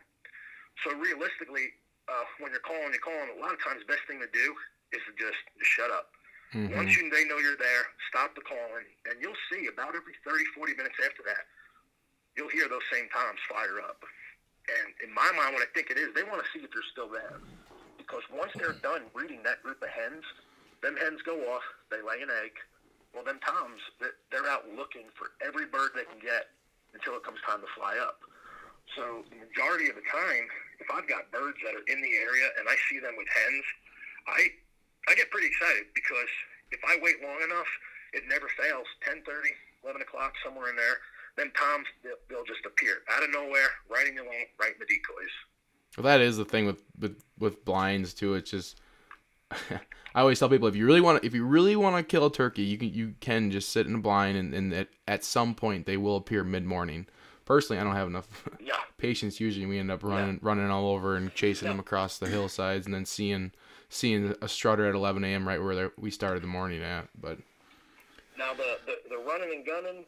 So 0.85 0.93
realistically, 0.93 1.73
uh, 2.07 2.25
when 2.39 2.51
you're 2.53 2.63
calling, 2.63 2.93
you're 2.93 3.03
calling. 3.03 3.33
A 3.33 3.39
lot 3.41 3.53
of 3.53 3.61
times, 3.63 3.83
the 3.83 3.89
best 3.89 4.05
thing 4.07 4.21
to 4.21 4.29
do 4.31 4.47
is 4.93 5.01
to 5.09 5.13
just, 5.17 5.41
shut 5.65 5.91
up. 5.91 6.13
Mm-hmm. 6.55 6.79
Once 6.79 6.95
you 6.95 7.11
they 7.11 7.27
know 7.27 7.37
you're 7.43 7.59
there, 7.59 7.91
stop 8.07 8.31
the 8.31 8.45
calling, 8.45 8.87
and 9.11 9.19
you'll 9.19 9.37
see 9.51 9.67
about 9.67 9.91
every 9.91 10.15
30, 10.23 10.47
40 10.55 10.79
minutes 10.79 10.95
after 11.03 11.19
that, 11.27 11.43
you'll 12.39 12.53
hear 12.53 12.71
those 12.71 12.85
same 12.87 13.11
toms 13.11 13.41
fire 13.51 13.83
up. 13.83 13.99
And 14.71 14.95
in 15.03 15.11
my 15.11 15.27
mind, 15.35 15.59
what 15.59 15.63
I 15.63 15.69
think 15.75 15.91
it 15.91 15.99
is, 15.99 16.15
they 16.15 16.23
want 16.23 16.39
to 16.39 16.47
see 16.55 16.63
if 16.63 16.71
they're 16.71 16.91
still 16.91 17.11
there. 17.11 17.43
Because 17.99 18.23
once 18.31 18.55
they're 18.55 18.79
done 18.79 19.11
breeding 19.11 19.43
that 19.43 19.59
group 19.59 19.83
of 19.83 19.91
hens, 19.91 20.23
them 20.79 20.95
hens 20.95 21.19
go 21.27 21.35
off, 21.51 21.65
they 21.91 21.99
lay 21.99 22.23
an 22.23 22.31
egg. 22.31 22.55
Well, 23.11 23.27
them 23.27 23.43
toms, 23.43 23.83
they're 23.99 24.47
out 24.47 24.69
looking 24.71 25.11
for 25.19 25.35
every 25.43 25.67
bird 25.67 25.91
they 25.95 26.07
can 26.07 26.19
get 26.23 26.53
until 26.95 27.19
it 27.19 27.27
comes 27.27 27.43
time 27.43 27.59
to 27.59 27.71
fly 27.75 27.99
up. 27.99 28.23
So 28.95 29.27
the 29.27 29.41
majority 29.43 29.91
of 29.91 29.99
the 29.99 30.07
time, 30.07 30.47
if 30.79 30.87
I've 30.93 31.07
got 31.07 31.31
birds 31.31 31.57
that 31.65 31.73
are 31.73 31.85
in 31.87 32.01
the 32.01 32.13
area 32.17 32.47
and 32.59 32.69
I 32.69 32.75
see 32.89 32.99
them 32.99 33.15
with 33.17 33.27
hens, 33.27 33.65
I 34.27 34.39
I 35.07 35.15
get 35.15 35.31
pretty 35.31 35.47
excited 35.47 35.87
because 35.95 36.31
if 36.71 36.79
I 36.83 36.99
wait 37.01 37.23
long 37.23 37.39
enough, 37.43 37.69
it 38.13 38.23
never 38.27 38.47
fails. 38.59 38.87
10:30, 39.07 39.23
11 39.83 40.01
o'clock, 40.01 40.33
somewhere 40.43 40.69
in 40.69 40.75
there 40.75 40.99
then 41.37 41.51
toms 41.51 41.85
they'll, 42.03 42.17
they'll 42.29 42.45
just 42.45 42.65
appear 42.65 42.97
out 43.09 43.23
of 43.23 43.29
nowhere, 43.31 43.69
right 43.89 44.07
in 44.07 44.15
the 44.15 44.23
lane, 44.23 44.47
right 44.59 44.73
in 44.73 44.79
the 44.79 44.85
decoys. 44.85 45.31
Well, 45.95 46.03
that 46.03 46.19
is 46.19 46.37
the 46.37 46.45
thing 46.45 46.65
with 46.65 46.83
with, 46.99 47.23
with 47.39 47.63
blinds 47.63 48.13
too. 48.13 48.33
It's 48.33 48.51
just 48.51 48.81
I 49.51 50.21
always 50.21 50.39
tell 50.39 50.49
people 50.49 50.67
if 50.67 50.75
you 50.75 50.85
really 50.85 51.01
want 51.01 51.23
if 51.23 51.33
you 51.33 51.45
really 51.45 51.75
want 51.75 51.95
to 51.95 52.03
kill 52.03 52.25
a 52.25 52.31
turkey, 52.31 52.63
you 52.63 52.77
can 52.77 52.93
you 52.93 53.13
can 53.21 53.51
just 53.51 53.69
sit 53.69 53.87
in 53.87 53.95
a 53.95 53.99
blind 53.99 54.37
and, 54.37 54.53
and 54.53 54.73
at, 54.73 54.89
at 55.07 55.23
some 55.23 55.55
point 55.55 55.85
they 55.85 55.97
will 55.97 56.17
appear 56.17 56.43
mid 56.43 56.65
morning. 56.65 57.07
Personally, 57.47 57.79
I 57.79 57.85
don't 57.85 57.95
have 57.95 58.09
enough 58.09 58.27
yeah. 58.59 58.73
patience. 58.97 59.39
Usually, 59.39 59.65
we 59.65 59.79
end 59.79 59.89
up 59.89 60.03
running 60.03 60.33
yeah. 60.35 60.39
running 60.41 60.69
all 60.69 60.89
over 60.89 61.15
and 61.15 61.33
chasing 61.33 61.65
yeah. 61.65 61.71
them 61.71 61.79
across 61.79 62.19
the 62.19 62.27
hillsides, 62.27 62.85
and 62.85 62.93
then 62.93 63.05
seeing 63.05 63.53
seeing 63.87 64.35
a 64.41 64.49
strutter 64.49 64.85
at 64.85 64.95
11 64.95 65.23
a.m. 65.23 65.47
right 65.47 65.63
where 65.63 65.93
we 65.97 66.11
started 66.11 66.43
the 66.43 66.47
morning 66.47 66.83
at. 66.83 67.07
But 67.15 67.39
now 68.37 68.51
the, 68.53 68.83
the 68.85 69.15
the 69.15 69.17
running 69.23 69.55
and 69.55 69.65
gunning 69.65 70.03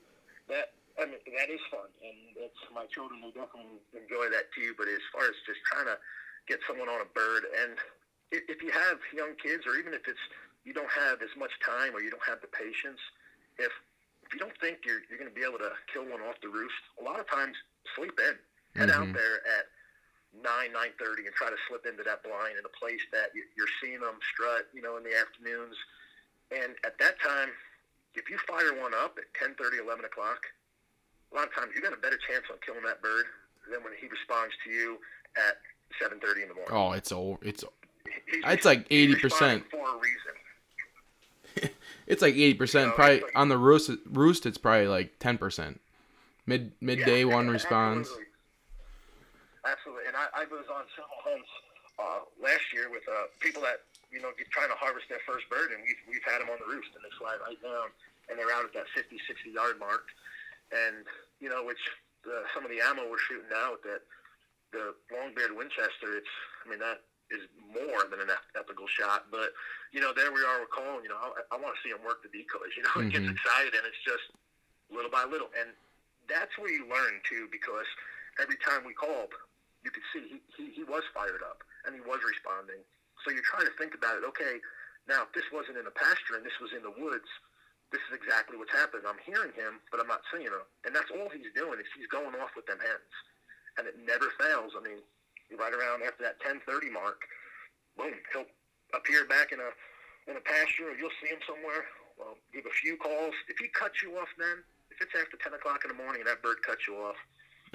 that 0.50 0.76
I 1.00 1.08
mean, 1.08 1.24
that 1.40 1.48
is 1.48 1.64
fun, 1.72 1.88
and 2.04 2.36
it's 2.36 2.60
my 2.76 2.84
children. 2.92 3.24
They 3.24 3.32
definitely 3.32 3.80
enjoy 3.96 4.28
that 4.36 4.52
too. 4.52 4.76
But 4.76 4.92
as 4.92 5.00
far 5.16 5.24
as 5.24 5.40
just 5.48 5.64
trying 5.64 5.88
to 5.88 5.96
get 6.44 6.60
someone 6.68 6.92
on 6.92 7.00
a 7.00 7.08
bird, 7.16 7.48
and 7.56 7.80
if 8.36 8.60
you 8.60 8.76
have 8.76 9.00
young 9.16 9.40
kids, 9.40 9.64
or 9.64 9.80
even 9.80 9.96
if 9.96 10.04
it's 10.12 10.20
you 10.68 10.76
don't 10.76 10.92
have 10.92 11.24
as 11.24 11.32
much 11.40 11.56
time 11.64 11.96
or 11.96 12.04
you 12.04 12.12
don't 12.12 12.28
have 12.28 12.44
the 12.44 12.52
patience, 12.52 13.00
if 13.56 13.72
if 14.30 14.38
you 14.38 14.40
don't 14.40 14.54
think 14.62 14.86
you're 14.86 15.02
you're 15.10 15.18
going 15.18 15.30
to 15.30 15.34
be 15.34 15.42
able 15.42 15.58
to 15.58 15.74
kill 15.90 16.06
one 16.06 16.22
off 16.22 16.38
the 16.46 16.54
roost, 16.54 16.78
a 17.02 17.04
lot 17.04 17.18
of 17.18 17.26
times 17.26 17.58
sleep 17.98 18.14
in, 18.22 18.38
head 18.78 18.94
mm-hmm. 18.94 19.10
out 19.10 19.12
there 19.18 19.42
at 19.58 19.66
nine 20.38 20.70
nine 20.70 20.94
thirty 21.02 21.26
and 21.26 21.34
try 21.34 21.50
to 21.50 21.58
slip 21.66 21.90
into 21.90 22.06
that 22.06 22.22
blind 22.22 22.54
in 22.54 22.62
a 22.62 22.74
place 22.78 23.02
that 23.10 23.34
you're 23.34 23.74
seeing 23.82 24.06
them 24.06 24.22
strut, 24.22 24.70
you 24.70 24.86
know, 24.86 25.02
in 25.02 25.04
the 25.04 25.18
afternoons, 25.18 25.74
and 26.54 26.78
at 26.86 26.94
that 27.02 27.18
time, 27.18 27.50
if 28.14 28.30
you 28.30 28.38
fire 28.46 28.78
one 28.78 28.94
up 28.94 29.18
at 29.18 29.26
10, 29.38 29.54
30, 29.58 29.82
11 29.86 30.06
o'clock, 30.06 30.46
a 31.32 31.36
lot 31.36 31.46
of 31.46 31.54
times 31.54 31.74
you 31.76 31.82
got 31.82 31.94
a 31.94 32.02
better 32.02 32.18
chance 32.30 32.46
on 32.50 32.58
killing 32.66 32.86
that 32.86 33.02
bird 33.02 33.26
than 33.70 33.82
when 33.82 33.94
he 33.98 34.06
responds 34.10 34.54
to 34.66 34.70
you 34.70 35.02
at 35.38 35.58
7:30 35.98 36.46
in 36.46 36.50
the 36.50 36.58
morning. 36.58 36.74
Oh, 36.74 36.94
it's 36.94 37.12
over. 37.12 37.42
It's 37.42 37.66
he's, 38.30 38.46
it's 38.46 38.66
like 38.66 38.86
80 38.94 39.16
percent 39.18 39.64
for 39.74 39.82
a 39.82 39.98
reason. 39.98 40.38
It's 42.10 42.22
like 42.22 42.36
80 42.36 42.54
percent. 42.56 42.84
You 42.84 42.90
know, 42.90 42.96
probably 42.96 43.22
like, 43.22 43.32
on 43.36 43.50
the 43.50 43.58
roost. 43.58 43.92
Roost, 44.10 44.46
it's 44.46 44.58
probably 44.58 44.88
like 44.88 45.20
10 45.20 45.38
percent. 45.38 45.80
Mid 46.46 46.74
midday 46.82 47.24
yeah, 47.24 47.34
one 47.34 47.48
responds. 47.48 48.10
Absolutely. 48.10 48.34
absolutely. 49.64 50.06
And 50.10 50.16
I, 50.18 50.26
I 50.34 50.44
was 50.50 50.66
on 50.74 50.84
several 50.98 51.22
hunts 51.30 51.52
uh, 52.02 52.20
last 52.42 52.66
year 52.74 52.90
with 52.90 53.06
uh, 53.08 53.30
people 53.40 53.62
that 53.62 53.86
you 54.12 54.20
know 54.20 54.34
trying 54.52 54.74
to 54.74 54.76
harvest 54.76 55.08
their 55.08 55.24
first 55.24 55.48
bird, 55.48 55.72
and 55.72 55.80
we've 55.86 56.02
we've 56.10 56.26
had 56.28 56.42
them 56.42 56.50
on 56.50 56.60
the 56.60 56.68
roost, 56.68 56.92
and 56.98 57.06
they 57.06 57.14
fly 57.16 57.38
right 57.46 57.62
down, 57.62 57.94
and 58.28 58.36
they're 58.36 58.52
out 58.52 58.66
at 58.66 58.74
that 58.74 58.90
50, 58.98 59.16
60 59.30 59.54
yard 59.54 59.80
mark 59.80 60.10
and 60.72 61.06
you 61.40 61.50
know, 61.50 61.64
which 61.66 61.80
the, 62.24 62.44
some 62.54 62.66
of 62.66 62.72
the 62.72 62.82
ammo 62.82 63.10
we're 63.10 63.22
shooting 63.22 63.50
now 63.50 63.80
that 63.84 64.04
the 64.72 64.94
long-beard 65.10 65.56
Winchester, 65.56 66.14
it's 66.14 66.34
I 66.66 66.70
mean 66.70 66.80
that 66.80 67.02
is 67.30 67.46
more 67.70 68.10
than 68.10 68.22
an 68.26 68.34
ethical 68.58 68.90
shot, 68.90 69.30
but 69.30 69.54
you 69.94 70.02
know, 70.02 70.14
there 70.14 70.34
we 70.34 70.42
are 70.42 70.66
with 70.66 70.74
calling. 70.74 71.06
You 71.06 71.14
know, 71.14 71.22
I, 71.22 71.30
I 71.54 71.58
want 71.62 71.78
to 71.78 71.82
see 71.86 71.94
him 71.94 72.02
work 72.02 72.22
the 72.26 72.34
decoys. 72.34 72.74
You 72.74 72.84
know, 72.84 72.96
mm-hmm. 72.98 73.14
it 73.14 73.18
gets 73.18 73.30
excited, 73.30 73.78
and 73.78 73.86
it's 73.86 74.02
just 74.02 74.34
little 74.90 75.14
by 75.14 75.26
little, 75.30 75.54
and 75.54 75.70
that's 76.30 76.54
where 76.62 76.70
you 76.70 76.86
learn 76.86 77.22
too, 77.26 77.50
because 77.50 77.90
every 78.38 78.58
time 78.62 78.86
we 78.86 78.94
called, 78.94 79.34
you 79.82 79.90
could 79.90 80.06
see 80.14 80.24
he, 80.30 80.38
he, 80.54 80.66
he 80.82 80.84
was 80.86 81.02
fired 81.12 81.42
up 81.42 81.66
and 81.84 81.98
he 81.98 82.02
was 82.06 82.22
responding. 82.22 82.80
So 83.26 83.34
you're 83.34 83.46
trying 83.46 83.66
to 83.66 83.76
think 83.82 83.98
about 83.98 84.22
it. 84.22 84.24
Okay, 84.24 84.62
now 85.10 85.26
if 85.26 85.32
this 85.34 85.50
wasn't 85.50 85.82
in 85.82 85.90
a 85.90 85.96
pasture 85.96 86.38
and 86.38 86.46
this 86.46 86.56
was 86.62 86.72
in 86.72 86.86
the 86.86 86.94
woods, 86.94 87.28
this 87.90 88.00
is 88.06 88.14
exactly 88.14 88.56
what's 88.56 88.72
happening. 88.72 89.10
I'm 89.10 89.20
hearing 89.26 89.52
him, 89.58 89.82
but 89.90 89.98
I'm 89.98 90.08
not 90.08 90.22
seeing 90.30 90.46
him. 90.46 90.62
And 90.86 90.94
that's 90.94 91.10
all 91.10 91.28
he's 91.34 91.50
doing 91.58 91.82
is 91.82 91.90
he's 91.98 92.08
going 92.14 92.38
off 92.38 92.54
with 92.54 92.70
them 92.70 92.78
hens. 92.78 93.14
And 93.82 93.90
it 93.90 93.98
never 93.98 94.30
fails. 94.38 94.78
I 94.78 94.82
mean, 94.86 95.02
right 95.58 95.74
around 95.74 96.04
after 96.04 96.24
that 96.24 96.40
10:30 96.42 96.92
mark, 96.92 97.24
boom, 97.98 98.14
he'll 98.34 98.46
appear 98.94 99.26
back 99.26 99.52
in 99.52 99.60
a 99.60 99.72
in 100.30 100.38
a 100.38 100.42
pasture, 100.42 100.92
or 100.92 100.96
you'll 100.96 101.16
see 101.22 101.30
him 101.30 101.42
somewhere. 101.48 101.86
Well, 102.18 102.38
give 102.54 102.66
a 102.66 102.76
few 102.84 102.98
calls. 102.98 103.34
If 103.48 103.58
he 103.58 103.68
cuts 103.70 104.04
you 104.04 104.18
off, 104.20 104.28
then 104.38 104.62
if 104.92 105.02
it's 105.02 105.16
after 105.16 105.38
10 105.38 105.54
o'clock 105.54 105.82
in 105.86 105.90
the 105.90 105.98
morning 105.98 106.22
and 106.22 106.30
that 106.30 106.44
bird 106.44 106.62
cuts 106.62 106.86
you 106.88 106.96
off, 107.00 107.16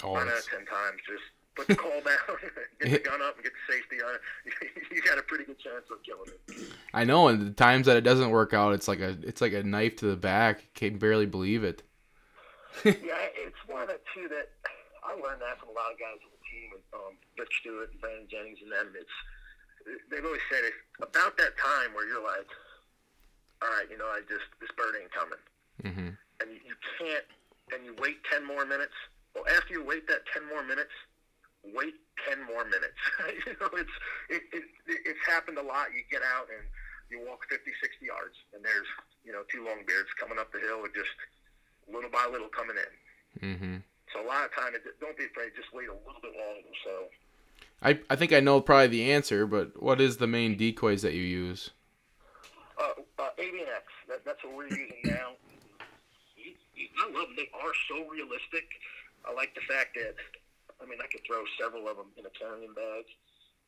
oh, 0.04 0.14
nine 0.14 0.28
out 0.28 0.38
of 0.38 0.46
10 0.46 0.66
times, 0.66 1.00
just 1.08 1.24
put 1.56 1.66
the 1.66 1.74
call 1.74 2.00
down, 2.04 2.36
get 2.80 2.90
the 2.92 2.98
gun 2.98 3.22
up, 3.22 3.36
and 3.36 3.44
get 3.44 3.52
the 3.54 3.72
safety 3.72 3.96
on 4.02 4.14
it. 4.14 4.20
you 4.92 5.02
got 5.02 5.18
a 5.18 5.22
pretty 5.22 5.44
good 5.44 5.58
chance 5.58 5.84
of 5.90 6.02
killing 6.04 6.30
it. 6.30 6.72
I 6.92 7.04
know, 7.04 7.28
and 7.28 7.40
the 7.40 7.52
times 7.52 7.86
that 7.86 7.96
it 7.96 8.02
doesn't 8.02 8.30
work 8.30 8.52
out, 8.52 8.74
it's 8.74 8.88
like 8.88 9.00
a 9.00 9.16
it's 9.22 9.40
like 9.40 9.52
a 9.52 9.62
knife 9.62 9.96
to 9.96 10.06
the 10.06 10.16
back. 10.16 10.68
Can 10.74 10.98
barely 10.98 11.26
believe 11.26 11.64
it. 11.64 11.82
yeah, 12.84 12.92
it's 13.38 13.56
one 13.66 13.82
of 13.82 13.88
the 13.88 14.00
two 14.12 14.28
that 14.28 14.50
I 15.04 15.14
learned 15.14 15.40
that 15.40 15.58
from 15.60 15.70
a 15.70 15.72
lot 15.72 15.92
of 15.92 15.98
guys 15.98 16.18
on 16.20 16.30
the 16.34 16.42
team, 16.50 16.70
and 16.74 16.82
um, 16.94 17.18
Rick 17.38 17.50
Stewart 17.60 17.90
and 17.90 18.00
Brandon 18.00 18.26
Jennings, 18.30 18.62
and 18.62 18.70
them. 18.72 18.94
It's 18.94 19.16
they've 20.10 20.24
always 20.24 20.44
said 20.48 20.62
it's 20.64 20.78
about 21.02 21.36
that 21.42 21.58
time 21.58 21.92
where 21.92 22.06
you're 22.06 22.22
like, 22.24 22.48
all 23.60 23.68
right, 23.74 23.88
you 23.90 23.98
know, 23.98 24.06
I 24.08 24.22
just 24.30 24.46
this 24.62 24.70
bird 24.78 24.94
ain't 25.00 25.12
coming, 25.12 25.42
Mm-hmm. 25.84 26.10
and 26.40 26.46
you, 26.48 26.60
you 26.72 26.76
can't, 26.98 27.26
and 27.74 27.84
you 27.84 27.92
wait 27.98 28.22
ten 28.30 28.46
more 28.46 28.64
minutes. 28.64 28.94
Well, 29.34 29.44
after 29.50 29.74
you 29.74 29.82
wait 29.84 30.06
that 30.08 30.22
ten 30.32 30.46
more 30.48 30.62
minutes, 30.62 30.94
wait 31.74 31.94
ten 32.22 32.38
more 32.46 32.64
minutes. 32.64 33.00
you 33.46 33.52
know, 33.60 33.68
it's 33.74 33.96
it, 34.30 34.42
it 34.54 34.64
it's 34.86 35.24
happened 35.26 35.58
a 35.58 35.66
lot. 35.66 35.90
You 35.92 36.06
get 36.10 36.22
out 36.22 36.46
and 36.48 36.62
you 37.12 37.20
walk 37.20 37.44
50, 37.52 37.68
60 37.82 38.00
yards, 38.06 38.32
and 38.56 38.64
there's 38.64 38.88
you 39.24 39.32
know 39.32 39.42
two 39.52 39.60
longbeards 39.60 40.08
coming 40.18 40.38
up 40.38 40.52
the 40.52 40.60
hill, 40.60 40.84
and 40.84 40.94
just 40.94 41.12
little 41.90 42.08
by 42.10 42.24
little 42.30 42.48
coming 42.48 42.76
in. 42.80 42.92
Mm-hmm. 43.44 43.76
So 44.14 44.24
a 44.24 44.26
lot 44.26 44.44
of 44.46 44.54
time, 44.54 44.72
don't 45.00 45.18
be 45.18 45.24
afraid. 45.26 45.50
Just 45.56 45.74
wait 45.74 45.88
a 45.88 45.92
little 45.92 46.22
bit 46.22 46.32
longer. 46.38 46.70
So 46.84 46.90
I, 47.82 47.98
I 48.08 48.16
think 48.16 48.32
I 48.32 48.38
know 48.40 48.60
probably 48.60 48.86
the 48.86 49.12
answer, 49.12 49.44
but 49.46 49.82
what 49.82 50.00
is 50.00 50.16
the 50.18 50.26
main 50.28 50.56
decoys 50.56 51.02
that 51.02 51.12
you 51.14 51.22
use? 51.22 51.70
uh, 52.78 52.94
uh, 53.18 53.28
Avian 53.38 53.66
X, 53.74 53.84
that, 54.08 54.24
that's 54.24 54.42
what 54.44 54.54
we're 54.56 54.66
using 54.68 54.90
now. 55.04 55.34
You- 56.36 56.54
you- 56.74 56.88
I 56.98 57.06
love 57.10 57.28
them. 57.28 57.36
They 57.36 57.50
are 57.54 57.72
so 57.88 58.06
realistic. 58.08 58.66
I 59.26 59.32
like 59.32 59.54
the 59.54 59.62
fact 59.72 59.94
that, 59.94 60.14
I 60.82 60.86
mean, 60.86 60.98
I 61.02 61.06
could 61.06 61.22
throw 61.26 61.44
several 61.60 61.88
of 61.88 61.96
them 61.96 62.06
in 62.16 62.26
a 62.26 62.30
carrying 62.30 62.74
bag, 62.74 63.04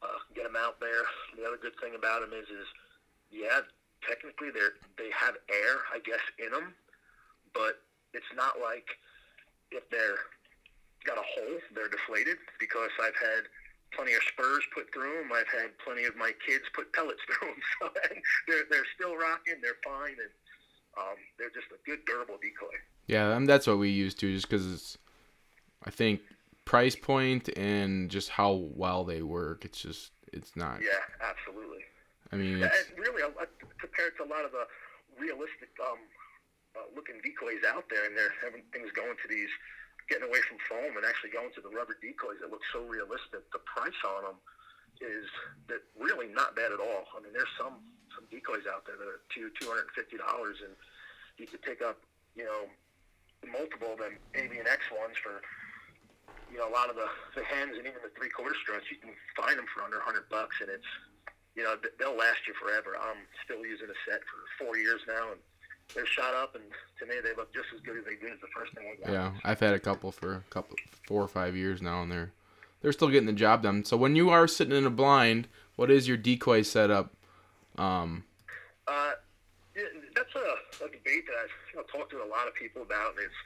uh, 0.02 0.18
get 0.34 0.44
them 0.44 0.56
out 0.56 0.78
there. 0.80 1.02
The 1.36 1.44
other 1.46 1.56
good 1.56 1.74
thing 1.80 1.94
about 1.94 2.20
them 2.20 2.32
is, 2.34 2.46
is 2.50 2.66
yeah, 3.30 3.60
technically 4.06 4.50
they're 4.50 4.74
they 4.98 5.10
have 5.14 5.34
air, 5.50 5.86
I 5.94 5.98
guess, 6.04 6.20
in 6.38 6.50
them, 6.52 6.74
but 7.54 7.80
it's 8.12 8.28
not 8.36 8.60
like 8.60 8.86
if 9.70 9.88
they're 9.90 10.18
got 11.06 11.18
a 11.18 11.24
hole, 11.24 11.58
they're 11.74 11.88
deflated 11.88 12.36
because 12.58 12.90
I've 13.00 13.16
had 13.16 13.46
plenty 13.94 14.12
of 14.14 14.22
spurs 14.28 14.62
put 14.74 14.92
through 14.92 15.22
them. 15.22 15.30
I've 15.32 15.48
had 15.48 15.78
plenty 15.78 16.04
of 16.04 16.16
my 16.16 16.32
kids 16.44 16.64
put 16.74 16.92
pellets 16.92 17.22
through 17.26 17.54
them. 17.54 17.60
So 17.78 17.88
they're 18.46 18.66
they're 18.70 18.90
still 18.94 19.16
rocking. 19.16 19.62
They're 19.62 19.80
fine, 19.84 20.18
and 20.18 20.32
um, 20.98 21.16
they're 21.38 21.54
just 21.54 21.70
a 21.72 21.80
good 21.88 22.04
durable 22.06 22.36
decoy. 22.42 22.74
Yeah, 23.06 23.36
and 23.36 23.48
that's 23.48 23.66
what 23.66 23.78
we 23.78 23.90
use 23.90 24.14
too, 24.14 24.34
just 24.34 24.48
because 24.48 24.66
it's, 24.72 24.98
I 25.84 25.90
think, 25.90 26.20
price 26.64 26.96
point 26.96 27.48
and 27.56 28.10
just 28.10 28.30
how 28.30 28.66
well 28.74 29.04
they 29.04 29.22
work. 29.22 29.64
It's 29.64 29.80
just, 29.80 30.10
it's 30.32 30.56
not. 30.56 30.80
Yeah, 30.82 30.98
absolutely. 31.22 31.84
I 32.32 32.36
mean, 32.36 32.58
Yeah, 32.58 32.66
it's, 32.66 32.90
and 32.90 32.98
really, 32.98 33.22
compared 33.78 34.16
to 34.18 34.24
a 34.24 34.28
lot 34.28 34.44
of 34.44 34.50
the 34.50 34.66
realistic 35.20 35.70
um, 35.80 35.98
uh, 36.74 36.90
looking 36.96 37.22
decoys 37.22 37.62
out 37.68 37.84
there, 37.88 38.04
and 38.06 38.16
they're 38.16 38.34
having 38.42 38.62
things 38.72 38.90
going 38.90 39.14
to 39.14 39.28
these, 39.30 39.50
getting 40.08 40.26
away 40.26 40.40
from 40.46 40.58
foam 40.66 40.94
and 40.94 41.04
actually 41.04 41.34
going 41.34 41.50
to 41.54 41.62
the 41.62 41.72
rubber 41.72 41.98
decoys 41.98 42.38
that 42.40 42.50
look 42.50 42.62
so 42.72 42.86
realistic. 42.86 43.46
The 43.50 43.62
price 43.66 43.96
on 44.06 44.22
them 44.30 44.38
is 45.02 45.26
that 45.68 45.82
really 45.98 46.30
not 46.30 46.56
bad 46.56 46.72
at 46.72 46.80
all. 46.80 47.10
I 47.14 47.22
mean, 47.22 47.34
there's 47.34 47.52
some 47.58 47.82
some 48.14 48.24
decoys 48.32 48.64
out 48.64 48.88
there 48.88 48.96
that 48.96 49.08
are 49.08 49.20
two 49.34 49.50
two 49.58 49.68
hundred 49.68 49.90
and 49.90 49.96
fifty 49.98 50.16
dollars, 50.16 50.62
and 50.64 50.72
you 51.36 51.46
could 51.46 51.60
pick 51.60 51.82
up, 51.82 52.00
you 52.34 52.46
know, 52.46 52.70
multiple 53.44 53.92
of 53.92 54.00
them 54.00 54.16
Avian 54.34 54.66
X 54.66 54.88
ones 54.90 55.18
for. 55.20 55.42
You 56.46 56.62
know, 56.62 56.70
a 56.70 56.74
lot 56.78 56.86
of 56.86 56.94
the, 56.94 57.10
the 57.34 57.42
hens 57.42 57.74
and 57.74 57.82
even 57.90 57.98
the 58.06 58.14
three 58.14 58.30
quarter 58.30 58.54
struts, 58.62 58.86
you 58.86 59.02
can 59.02 59.10
find 59.34 59.58
them 59.58 59.66
for 59.66 59.82
under 59.82 59.98
100 59.98 60.30
bucks, 60.30 60.54
and 60.62 60.70
it's 60.70 60.86
you 61.56 61.64
know, 61.64 61.74
they'll 61.98 62.14
last 62.14 62.44
you 62.46 62.52
forever. 62.60 63.00
I'm 63.00 63.24
still 63.42 63.64
using 63.64 63.88
a 63.88 63.98
set 64.04 64.20
for 64.28 64.44
four 64.60 64.76
years 64.76 65.00
now, 65.08 65.32
and 65.32 65.40
they're 65.94 66.06
shot 66.06 66.34
up, 66.34 66.54
and 66.54 66.64
to 66.98 67.06
me, 67.06 67.14
they 67.22 67.34
look 67.36 67.52
just 67.54 67.68
as 67.74 67.80
good 67.80 67.98
as 67.98 68.04
they 68.04 68.16
did 68.16 68.32
as 68.32 68.40
the 68.40 68.48
first 68.54 68.74
thing 68.74 68.84
I 68.92 69.04
got. 69.04 69.12
yeah, 69.12 69.32
I've 69.44 69.60
had 69.60 69.74
a 69.74 69.78
couple 69.78 70.12
for 70.12 70.34
a 70.34 70.44
couple, 70.50 70.76
four 71.06 71.22
or 71.22 71.28
five 71.28 71.56
years 71.56 71.80
now, 71.80 72.02
and 72.02 72.10
they're, 72.10 72.32
they're 72.82 72.92
still 72.92 73.08
getting 73.08 73.26
the 73.26 73.32
job 73.32 73.62
done. 73.62 73.84
So 73.84 73.96
when 73.96 74.16
you 74.16 74.30
are 74.30 74.46
sitting 74.46 74.76
in 74.76 74.84
a 74.86 74.90
blind, 74.90 75.48
what 75.76 75.90
is 75.90 76.08
your 76.08 76.16
decoy 76.16 76.62
setup? 76.62 77.14
Um, 77.78 78.24
Uh, 78.88 79.12
that's 80.14 80.34
a, 80.34 80.84
a 80.84 80.88
debate 80.88 81.26
that 81.26 81.36
I've 81.44 81.50
you 81.72 81.76
know, 81.76 81.82
talked 81.92 82.10
to 82.12 82.22
a 82.22 82.28
lot 82.28 82.48
of 82.48 82.54
people 82.54 82.82
about, 82.82 83.12
and 83.16 83.26
it's 83.26 83.40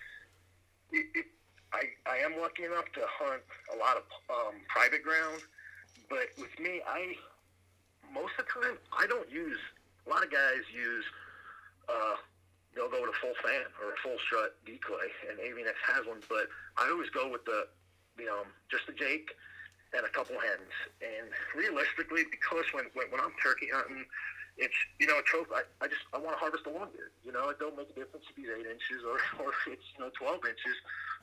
it, 0.92 1.06
it, 1.18 1.26
I 1.72 1.82
I 2.06 2.16
am 2.18 2.40
lucky 2.40 2.64
enough 2.64 2.86
to 2.94 3.00
hunt 3.04 3.42
a 3.74 3.76
lot 3.78 3.96
of 3.96 4.04
um, 4.30 4.60
private 4.68 5.02
ground, 5.02 5.42
but 6.08 6.30
with 6.38 6.54
me, 6.60 6.80
I 6.86 7.14
most 8.14 8.32
of 8.38 8.46
the 8.46 8.60
time 8.62 8.78
I 8.96 9.06
don't 9.06 9.30
use. 9.30 9.58
A 10.06 10.10
lot 10.10 10.24
of 10.24 10.30
guys 10.30 10.62
use. 10.74 11.04
Uh, 11.88 12.14
they'll 12.74 12.90
go 12.90 13.02
with 13.02 13.10
a 13.10 13.18
full 13.18 13.34
fan 13.42 13.66
or 13.82 13.92
a 13.94 13.98
full 14.02 14.18
strut 14.26 14.56
decoy, 14.64 15.10
and 15.28 15.38
Avian 15.40 15.66
X 15.66 15.76
has 15.86 16.06
one, 16.06 16.22
but 16.28 16.46
I 16.76 16.90
always 16.90 17.10
go 17.10 17.28
with 17.28 17.44
the 17.44 17.68
the 18.16 18.28
um 18.30 18.50
just 18.70 18.86
the 18.86 18.92
Jake 18.92 19.30
and 19.92 20.06
a 20.06 20.12
couple 20.12 20.38
hens. 20.38 20.70
And 21.02 21.30
realistically, 21.54 22.24
because 22.30 22.66
when 22.72 22.86
when, 22.94 23.10
when 23.10 23.20
I'm 23.20 23.34
turkey 23.42 23.68
hunting, 23.72 24.04
it's 24.58 24.76
you 24.98 25.06
know 25.06 25.18
a 25.18 25.22
trophy. 25.22 25.50
I, 25.54 25.62
I 25.82 25.86
just 25.88 26.02
I 26.12 26.18
want 26.18 26.36
to 26.36 26.40
harvest 26.40 26.66
a 26.66 26.70
longbeard. 26.70 27.14
You 27.24 27.32
know, 27.32 27.48
it 27.50 27.58
don't 27.58 27.76
make 27.76 27.90
a 27.90 27.96
difference 27.96 28.26
if 28.30 28.36
he's 28.36 28.50
eight 28.50 28.66
inches 28.66 29.02
or 29.02 29.18
or 29.42 29.50
if 29.50 29.78
it's 29.78 29.86
you 29.96 30.04
know 30.04 30.10
twelve 30.14 30.44
inches. 30.46 30.76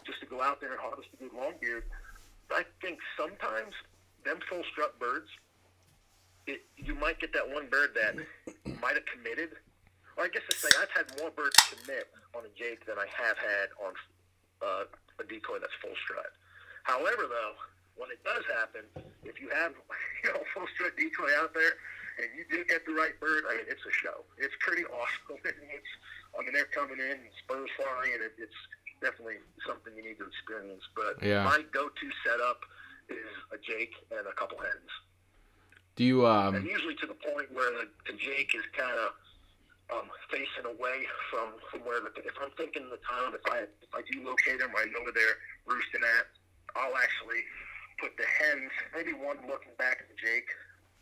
Just 0.06 0.20
to 0.22 0.26
go 0.26 0.42
out 0.42 0.62
there 0.62 0.72
and 0.72 0.80
harvest 0.80 1.10
a 1.14 1.18
good 1.18 1.34
longbeard. 1.34 1.84
I 2.52 2.64
think 2.82 3.00
sometimes 3.20 3.74
them 4.24 4.40
full 4.50 4.64
strut 4.72 4.98
birds, 5.00 5.28
it 6.46 6.62
you 6.78 6.96
might 6.96 7.20
get 7.20 7.34
that 7.34 7.48
one 7.48 7.68
bird 7.68 7.92
that 7.96 8.16
might 8.82 8.96
have 8.96 9.06
committed. 9.06 9.58
Or 10.18 10.26
I 10.26 10.30
guess 10.34 10.42
to 10.50 10.56
say 10.58 10.70
I've 10.82 10.90
had 10.90 11.06
more 11.22 11.30
birds 11.30 11.56
commit 11.70 12.10
on 12.34 12.42
a 12.42 12.52
Jake 12.58 12.86
than 12.90 12.98
I 12.98 13.06
have 13.06 13.38
had 13.38 13.70
on 13.78 13.94
uh, 14.66 14.84
a 15.22 15.24
decoy 15.30 15.62
that's 15.62 15.78
full 15.78 15.94
strut. 16.04 16.34
However, 16.84 17.30
though, 17.30 17.54
when 17.96 18.10
it 18.10 18.18
does 18.26 18.42
happen, 18.58 18.82
if 19.24 19.38
you 19.38 19.50
have 19.54 19.78
you 20.26 20.34
know 20.34 20.42
full 20.58 20.66
strut 20.74 20.98
decoy 20.98 21.30
out 21.38 21.54
there 21.54 21.78
and 22.18 22.34
you 22.34 22.50
do 22.50 22.66
get 22.66 22.82
the 22.90 22.98
right 22.98 23.14
bird, 23.22 23.46
I 23.46 23.62
mean 23.62 23.70
it's 23.70 23.86
a 23.86 23.94
show. 23.94 24.26
It's 24.42 24.58
pretty 24.60 24.90
awesome. 24.90 25.38
it's 25.46 25.94
I 26.34 26.42
mean 26.42 26.54
they're 26.54 26.74
coming 26.74 26.98
in 26.98 27.22
and 27.22 27.34
spurs 27.46 27.70
flying, 27.78 28.18
and 28.18 28.26
it, 28.26 28.34
it's 28.42 28.58
definitely 29.06 29.38
something 29.70 29.94
you 29.94 30.02
need 30.02 30.18
to 30.18 30.26
experience. 30.26 30.82
But 30.98 31.22
Yeah. 31.22 31.46
my 31.46 31.62
go-to 31.70 32.08
setup 32.26 32.66
is 33.14 33.30
a 33.54 33.62
Jake 33.62 33.94
and 34.10 34.26
a 34.26 34.34
couple 34.34 34.58
hens, 34.58 34.90
do 35.96 36.04
you 36.04 36.26
and 36.26 36.58
um, 36.58 36.66
usually 36.66 36.96
to 36.96 37.08
the 37.08 37.14
point 37.14 37.54
where 37.54 37.70
the, 37.72 37.86
the 38.10 38.18
Jake 38.18 38.52
is 38.58 38.66
kind 38.76 38.98
of 38.98 39.14
um, 39.94 40.12
facing 40.28 40.68
away 40.68 41.08
from, 41.32 41.56
from 41.72 41.88
where 41.88 42.04
the 42.04 42.12
if 42.28 42.36
I'm 42.44 42.52
thinking 42.60 42.92
the 42.92 43.00
town, 43.08 43.32
if 43.32 43.46
I 43.48 43.68
if 43.68 43.92
I 43.96 44.04
do 44.04 44.20
locate 44.24 44.60
them, 44.60 44.76
I 44.76 44.86
know 44.92 45.04
where 45.04 45.16
they're 45.16 45.40
roosting 45.64 46.04
at. 46.04 46.28
I'll 46.76 46.98
actually 47.00 47.42
put 47.98 48.14
the 48.20 48.28
hens, 48.28 48.70
maybe 48.94 49.16
one 49.16 49.40
looking 49.48 49.74
back 49.80 50.04
at 50.04 50.08
the 50.12 50.18
Jake, 50.20 50.52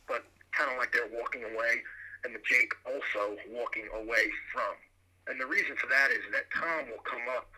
but 0.07 0.23
kind 0.53 0.71
of 0.71 0.77
like 0.77 0.93
they're 0.93 1.11
walking 1.11 1.43
away, 1.43 1.81
and 2.23 2.31
the 2.31 2.39
Jake 2.45 2.71
also 2.87 3.35
walking 3.51 3.89
away 3.91 4.29
from. 4.53 4.77
And 5.27 5.41
the 5.41 5.49
reason 5.49 5.75
for 5.75 5.89
that 5.89 6.13
is 6.13 6.21
that 6.31 6.47
Tom 6.53 6.87
will 6.93 7.03
come 7.03 7.25
up 7.33 7.49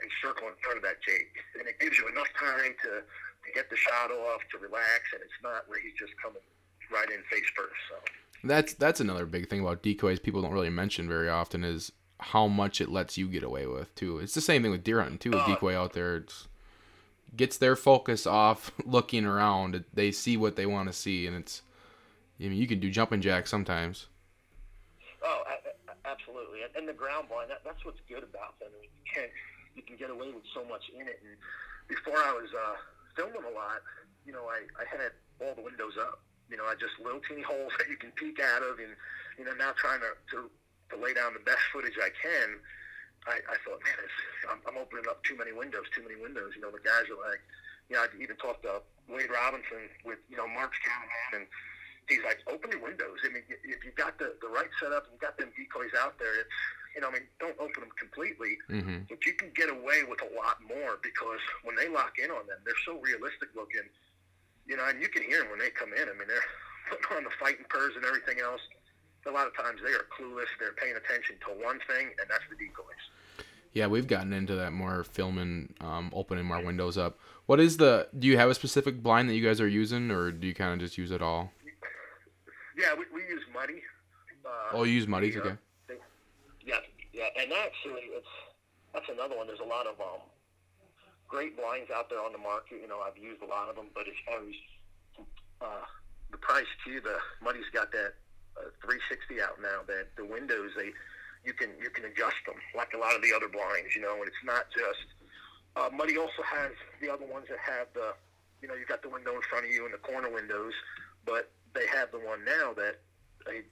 and 0.00 0.08
circle 0.22 0.48
in 0.48 0.56
front 0.62 0.78
of 0.78 0.84
that 0.86 1.02
Jake, 1.02 1.34
and 1.58 1.66
it 1.66 1.76
gives 1.82 1.98
you 1.98 2.06
enough 2.08 2.30
time 2.38 2.72
to, 2.86 3.02
to 3.02 3.48
get 3.52 3.68
the 3.68 3.76
shot 3.76 4.14
off, 4.14 4.40
to 4.54 4.56
relax, 4.62 5.10
and 5.12 5.20
it's 5.20 5.40
not 5.42 5.68
where 5.68 5.82
he's 5.82 5.96
just 5.98 6.14
coming 6.22 6.44
right 6.88 7.10
in 7.10 7.20
face 7.28 7.48
first. 7.58 7.76
So. 7.90 7.98
That's 8.46 8.74
that's 8.74 9.00
another 9.00 9.26
big 9.26 9.48
thing 9.48 9.60
about 9.60 9.82
decoys 9.82 10.18
people 10.18 10.42
don't 10.42 10.52
really 10.52 10.70
mention 10.70 11.08
very 11.08 11.28
often 11.28 11.64
is 11.64 11.92
how 12.18 12.46
much 12.46 12.80
it 12.80 12.88
lets 12.88 13.18
you 13.18 13.28
get 13.28 13.42
away 13.42 13.66
with 13.66 13.94
too. 13.94 14.18
It's 14.18 14.34
the 14.34 14.40
same 14.40 14.62
thing 14.62 14.70
with 14.70 14.84
deer 14.84 15.00
hunting 15.00 15.18
too. 15.18 15.32
A 15.32 15.38
Uh, 15.38 15.46
decoy 15.46 15.76
out 15.76 15.92
there 15.92 16.16
it's 16.16 16.48
gets 17.36 17.58
their 17.58 17.76
focus 17.76 18.26
off 18.26 18.72
looking 18.84 19.24
around. 19.26 19.84
They 19.92 20.10
see 20.12 20.36
what 20.36 20.56
they 20.56 20.66
want 20.66 20.88
to 20.88 20.92
see, 20.92 21.26
and 21.26 21.36
it's. 21.36 21.62
I 22.38 22.44
mean, 22.44 22.58
you 22.58 22.66
can 22.66 22.80
do 22.80 22.90
jumping 22.90 23.22
jacks 23.22 23.50
sometimes. 23.50 24.06
Oh, 25.24 25.42
absolutely. 26.04 26.62
And, 26.62 26.76
and 26.76 26.88
the 26.88 26.92
ground 26.92 27.28
blind, 27.28 27.48
that, 27.50 27.62
that's 27.64 27.82
what's 27.84 28.00
good 28.08 28.22
about 28.22 28.58
them. 28.60 28.68
I 28.76 28.80
mean, 28.80 28.90
you 28.92 29.12
can 29.12 29.28
you 29.74 29.82
can 29.82 29.96
get 29.96 30.10
away 30.10 30.28
with 30.32 30.44
so 30.54 30.64
much 30.64 30.84
in 30.92 31.08
it. 31.08 31.20
And 31.24 31.36
before 31.88 32.16
I 32.18 32.32
was 32.32 32.48
uh, 32.52 32.76
filming 33.16 33.40
a 33.44 33.54
lot, 33.54 33.80
you 34.24 34.32
know, 34.32 34.44
I, 34.48 34.64
I 34.80 34.84
had 34.84 35.12
all 35.40 35.54
the 35.54 35.62
windows 35.62 35.96
up. 36.00 36.20
You 36.50 36.56
know, 36.56 36.66
I 36.66 36.74
just 36.74 36.98
little 37.02 37.20
teeny 37.26 37.42
holes 37.42 37.72
that 37.78 37.88
you 37.88 37.96
can 37.96 38.12
peek 38.14 38.38
out 38.40 38.62
of, 38.62 38.78
and 38.78 38.94
you 39.38 39.44
know, 39.44 39.54
now 39.54 39.72
trying 39.76 40.00
to 40.00 40.12
to, 40.36 40.50
to 40.90 40.94
lay 40.96 41.14
down 41.14 41.34
the 41.34 41.44
best 41.44 41.62
footage 41.72 41.96
I 41.98 42.10
can. 42.14 42.60
I, 43.26 43.42
I 43.50 43.56
thought, 43.66 43.82
man, 43.82 43.98
it's, 43.98 44.18
I'm, 44.46 44.62
I'm 44.70 44.78
opening 44.78 45.10
up 45.10 45.18
too 45.26 45.34
many 45.34 45.50
windows, 45.50 45.90
too 45.90 46.06
many 46.06 46.14
windows. 46.14 46.54
You 46.54 46.62
know, 46.62 46.70
the 46.70 46.78
guys 46.78 47.10
are 47.10 47.18
like, 47.18 47.42
you 47.90 47.98
know, 47.98 48.06
I 48.06 48.08
even 48.22 48.38
talked 48.38 48.62
to 48.62 48.86
Wade 49.10 49.30
Robinson 49.34 49.90
with, 50.06 50.22
you 50.30 50.38
know, 50.38 50.46
Mark's 50.46 50.78
cameraman, 50.86 51.42
and 51.42 51.44
he's 52.06 52.22
like, 52.22 52.38
open 52.46 52.70
your 52.70 52.82
windows. 52.82 53.18
I 53.26 53.34
mean, 53.34 53.42
if 53.50 53.82
you 53.82 53.90
got 53.98 54.18
the, 54.22 54.38
the 54.38 54.46
right 54.46 54.70
setup 54.78 55.10
and 55.10 55.18
you 55.18 55.20
got 55.22 55.38
them 55.38 55.50
decoys 55.58 55.90
out 55.98 56.18
there, 56.22 56.38
it's, 56.38 56.54
you 56.94 57.02
know, 57.02 57.10
I 57.10 57.18
mean, 57.18 57.26
don't 57.42 57.58
open 57.58 57.82
them 57.82 57.94
completely, 57.98 58.56
hmm 58.70 59.04
but 59.10 59.22
you 59.26 59.34
can 59.34 59.50
get 59.54 59.70
away 59.70 60.02
with 60.02 60.22
a 60.22 60.30
lot 60.34 60.58
more 60.62 60.98
because 61.02 61.42
when 61.62 61.74
they 61.76 61.86
lock 61.90 62.18
in 62.22 62.30
on 62.30 62.46
them, 62.46 62.58
they're 62.64 62.82
so 62.86 62.98
realistic 63.02 63.50
looking, 63.54 63.86
you 64.66 64.76
know, 64.76 64.84
and 64.88 65.00
you 65.00 65.08
can 65.08 65.22
hear 65.22 65.40
them 65.42 65.50
when 65.50 65.58
they 65.58 65.70
come 65.70 65.92
in. 65.92 66.02
I 66.08 66.12
mean, 66.18 66.28
they're 66.28 66.48
putting 66.90 67.16
on 67.16 67.24
the 67.24 67.30
fighting 67.40 67.64
purrs 67.68 67.94
and 67.96 68.04
everything 68.04 68.38
else. 68.42 68.60
A 69.26 69.30
lot 69.30 69.48
of 69.48 69.56
times 69.56 69.80
they 69.84 69.90
are 69.90 70.06
clueless. 70.14 70.46
They're 70.60 70.72
paying 70.74 70.94
attention 70.94 71.34
to 71.46 71.64
one 71.64 71.80
thing, 71.88 72.06
and 72.20 72.30
that's 72.30 72.44
the 72.48 72.54
decoys. 72.54 72.94
Yeah, 73.72 73.88
we've 73.88 74.06
gotten 74.06 74.32
into 74.32 74.54
that 74.54 74.72
more 74.72 75.02
filming, 75.02 75.74
um, 75.80 76.10
opening 76.14 76.48
our 76.52 76.62
windows 76.62 76.96
up. 76.96 77.18
What 77.46 77.58
is 77.58 77.76
the? 77.76 78.08
Do 78.16 78.28
you 78.28 78.38
have 78.38 78.48
a 78.48 78.54
specific 78.54 79.02
blind 79.02 79.28
that 79.28 79.34
you 79.34 79.44
guys 79.44 79.60
are 79.60 79.66
using, 79.68 80.12
or 80.12 80.30
do 80.30 80.46
you 80.46 80.54
kind 80.54 80.72
of 80.72 80.78
just 80.78 80.96
use 80.96 81.10
it 81.10 81.20
all? 81.22 81.50
Yeah, 82.78 82.94
we, 82.94 83.04
we 83.12 83.20
use 83.28 83.42
muddy. 83.52 83.82
Uh, 84.44 84.48
Oh, 84.72 84.84
you 84.84 84.92
use 84.92 85.08
muddies, 85.08 85.36
okay? 85.36 85.56
Yeah, 86.64 86.76
yeah, 87.12 87.24
and 87.40 87.52
actually, 87.52 88.02
it's 88.14 88.26
that's 88.94 89.06
another 89.12 89.36
one. 89.36 89.46
There's 89.48 89.60
a 89.60 89.64
lot 89.64 89.86
of 89.86 90.00
um, 90.00 90.20
great 91.28 91.56
blinds 91.56 91.90
out 91.90 92.08
there 92.10 92.22
on 92.22 92.32
the 92.32 92.42
market. 92.42 92.80
You 92.80 92.88
know, 92.88 93.00
I've 93.00 93.18
used 93.18 93.42
a 93.42 93.46
lot 93.46 93.68
of 93.68 93.76
them, 93.76 93.90
but 93.94 94.06
as 94.06 94.18
far 94.26 94.38
as 94.40 94.56
uh, 95.60 95.86
the 96.30 96.38
price 96.38 96.70
too, 96.84 97.00
the 97.00 97.18
Muddy's 97.42 97.68
got 97.72 97.92
that 97.92 98.14
uh, 98.56 98.70
360 98.84 99.42
out 99.42 99.60
now. 99.60 99.82
That 99.86 100.14
the 100.16 100.24
windows 100.24 100.72
they 100.76 100.92
you 101.44 101.52
can 101.52 101.70
you 101.80 101.90
can 101.90 102.04
adjust 102.04 102.40
them 102.46 102.58
like 102.74 102.94
a 102.94 102.98
lot 102.98 103.14
of 103.14 103.22
the 103.22 103.32
other 103.34 103.48
blinds. 103.48 103.94
You 103.94 104.02
know, 104.02 104.18
and 104.18 104.26
it's 104.26 104.44
not 104.44 104.70
just 104.70 105.06
uh, 105.76 105.90
Muddy 105.92 106.16
also 106.16 106.42
has 106.42 106.72
the 107.00 107.12
other 107.12 107.26
ones 107.26 107.46
that 107.48 107.60
have 107.60 107.88
the 107.94 108.14
you 108.62 108.68
know 108.68 108.74
you 108.74 108.86
got 108.86 109.02
the 109.02 109.12
window 109.12 109.34
in 109.36 109.44
front 109.46 109.66
of 109.66 109.70
you 109.70 109.84
and 109.84 109.94
the 109.94 110.02
corner 110.02 110.32
windows, 110.32 110.74
but 111.24 111.52
they 111.74 111.86
have 111.92 112.10
the 112.10 112.18
one 112.18 112.44
now 112.44 112.72
that 112.72 113.02
uh, 113.46 113.62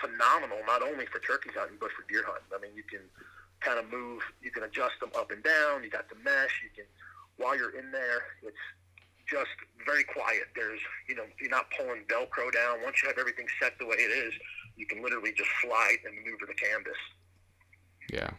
phenomenal 0.00 0.58
not 0.66 0.82
only 0.82 1.06
for 1.06 1.20
turkey 1.20 1.50
hunting 1.54 1.76
but 1.78 1.92
for 1.92 2.02
deer 2.10 2.24
hunting. 2.24 2.48
I 2.50 2.58
mean, 2.58 2.74
you 2.74 2.82
can 2.82 3.04
kind 3.64 3.78
of 3.78 3.90
move, 3.90 4.22
you 4.42 4.50
can 4.50 4.64
adjust 4.64 5.00
them 5.00 5.10
up 5.16 5.30
and 5.30 5.42
down. 5.42 5.82
You 5.82 5.90
got 5.90 6.08
the 6.08 6.16
mesh. 6.16 6.62
You 6.62 6.70
can 6.74 6.84
while 7.36 7.56
you're 7.56 7.76
in 7.78 7.90
there, 7.90 8.22
it's 8.42 8.56
just 9.26 9.50
very 9.86 10.04
quiet. 10.04 10.44
There's, 10.54 10.80
you 11.08 11.14
know, 11.14 11.24
you're 11.40 11.50
not 11.50 11.66
pulling 11.76 12.02
Velcro 12.04 12.52
down. 12.52 12.82
Once 12.84 13.02
you 13.02 13.08
have 13.08 13.18
everything 13.18 13.46
set 13.60 13.78
the 13.78 13.86
way 13.86 13.96
it 13.96 14.10
is, 14.10 14.34
you 14.76 14.86
can 14.86 15.02
literally 15.02 15.32
just 15.32 15.50
slide 15.62 15.96
and 16.04 16.14
maneuver 16.14 16.46
the 16.46 16.54
canvas. 16.54 16.96
Yeah. 18.12 18.30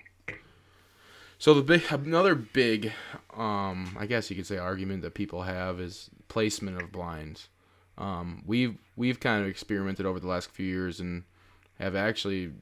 So 1.37 1.53
the 1.53 1.61
big 1.61 1.83
another 1.89 2.35
big, 2.35 2.93
um, 3.35 3.97
I 3.99 4.05
guess 4.05 4.29
you 4.29 4.35
could 4.35 4.47
say 4.47 4.57
argument 4.57 5.01
that 5.01 5.13
people 5.13 5.41
have 5.43 5.79
is 5.79 6.09
placement 6.27 6.81
of 6.81 6.91
blinds. 6.91 7.49
Um, 7.97 8.43
we've 8.45 8.77
we've 8.95 9.19
kind 9.19 9.43
of 9.43 9.49
experimented 9.49 10.05
over 10.05 10.19
the 10.19 10.27
last 10.27 10.49
few 10.51 10.65
years 10.65 10.99
and 10.99 11.23
have 11.79 11.95
actually, 11.95 12.53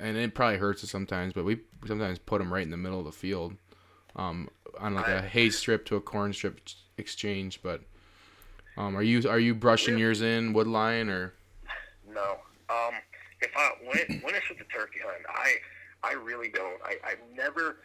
and 0.00 0.16
it 0.16 0.34
probably 0.34 0.58
hurts 0.58 0.82
us 0.84 0.90
sometimes, 0.90 1.32
but 1.32 1.44
we 1.44 1.60
sometimes 1.86 2.18
put 2.18 2.38
them 2.38 2.52
right 2.52 2.62
in 2.62 2.70
the 2.70 2.76
middle 2.76 2.98
of 2.98 3.04
the 3.04 3.12
field, 3.12 3.54
um, 4.16 4.48
on 4.78 4.94
like 4.94 5.08
a 5.08 5.22
hay 5.22 5.50
strip 5.50 5.84
to 5.86 5.96
a 5.96 6.00
corn 6.00 6.32
strip 6.32 6.60
exchange. 6.96 7.60
But 7.62 7.82
um, 8.76 8.96
are 8.96 9.02
you 9.02 9.28
are 9.28 9.38
you 9.38 9.54
brushing 9.54 9.98
yours 9.98 10.22
in 10.22 10.52
wood 10.52 10.66
line 10.66 11.08
or? 11.08 11.34
No. 12.12 12.38
Um, 12.68 12.94
if 13.40 13.50
I 13.56 13.70
when 13.84 14.20
when 14.22 14.34
it's 14.34 14.48
with 14.48 14.58
the 14.58 14.64
turkey 14.64 15.00
hunt, 15.04 15.24
I 15.28 15.56
I 16.02 16.14
really 16.14 16.48
don't. 16.48 16.80
I 16.84 16.96
I 17.04 17.14
never 17.36 17.76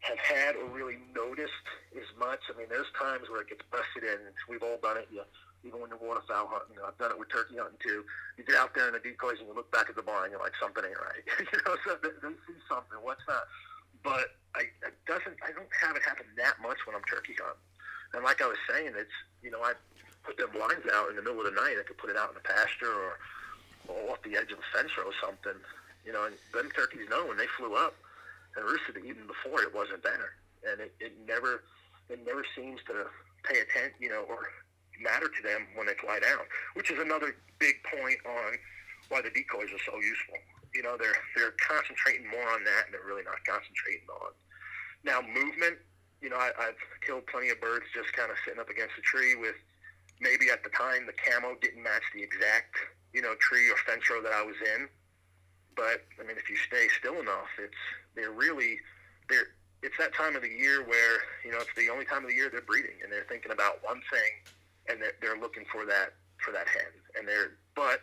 have 0.00 0.18
had 0.18 0.56
or 0.56 0.66
really 0.66 0.98
noticed 1.14 1.52
as 1.96 2.06
much. 2.18 2.40
I 2.52 2.58
mean, 2.58 2.66
there's 2.68 2.86
times 2.98 3.30
where 3.30 3.42
it 3.42 3.48
gets 3.48 3.62
busted 3.70 4.02
in. 4.02 4.18
We've 4.48 4.62
all 4.62 4.78
done 4.82 4.98
it. 4.98 5.08
You, 5.12 5.22
even 5.64 5.78
when 5.78 5.90
you're 5.90 6.02
waterfowl 6.02 6.50
hunting, 6.50 6.78
I've 6.82 6.98
done 6.98 7.14
it 7.14 7.18
with 7.18 7.30
turkey 7.30 7.54
hunting 7.58 7.78
too. 7.78 8.02
You 8.36 8.42
get 8.42 8.58
out 8.58 8.74
there 8.74 8.90
in 8.90 8.94
the 8.94 9.02
decoys 9.02 9.38
and 9.38 9.46
you 9.46 9.54
look 9.54 9.70
back 9.70 9.86
at 9.86 9.94
the 9.94 10.02
barn, 10.02 10.26
and 10.26 10.32
you're 10.34 10.42
like, 10.42 10.58
something 10.58 10.82
ain't 10.82 10.98
right. 10.98 11.22
you 11.38 11.58
know, 11.62 11.78
so 11.86 11.94
they, 12.02 12.14
they 12.18 12.34
see 12.46 12.58
something. 12.66 12.98
What's 13.02 13.22
that? 13.30 13.46
But 14.02 14.34
I 14.58 14.66
it 14.82 14.98
doesn't. 15.06 15.38
I 15.46 15.54
don't 15.54 15.70
have 15.70 15.94
it 15.94 16.02
happen 16.02 16.26
that 16.36 16.58
much 16.58 16.82
when 16.86 16.98
I'm 16.98 17.06
turkey 17.06 17.38
hunting. 17.38 17.62
And 18.12 18.26
like 18.26 18.42
I 18.42 18.50
was 18.50 18.58
saying, 18.66 18.98
it's 18.98 19.14
you 19.40 19.50
know 19.54 19.62
I 19.62 19.78
put 20.26 20.36
them 20.36 20.50
blinds 20.50 20.86
out 20.90 21.10
in 21.10 21.16
the 21.16 21.22
middle 21.22 21.40
of 21.40 21.46
the 21.46 21.56
night. 21.56 21.78
I 21.78 21.86
could 21.86 21.98
put 21.98 22.10
it 22.10 22.18
out 22.18 22.34
in 22.34 22.36
the 22.38 22.46
pasture 22.46 22.90
or, 22.90 23.18
or 23.86 23.98
off 24.10 24.22
the 24.26 24.34
edge 24.34 24.50
of 24.50 24.58
a 24.58 24.68
fence 24.74 24.90
or 24.98 25.14
something. 25.22 25.58
You 26.02 26.10
know, 26.10 26.26
and 26.26 26.34
them 26.50 26.66
turkeys 26.74 27.06
know 27.06 27.30
when 27.30 27.38
they 27.38 27.46
flew 27.54 27.78
up 27.78 27.94
and 28.58 28.66
roosted 28.66 28.98
even 29.06 29.30
before 29.30 29.62
it 29.62 29.70
wasn't 29.70 30.02
there, 30.02 30.34
and 30.66 30.82
it, 30.82 30.92
it 30.98 31.14
never 31.26 31.62
it 32.10 32.18
never 32.26 32.42
seems 32.58 32.82
to 32.90 33.06
pay 33.46 33.62
attention, 33.62 33.94
you 34.02 34.10
know, 34.10 34.26
or 34.28 34.50
matter 35.00 35.28
to 35.28 35.42
them 35.42 35.66
when 35.74 35.86
they 35.86 35.94
fly 35.94 36.18
down, 36.20 36.44
which 36.74 36.90
is 36.90 36.98
another 36.98 37.36
big 37.58 37.76
point 37.86 38.18
on 38.26 38.58
why 39.08 39.20
the 39.20 39.30
decoys 39.30 39.70
are 39.72 39.84
so 39.84 39.96
useful. 40.00 40.38
You 40.74 40.82
know, 40.82 40.96
they're 40.96 41.16
they're 41.36 41.54
concentrating 41.60 42.28
more 42.28 42.48
on 42.52 42.64
that, 42.64 42.88
and 42.88 42.94
they're 42.94 43.06
really 43.06 43.24
not 43.24 43.40
concentrating 43.44 44.08
on 44.08 44.32
now 45.04 45.20
movement. 45.20 45.78
You 46.20 46.30
know, 46.30 46.38
I, 46.38 46.50
I've 46.58 46.80
killed 47.04 47.26
plenty 47.26 47.50
of 47.50 47.60
birds 47.60 47.84
just 47.92 48.12
kind 48.14 48.30
of 48.30 48.36
sitting 48.44 48.60
up 48.60 48.70
against 48.70 48.96
a 48.96 49.02
tree 49.02 49.34
with 49.34 49.56
maybe 50.20 50.48
at 50.50 50.62
the 50.62 50.70
time 50.70 51.04
the 51.04 51.16
camo 51.18 51.58
didn't 51.60 51.82
match 51.82 52.06
the 52.14 52.22
exact 52.22 52.78
you 53.12 53.20
know 53.20 53.34
tree 53.36 53.68
or 53.68 53.76
fence 53.84 54.08
row 54.08 54.22
that 54.22 54.32
I 54.32 54.42
was 54.42 54.56
in. 54.76 54.88
But 55.76 56.04
I 56.20 56.24
mean, 56.24 56.36
if 56.36 56.48
you 56.48 56.56
stay 56.56 56.88
still 56.98 57.20
enough, 57.20 57.52
it's 57.58 57.82
they're 58.14 58.32
really 58.32 58.78
they're 59.28 59.52
it's 59.82 59.98
that 59.98 60.14
time 60.14 60.36
of 60.36 60.42
the 60.42 60.48
year 60.48 60.82
where 60.84 61.20
you 61.44 61.50
know 61.50 61.58
it's 61.58 61.74
the 61.76 61.90
only 61.90 62.04
time 62.04 62.22
of 62.22 62.30
the 62.30 62.36
year 62.36 62.48
they're 62.48 62.62
breeding 62.62 62.96
and 63.02 63.12
they're 63.12 63.26
thinking 63.28 63.52
about 63.52 63.82
one 63.82 64.00
thing 64.10 64.32
and 64.88 65.00
they're, 65.00 65.12
they're 65.20 65.40
looking 65.40 65.64
for 65.72 65.86
that 65.86 66.14
for 66.44 66.52
that 66.52 66.66
hen 66.68 66.90
and 67.18 67.26
they're 67.26 67.52
but 67.74 68.00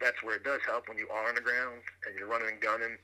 that's 0.00 0.22
where 0.22 0.36
it 0.36 0.44
does 0.44 0.60
help 0.66 0.88
when 0.88 0.98
you 0.98 1.08
are 1.08 1.28
on 1.28 1.34
the 1.34 1.40
ground 1.40 1.80
and 2.06 2.18
you're 2.18 2.26
running 2.26 2.48
and 2.48 2.60
gunning. 2.60 2.96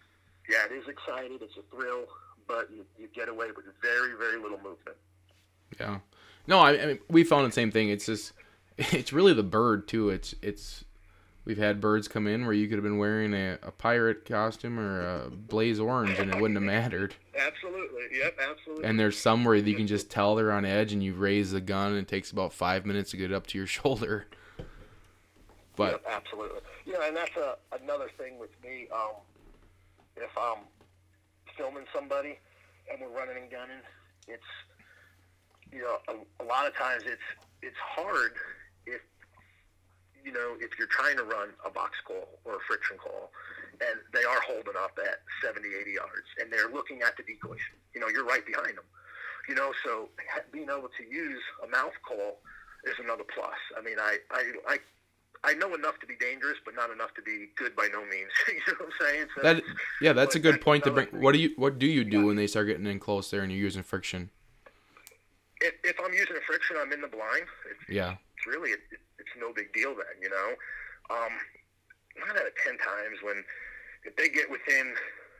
Yeah, 0.48 0.64
it 0.68 0.72
is 0.72 0.88
excited. 0.88 1.40
It's 1.40 1.56
a 1.56 1.62
thrill, 1.74 2.06
but 2.48 2.68
you, 2.72 2.84
you 2.98 3.08
get 3.14 3.28
away 3.28 3.46
with 3.54 3.66
very 3.80 4.14
very 4.18 4.40
little 4.40 4.58
movement. 4.58 4.96
Yeah. 5.78 5.98
No, 6.46 6.58
I, 6.58 6.82
I 6.82 6.86
mean 6.86 6.98
we 7.08 7.24
found 7.24 7.46
the 7.46 7.54
same 7.54 7.70
thing. 7.70 7.88
It's 7.88 8.06
just 8.06 8.32
it's 8.78 9.12
really 9.12 9.32
the 9.32 9.42
bird 9.42 9.86
too. 9.88 10.10
It's 10.10 10.34
it's 10.42 10.84
we've 11.48 11.58
had 11.58 11.80
birds 11.80 12.06
come 12.06 12.26
in 12.26 12.44
where 12.44 12.52
you 12.52 12.68
could 12.68 12.76
have 12.76 12.84
been 12.84 12.98
wearing 12.98 13.32
a, 13.32 13.58
a 13.62 13.70
pirate 13.70 14.26
costume 14.26 14.78
or 14.78 15.00
a 15.00 15.30
blaze 15.30 15.80
orange 15.80 16.18
and 16.18 16.32
it 16.32 16.38
wouldn't 16.38 16.56
have 16.56 16.62
mattered. 16.62 17.14
Absolutely. 17.34 18.02
Yep. 18.18 18.38
Absolutely. 18.50 18.84
And 18.84 19.00
there's 19.00 19.18
some 19.18 19.44
where 19.44 19.54
you 19.54 19.74
can 19.74 19.86
just 19.86 20.10
tell 20.10 20.36
they're 20.36 20.52
on 20.52 20.66
edge 20.66 20.92
and 20.92 21.02
you 21.02 21.14
raise 21.14 21.50
the 21.52 21.62
gun 21.62 21.92
and 21.92 22.00
it 22.00 22.06
takes 22.06 22.30
about 22.30 22.52
five 22.52 22.84
minutes 22.84 23.12
to 23.12 23.16
get 23.16 23.30
it 23.30 23.34
up 23.34 23.46
to 23.48 23.58
your 23.58 23.66
shoulder. 23.78 24.26
But 25.74 25.92
Yep, 25.92 26.04
absolutely. 26.10 26.60
You 26.84 26.92
know, 26.92 27.00
and 27.02 27.16
that's 27.16 27.36
a, 27.36 27.56
another 27.82 28.10
thing 28.18 28.38
with 28.38 28.50
me. 28.62 28.86
Um, 28.92 29.16
if 30.16 30.30
I'm 30.36 30.64
filming 31.56 31.84
somebody 31.94 32.38
and 32.92 33.00
we're 33.00 33.16
running 33.18 33.42
and 33.42 33.50
gunning, 33.50 33.80
it's 34.26 34.42
you 35.72 35.80
know 35.80 35.96
a, 36.08 36.42
a 36.42 36.46
lot 36.46 36.66
of 36.66 36.74
times 36.76 37.04
it's 37.06 37.22
it's 37.62 37.76
hard 37.96 38.32
if 38.86 39.00
you 40.24 40.32
know 40.32 40.56
if 40.60 40.78
you're 40.78 40.88
trying 40.88 41.16
to 41.16 41.24
run 41.24 41.50
a 41.64 41.70
box 41.70 41.98
call 42.04 42.28
or 42.44 42.56
a 42.56 42.62
friction 42.66 42.96
call 42.96 43.30
and 43.80 44.00
they 44.12 44.24
are 44.24 44.40
holding 44.42 44.74
up 44.76 44.98
at 44.98 45.22
70 45.42 45.68
80 45.68 45.92
yards 45.92 46.28
and 46.40 46.52
they're 46.52 46.70
looking 46.70 47.02
at 47.02 47.16
the 47.16 47.22
decoys 47.22 47.62
you 47.94 48.00
know 48.00 48.08
you're 48.08 48.26
right 48.26 48.44
behind 48.46 48.76
them 48.76 48.88
you 49.48 49.54
know 49.54 49.72
so 49.84 50.08
being 50.52 50.68
able 50.68 50.90
to 50.96 51.04
use 51.04 51.42
a 51.64 51.68
mouth 51.68 51.94
call 52.06 52.38
is 52.84 52.94
another 53.02 53.24
plus 53.24 53.58
i 53.76 53.82
mean 53.82 53.98
i 53.98 54.18
i, 54.30 54.52
I 54.68 54.78
I 55.44 55.54
know 55.54 55.72
enough 55.72 56.00
to 56.00 56.06
be 56.06 56.16
dangerous, 56.16 56.56
but 56.64 56.74
not 56.74 56.90
enough 56.90 57.14
to 57.14 57.22
be 57.22 57.46
good 57.54 57.76
by 57.76 57.86
no 57.92 58.00
means. 58.06 58.28
you 58.48 58.54
know 58.66 58.74
what 58.80 58.86
I'm 58.86 59.06
saying? 59.06 59.26
So 59.36 59.42
that 59.44 59.62
yeah, 60.02 60.12
that's 60.12 60.34
a 60.34 60.40
good 60.40 60.54
that's 60.54 60.64
point 60.64 60.82
to 60.82 60.90
bring. 60.90 61.06
thing. 61.06 61.22
What 61.22 61.30
do 61.30 61.38
you 61.38 61.52
what 61.54 61.78
do 61.78 61.86
you 61.86 62.02
do 62.02 62.26
when 62.26 62.34
they 62.34 62.48
start 62.48 62.66
getting 62.66 62.86
in 62.86 62.98
close 62.98 63.30
there 63.30 63.42
and 63.42 63.52
you're 63.52 63.60
using 63.60 63.84
friction? 63.84 64.30
if, 65.60 65.74
if 65.84 65.96
I'm 66.04 66.12
using 66.12 66.36
a 66.36 66.40
friction, 66.46 66.76
I'm 66.80 66.92
in 66.92 67.00
the 67.00 67.08
blind. 67.08 67.46
It's, 67.70 67.90
Yeah. 67.90 68.16
Really 68.48 68.72
it, 68.72 68.80
it's 69.20 69.34
no 69.38 69.52
big 69.52 69.72
deal 69.72 69.92
then, 69.94 70.16
you 70.20 70.32
know. 70.32 70.56
Um, 71.12 71.32
nine 72.16 72.36
out 72.36 72.48
of 72.48 72.56
ten 72.64 72.80
times 72.80 73.20
when 73.22 73.44
if 74.04 74.16
they 74.16 74.28
get 74.28 74.50
within, 74.50 74.94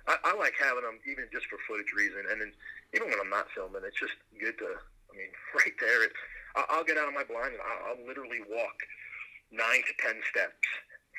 I, 0.07 0.17
I 0.25 0.33
like 0.37 0.55
having 0.61 0.85
them 0.85 1.01
even 1.09 1.27
just 1.33 1.47
for 1.49 1.59
footage 1.65 1.93
reason, 1.97 2.29
and 2.29 2.41
then 2.41 2.53
even 2.93 3.09
when 3.09 3.21
I'm 3.21 3.33
not 3.33 3.51
filming, 3.55 3.83
it's 3.85 3.99
just 3.99 4.17
good 4.37 4.59
to. 4.61 4.77
I 5.09 5.13
mean, 5.17 5.33
right 5.59 5.77
there, 5.81 6.05
it, 6.05 6.13
I, 6.57 6.65
I'll 6.69 6.87
get 6.87 7.01
out 7.01 7.09
of 7.09 7.17
my 7.17 7.25
blind 7.25 7.57
and 7.57 7.65
I'll, 7.65 7.97
I'll 7.97 8.03
literally 8.07 8.45
walk 8.45 8.79
nine 9.51 9.83
to 9.89 9.95
ten 9.99 10.21
steps 10.29 10.69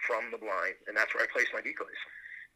from 0.05 0.31
the 0.31 0.39
blind, 0.39 0.79
and 0.87 0.95
that's 0.95 1.13
where 1.13 1.25
I 1.25 1.27
place 1.31 1.49
my 1.53 1.61
decoys. 1.61 1.99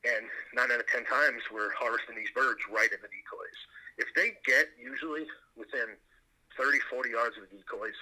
And 0.04 0.28
nine 0.52 0.72
out 0.72 0.84
of 0.84 0.88
ten 0.88 1.08
times, 1.08 1.44
we're 1.52 1.72
harvesting 1.74 2.16
these 2.16 2.32
birds 2.36 2.62
right 2.70 2.92
in 2.92 3.00
the 3.00 3.12
decoys. 3.12 3.60
If 3.98 4.10
they 4.18 4.36
get 4.44 4.74
usually 4.76 5.30
within 5.56 5.96
30, 6.58 6.80
40 6.90 7.10
yards 7.10 7.38
of 7.38 7.46
the 7.46 7.52
decoys, 7.56 7.98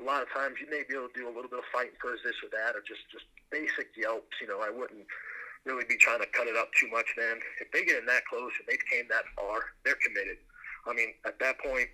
a 0.00 0.04
lot 0.04 0.22
of 0.22 0.28
times 0.32 0.56
you 0.60 0.68
may 0.70 0.82
be 0.88 0.96
able 0.96 1.08
to 1.08 1.18
do 1.18 1.28
a 1.28 1.34
little 1.34 1.50
bit 1.50 1.60
of 1.60 1.68
fighting 1.72 1.96
for 2.00 2.16
this 2.24 2.36
or 2.40 2.48
that, 2.56 2.74
or 2.74 2.80
just 2.80 3.04
just 3.12 3.28
basic 3.52 3.92
yelps. 3.96 4.40
You 4.40 4.48
know, 4.48 4.60
I 4.64 4.70
wouldn't 4.70 5.04
really 5.64 5.84
be 5.84 5.96
trying 5.96 6.20
to 6.20 6.28
cut 6.32 6.48
it 6.48 6.56
up 6.56 6.72
too 6.78 6.88
much. 6.88 7.06
Then, 7.16 7.38
if 7.60 7.70
they 7.72 7.84
get 7.84 8.00
in 8.00 8.06
that 8.06 8.24
close 8.26 8.52
and 8.58 8.66
they've 8.66 8.86
came 8.90 9.04
that 9.10 9.28
far, 9.36 9.76
they're 9.84 10.00
committed. 10.00 10.38
I 10.86 10.94
mean, 10.94 11.12
at 11.26 11.38
that 11.40 11.60
point, 11.60 11.88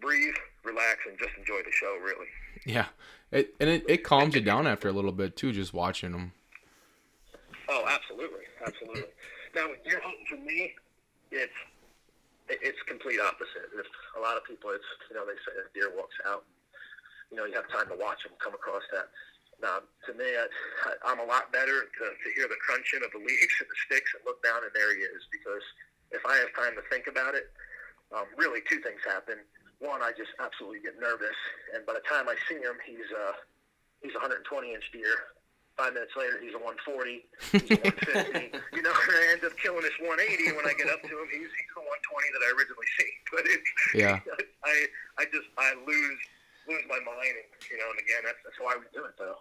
breathe, 0.00 0.34
relax, 0.64 1.06
and 1.06 1.18
just 1.18 1.32
enjoy 1.38 1.62
the 1.62 1.72
show. 1.72 1.96
Really. 2.02 2.26
Yeah. 2.66 2.90
It 3.30 3.54
and 3.60 3.68
it, 3.68 3.84
it 3.88 4.04
calms 4.04 4.34
you 4.34 4.40
down 4.40 4.66
after 4.66 4.88
a 4.88 4.92
little 4.92 5.12
bit 5.12 5.36
too, 5.36 5.52
just 5.52 5.74
watching 5.74 6.12
them. 6.12 6.32
Oh, 7.68 7.84
absolutely, 7.86 8.48
absolutely. 8.64 9.04
Now, 9.54 9.68
with 9.68 9.84
deer 9.84 10.00
hunting 10.02 10.24
for 10.28 10.36
me, 10.36 10.72
it's 11.30 11.52
it's 12.48 12.78
complete 12.88 13.20
opposite. 13.20 13.68
If 13.76 13.86
a 14.16 14.20
lot 14.20 14.36
of 14.36 14.44
people, 14.44 14.70
it's 14.70 14.88
you 15.10 15.16
know 15.16 15.26
they 15.26 15.36
say 15.44 15.52
a 15.60 15.68
deer 15.74 15.92
walks 15.94 16.16
out, 16.26 16.44
you 17.30 17.36
know 17.36 17.44
you 17.44 17.54
have 17.54 17.68
time 17.68 17.88
to 17.92 17.98
watch 17.98 18.24
them 18.24 18.32
come 18.40 18.54
across 18.54 18.84
that. 18.92 19.08
Now, 19.58 19.82
to 20.06 20.12
me, 20.14 20.28
I, 20.38 20.46
I'm 21.02 21.18
a 21.18 21.26
lot 21.26 21.50
better 21.50 21.90
to, 21.90 22.04
to 22.14 22.28
hear 22.38 22.46
the 22.46 22.58
crunching 22.62 23.02
of 23.02 23.10
the 23.10 23.18
leaves 23.28 23.56
and 23.58 23.66
the 23.66 23.78
sticks 23.90 24.14
and 24.14 24.22
look 24.22 24.38
down 24.46 24.62
and 24.62 24.70
there 24.70 24.94
he 24.94 25.02
is. 25.02 25.26
Because 25.34 25.64
if 26.14 26.22
I 26.22 26.38
have 26.38 26.54
time 26.54 26.78
to 26.78 26.84
think 26.86 27.10
about 27.10 27.34
it, 27.34 27.50
um, 28.14 28.30
really 28.38 28.62
two 28.70 28.78
things 28.80 29.02
happen. 29.02 29.42
One, 29.82 30.02
I 30.02 30.14
just 30.14 30.30
absolutely 30.38 30.82
get 30.82 30.98
nervous, 30.98 31.38
and 31.74 31.86
by 31.86 31.94
the 31.94 32.02
time 32.02 32.26
I 32.26 32.34
see 32.50 32.58
him, 32.58 32.74
he's 32.82 33.06
uh, 33.14 33.38
he's 34.02 34.14
120 34.14 34.46
inch 34.74 34.90
deer, 34.90 35.14
Five 35.78 35.94
minutes 35.94 36.10
later, 36.18 36.42
he's 36.42 36.58
a 36.58 36.58
140, 36.58 37.22
he's 37.54 37.70
a 37.70 37.78
150. 37.86 38.50
you 38.74 38.82
know, 38.82 38.90
and 38.90 39.14
I 39.14 39.30
end 39.30 39.46
up 39.46 39.54
killing 39.62 39.86
this 39.86 39.94
180. 40.02 40.58
When 40.58 40.66
I 40.66 40.74
get 40.74 40.90
up 40.90 40.98
to 41.06 41.14
him, 41.14 41.30
he's 41.30 41.46
he's 41.46 41.70
the 41.70 41.86
120 41.86 42.34
that 42.34 42.42
I 42.42 42.50
originally 42.58 42.90
seen. 42.98 43.14
But 43.30 43.46
it's 43.46 43.70
Yeah. 43.94 44.18
I 44.66 44.74
I 45.22 45.24
just 45.30 45.46
I 45.54 45.78
lose 45.86 46.18
lose 46.68 46.82
my 46.88 46.96
mind. 46.96 47.34
And, 47.36 47.70
you 47.70 47.78
know, 47.78 47.90
and 47.90 47.98
again, 47.98 48.22
that's 48.24 48.38
that's 48.44 48.58
why 48.60 48.76
we 48.76 48.84
do 48.92 49.04
it 49.04 49.14
though. 49.18 49.36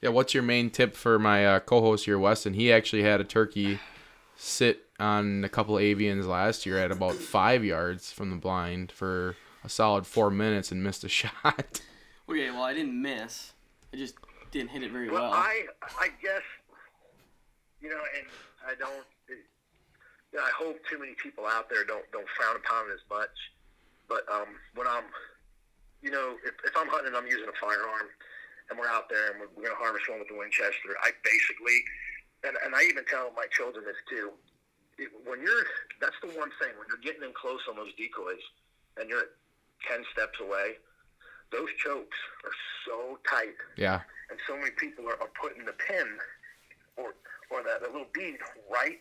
Yeah, 0.00 0.10
what's 0.10 0.32
your 0.32 0.42
main 0.44 0.70
tip 0.70 0.94
for 0.94 1.18
my 1.18 1.44
uh, 1.44 1.60
co-host 1.60 2.04
here, 2.04 2.18
Weston? 2.18 2.54
He 2.54 2.72
actually 2.72 3.02
had 3.02 3.20
a 3.20 3.24
turkey 3.24 3.80
sit 4.36 4.86
on 5.00 5.42
a 5.44 5.48
couple 5.48 5.74
avians 5.76 6.26
last 6.26 6.64
year 6.66 6.78
at 6.78 6.92
about 6.92 7.14
five 7.14 7.64
yards 7.64 8.12
from 8.12 8.30
the 8.30 8.36
blind 8.36 8.92
for 8.92 9.34
a 9.64 9.68
solid 9.68 10.06
four 10.06 10.30
minutes 10.30 10.70
and 10.70 10.82
missed 10.84 11.02
a 11.04 11.08
shot. 11.20 11.80
Okay, 12.28 12.50
well 12.50 12.62
I 12.62 12.74
didn't 12.74 13.00
miss. 13.00 13.52
I 13.92 13.96
just 13.96 14.14
didn't 14.52 14.70
hit 14.70 14.82
it 14.82 14.92
very 14.92 15.10
Well, 15.10 15.22
well. 15.22 15.32
I 15.32 15.66
I 15.98 16.08
guess 16.22 16.42
you 17.80 17.88
know, 17.90 18.00
and 18.16 18.26
I 18.66 18.74
don't. 18.74 19.04
It, 19.28 19.38
you 20.32 20.38
know, 20.38 20.44
I 20.44 20.50
hope 20.56 20.78
too 20.90 20.98
many 20.98 21.12
people 21.14 21.46
out 21.46 21.70
there 21.70 21.84
don't 21.84 22.04
don't 22.12 22.26
frown 22.36 22.56
upon 22.56 22.90
it 22.90 22.94
as 22.94 23.00
much. 23.10 23.30
But 24.08 24.24
um, 24.32 24.46
when 24.74 24.86
I'm, 24.86 25.04
you 26.02 26.10
know, 26.10 26.36
if, 26.46 26.54
if 26.64 26.74
I'm 26.76 26.88
hunting, 26.88 27.14
and 27.14 27.16
I'm 27.16 27.26
using 27.26 27.48
a 27.48 27.58
firearm, 27.58 28.08
and 28.70 28.78
we're 28.78 28.88
out 28.88 29.08
there 29.08 29.32
and 29.32 29.40
we're, 29.40 29.48
we're 29.56 29.64
going 29.64 29.76
to 29.76 29.82
harvest 29.82 30.08
one 30.08 30.18
with 30.18 30.28
the 30.28 30.36
Winchester. 30.36 30.92
I 31.02 31.10
basically, 31.24 31.78
and 32.44 32.54
and 32.64 32.74
I 32.74 32.84
even 32.84 33.04
tell 33.08 33.32
my 33.34 33.46
children 33.50 33.84
this 33.84 33.98
too. 34.08 34.32
It, 34.98 35.10
when 35.24 35.40
you're, 35.40 35.64
that's 36.02 36.18
the 36.22 36.34
one 36.34 36.50
thing 36.58 36.74
when 36.74 36.90
you're 36.90 37.02
getting 37.02 37.22
in 37.22 37.32
close 37.32 37.62
on 37.70 37.76
those 37.76 37.94
decoys, 37.96 38.42
and 38.98 39.08
you're 39.08 39.34
ten 39.86 40.04
steps 40.12 40.38
away. 40.40 40.78
Those 41.50 41.72
chokes 41.80 42.18
are 42.44 42.56
so 42.84 43.18
tight 43.24 43.56
Yeah, 43.76 44.04
and 44.28 44.38
so 44.46 44.56
many 44.56 44.70
people 44.76 45.08
are, 45.08 45.16
are 45.16 45.32
putting 45.40 45.64
the 45.64 45.72
pin 45.72 46.06
or 46.96 47.14
or 47.50 47.62
that, 47.64 47.80
that 47.80 47.90
little 47.90 48.12
bead 48.12 48.36
right 48.68 48.98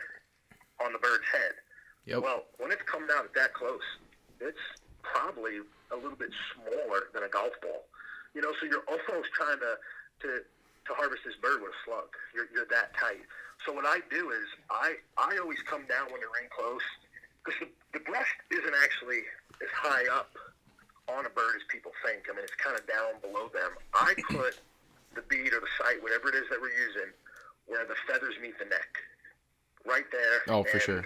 on 0.79 0.93
the 0.93 0.99
bird's 0.99 1.27
head. 1.31 1.59
Yep. 2.05 2.23
Well, 2.23 2.43
when 2.57 2.71
it's 2.71 2.83
come 2.87 3.05
down 3.05 3.27
that 3.35 3.53
close, 3.53 3.83
it's 4.39 4.63
probably 5.13 5.63
a 5.91 5.95
little 5.95 6.17
bit 6.17 6.31
smaller 6.53 7.07
than 7.13 7.23
a 7.23 7.29
golf 7.29 7.53
ball. 7.61 7.85
You 8.33 8.41
know, 8.41 8.51
so 8.59 8.67
you're 8.67 8.85
almost 8.87 9.31
trying 9.33 9.59
to 9.59 9.77
to, 10.21 10.41
to 10.41 10.91
harvest 10.93 11.23
this 11.25 11.35
bird 11.41 11.61
with 11.61 11.71
a 11.71 11.79
slug. 11.85 12.09
You're, 12.33 12.47
you're 12.53 12.69
that 12.73 12.93
tight. 12.97 13.21
So 13.65 13.73
what 13.73 13.85
I 13.85 13.99
do 14.09 14.31
is 14.31 14.45
I 14.69 14.95
I 15.17 15.37
always 15.37 15.61
come 15.65 15.85
down 15.87 16.11
when 16.11 16.21
they're 16.21 16.41
in 16.41 16.49
close 16.49 16.85
because 17.43 17.59
the, 17.61 17.67
the 17.97 18.03
breast 18.05 18.37
isn't 18.51 18.75
actually 18.83 19.23
as 19.61 19.71
high 19.73 20.05
up 20.13 20.35
on 21.07 21.25
a 21.25 21.29
bird 21.29 21.55
as 21.55 21.63
people 21.69 21.91
think. 22.05 22.27
I 22.29 22.35
mean, 22.35 22.43
it's 22.43 22.55
kind 22.55 22.77
of 22.77 22.85
down 22.85 23.17
below 23.21 23.47
them. 23.49 23.71
I 23.93 24.13
put 24.29 24.59
the 25.15 25.23
bead 25.23 25.53
or 25.53 25.61
the 25.61 25.71
sight, 25.79 26.03
whatever 26.03 26.29
it 26.29 26.35
is 26.35 26.45
that 26.51 26.59
we're 26.59 26.75
using, 26.75 27.09
where 27.65 27.85
the 27.87 27.95
feathers 28.05 28.35
meet 28.41 28.59
the 28.59 28.65
neck, 28.65 28.91
right 29.85 30.05
there. 30.11 30.43
Oh, 30.53 30.63
for 30.63 30.79
sure. 30.79 31.05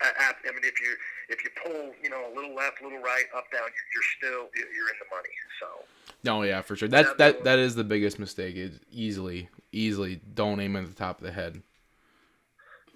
I, 0.00 0.12
I 0.20 0.32
I 0.48 0.52
mean, 0.52 0.62
if 0.62 0.80
you 0.80 0.94
if 1.28 1.44
you 1.44 1.50
pull, 1.62 1.92
you 2.02 2.10
know, 2.10 2.32
a 2.32 2.32
little 2.34 2.54
left, 2.54 2.80
a 2.80 2.84
little 2.84 3.00
right, 3.00 3.24
up, 3.36 3.50
down, 3.52 3.68
you're, 3.94 4.02
still 4.16 4.48
you're 4.56 4.72
you're 4.72 4.88
in 4.88 4.96
the 4.98 5.08
money. 5.14 5.34
So 5.60 5.66
No, 6.24 6.42
yeah, 6.42 6.62
for 6.62 6.76
sure. 6.76 6.88
That 6.88 7.18
that 7.18 7.44
that 7.44 7.58
is 7.58 7.74
the 7.74 7.84
biggest 7.84 8.18
mistake. 8.18 8.56
Is 8.56 8.80
easily, 8.90 9.48
easily 9.72 10.20
don't 10.34 10.60
aim 10.60 10.76
at 10.76 10.88
the 10.88 10.94
top 10.94 11.18
of 11.18 11.24
the 11.26 11.32
head. 11.32 11.62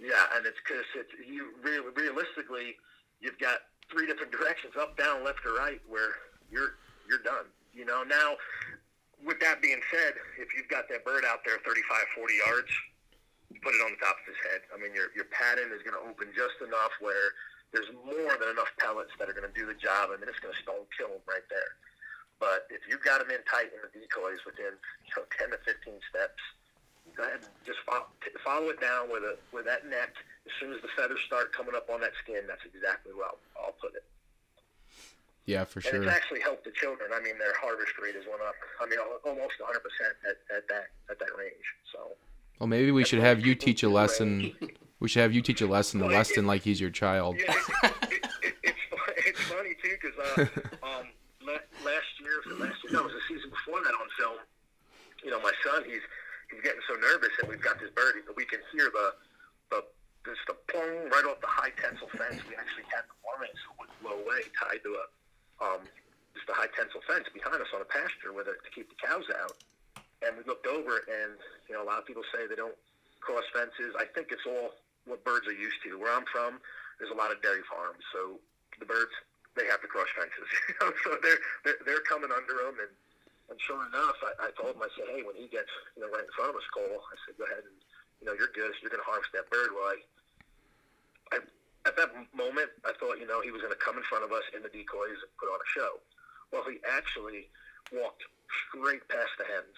yeah, 0.01 0.37
and 0.37 0.47
it's 0.47 0.59
because 0.67 0.85
it's 0.97 1.13
you 1.29 1.53
really 1.63 1.93
realistically, 1.95 2.77
you've 3.21 3.39
got 3.39 3.69
three 3.91 4.07
different 4.07 4.33
directions, 4.37 4.73
up, 4.81 4.97
down, 4.97 5.25
left, 5.25 5.45
or 5.45 5.55
right, 5.55 5.81
where 5.89 6.17
you're 6.51 6.75
you're 7.09 7.23
done. 7.23 7.47
You 7.75 7.85
know. 7.85 8.03
Now, 8.03 8.37
with 9.25 9.41
that 9.41 9.61
being 9.61 9.81
said, 9.93 10.15
if 10.41 10.49
you've 10.57 10.69
got 10.69 10.89
that 10.89 11.05
bird 11.05 11.25
out 11.25 11.41
there 11.45 11.57
35, 11.65 12.17
40 12.17 12.35
yards, 12.47 12.73
put 13.61 13.73
it 13.77 13.81
on 13.85 13.93
the 13.93 14.01
top 14.01 14.17
of 14.17 14.27
his 14.27 14.41
head. 14.49 14.65
I 14.73 14.81
mean, 14.81 14.97
your 14.97 15.13
your 15.13 15.29
pattern 15.29 15.69
is 15.69 15.85
going 15.85 15.97
to 15.97 16.05
open 16.09 16.33
just 16.33 16.57
enough 16.65 16.93
where 17.01 17.37
there's 17.73 17.89
more 18.05 18.37
than 18.37 18.53
enough 18.53 18.71
pellets 18.79 19.11
that 19.19 19.29
are 19.29 19.37
going 19.37 19.49
to 19.49 19.57
do 19.57 19.65
the 19.65 19.75
job. 19.77 20.13
I 20.13 20.21
mean, 20.21 20.29
it's 20.29 20.39
going 20.41 20.53
to 20.55 20.63
stone 20.63 20.85
kill 20.93 21.09
them 21.09 21.25
right 21.25 21.45
there. 21.49 21.77
But 22.39 22.69
if 22.69 22.85
you've 22.89 23.03
got 23.03 23.25
them 23.25 23.31
in 23.33 23.41
tight 23.49 23.73
in 23.73 23.81
the 23.81 23.91
decoys 23.93 24.45
within 24.45 24.77
you 25.07 25.13
know 25.17 25.25
10 25.33 25.51
to 25.57 25.59
15 25.65 25.95
steps, 26.11 26.43
go 27.17 27.23
ahead 27.25 27.41
and 27.41 27.53
just 27.65 27.81
follow, 27.87 28.07
follow 28.45 28.69
it 28.69 28.81
down 28.81 29.09
with 29.09 29.23
a 29.25 29.39
with 29.55 29.65
that 29.65 29.89
neck. 29.89 30.13
As 30.45 30.53
soon 30.59 30.75
as 30.75 30.83
the 30.83 30.91
feathers 30.99 31.23
start 31.25 31.55
coming 31.55 31.75
up 31.79 31.87
on 31.89 32.03
that 32.03 32.13
skin, 32.19 32.43
that's 32.51 32.67
exactly 32.67 33.15
where 33.15 33.31
I'll, 33.31 33.39
I'll 33.57 33.79
put 33.79 33.95
it. 33.95 34.03
Yeah, 35.47 35.63
for 35.65 35.79
And 35.79 35.87
sure. 35.87 36.03
it's 36.03 36.11
actually 36.13 36.41
helped 36.43 36.65
the 36.65 36.75
children. 36.75 37.11
I 37.15 37.23
mean, 37.23 37.39
their 37.39 37.55
harvest 37.63 37.95
rate 38.03 38.15
has 38.15 38.25
went 38.27 38.43
up. 38.43 38.55
I 38.83 38.87
mean, 38.91 38.99
almost 39.25 39.59
100 39.63 39.79
percent 39.81 40.15
at, 40.27 40.37
at 40.55 40.67
that 40.69 40.91
at 41.11 41.19
that 41.19 41.33
range. 41.39 41.67
So. 41.95 42.11
Well, 42.59 42.67
maybe 42.67 42.91
we 42.91 43.05
should 43.05 43.21
have 43.21 43.41
you 43.41 43.55
teach 43.55 43.83
a 43.83 43.89
lesson. 43.89 44.53
We 45.03 45.11
should 45.11 45.27
have 45.27 45.35
you 45.35 45.43
teach 45.43 45.59
a 45.61 45.67
lesson 45.67 45.99
to 45.99 46.07
Well, 46.07 46.15
it- 46.15 46.23
Weston 46.23 46.47
like 46.47 46.63
he's 46.63 46.81
your 46.81 46.95
child. 46.95 47.35
Yeah, 47.35 47.51
it, 47.51 48.23
it, 48.23 48.23
it, 48.47 48.55
it's 48.63 48.79
it's 49.35 49.43
funny 49.51 49.75
too 49.83 49.99
because 49.99 50.15
uh, 50.15 50.87
um, 50.87 51.11
la- 51.43 51.67
last 51.83 52.07
year, 52.23 52.39
was 52.47 52.55
it 52.55 52.63
last 52.63 52.79
year, 52.87 52.95
no, 52.95 53.03
it 53.03 53.11
was 53.11 53.19
the 53.19 53.27
season 53.27 53.51
before 53.51 53.83
that 53.83 53.91
on 53.99 54.07
film. 54.15 54.39
You 55.27 55.35
know, 55.35 55.43
my 55.43 55.51
son, 55.67 55.83
he's 55.91 56.07
he's 56.55 56.63
getting 56.63 56.79
so 56.87 56.95
nervous, 57.03 57.35
and 57.43 57.51
we've 57.51 57.59
got 57.59 57.83
this 57.83 57.91
bird. 57.99 58.15
and 58.23 58.31
We 58.39 58.47
can 58.47 58.63
hear 58.71 58.95
the 58.95 59.11
the 59.75 59.83
just 60.23 60.47
the 60.47 60.55
plong 60.71 61.11
right 61.11 61.27
off 61.27 61.43
the 61.43 61.51
high 61.51 61.75
tensile 61.83 62.07
fence. 62.15 62.39
We 62.47 62.55
actually 62.55 62.87
had 62.95 63.03
the 63.11 63.19
blind 63.27 63.51
so 63.59 63.75
it 63.75 63.77
wouldn't 63.83 63.99
blow 64.07 64.23
away, 64.23 64.47
tied 64.55 64.87
to 64.87 64.91
a 65.03 65.05
um, 65.67 65.83
just 66.39 66.47
a 66.47 66.55
high 66.55 66.71
tensile 66.79 67.03
fence 67.11 67.27
behind 67.35 67.59
us 67.59 67.75
on 67.75 67.83
a 67.83 67.91
pasture 67.91 68.31
with 68.31 68.47
it 68.47 68.63
to 68.63 68.71
keep 68.71 68.87
the 68.87 68.99
cows 69.03 69.27
out. 69.43 69.59
And 70.23 70.39
we 70.39 70.47
looked 70.47 70.71
over, 70.71 71.03
and 71.11 71.35
you 71.67 71.75
know, 71.75 71.83
a 71.83 71.89
lot 71.91 71.99
of 71.99 72.07
people 72.07 72.23
say 72.31 72.47
they 72.47 72.55
don't 72.55 72.79
cross 73.19 73.43
fences. 73.51 73.99
I 73.99 74.07
think 74.07 74.31
it's 74.31 74.47
all 74.47 74.79
what 75.05 75.25
birds 75.25 75.49
are 75.49 75.53
used 75.53 75.83
to. 75.83 75.99
Where 75.99 76.12
I'm 76.23 76.31
from, 76.31 76.63
there's 77.03 77.11
a 77.11 77.19
lot 77.19 77.35
of 77.35 77.43
dairy 77.43 77.67
farms, 77.67 78.07
so 78.15 78.39
the 78.79 78.87
birds 78.87 79.11
they 79.59 79.67
have 79.67 79.83
to 79.83 79.91
cross 79.91 80.07
fences. 80.15 80.47
You 80.71 80.75
know, 80.79 80.91
so 81.03 81.19
they're 81.19 81.43
they're, 81.67 81.81
they're 81.83 82.07
coming 82.07 82.31
under 82.31 82.63
them, 82.63 82.79
and 82.79 82.95
and 83.51 83.59
sure 83.59 83.83
enough, 83.91 84.17
I, 84.23 84.47
I 84.47 84.49
told 84.55 84.79
him 84.79 84.87
I 84.87 84.91
said, 84.95 85.11
hey, 85.11 85.27
when 85.27 85.35
he 85.35 85.51
gets 85.51 85.69
you 85.99 86.07
know 86.07 86.09
right 86.15 86.23
in 86.23 86.33
front 86.39 86.55
of 86.55 86.57
us, 86.57 86.67
Cole, 86.71 87.03
I 87.03 87.17
said, 87.27 87.35
go 87.35 87.45
ahead 87.45 87.67
and 87.67 87.77
you 88.23 88.31
know 88.31 88.39
you're 88.39 88.55
good. 88.55 88.71
You're 88.79 88.95
going 88.95 89.03
to 89.03 89.11
harvest 89.11 89.35
that 89.35 89.51
bird. 89.51 89.75
Well, 89.75 89.91
I, 89.91 89.99
I 91.35 91.37
at 91.91 91.99
that 91.99 92.15
moment 92.31 92.71
I 92.87 92.95
thought 92.97 93.19
you 93.19 93.27
know 93.27 93.43
he 93.43 93.51
was 93.51 93.61
going 93.61 93.75
to 93.75 93.83
come 93.83 93.99
in 93.99 94.07
front 94.07 94.23
of 94.23 94.31
us 94.31 94.47
in 94.55 94.63
the 94.63 94.71
decoys 94.71 95.19
and 95.19 95.31
put 95.43 95.51
on 95.51 95.59
a 95.59 95.69
show. 95.75 95.99
Well, 96.55 96.63
he 96.71 96.79
actually 96.87 97.51
walked 97.91 98.23
straight 98.71 99.03
past 99.11 99.35
the 99.37 99.49
hens. 99.51 99.77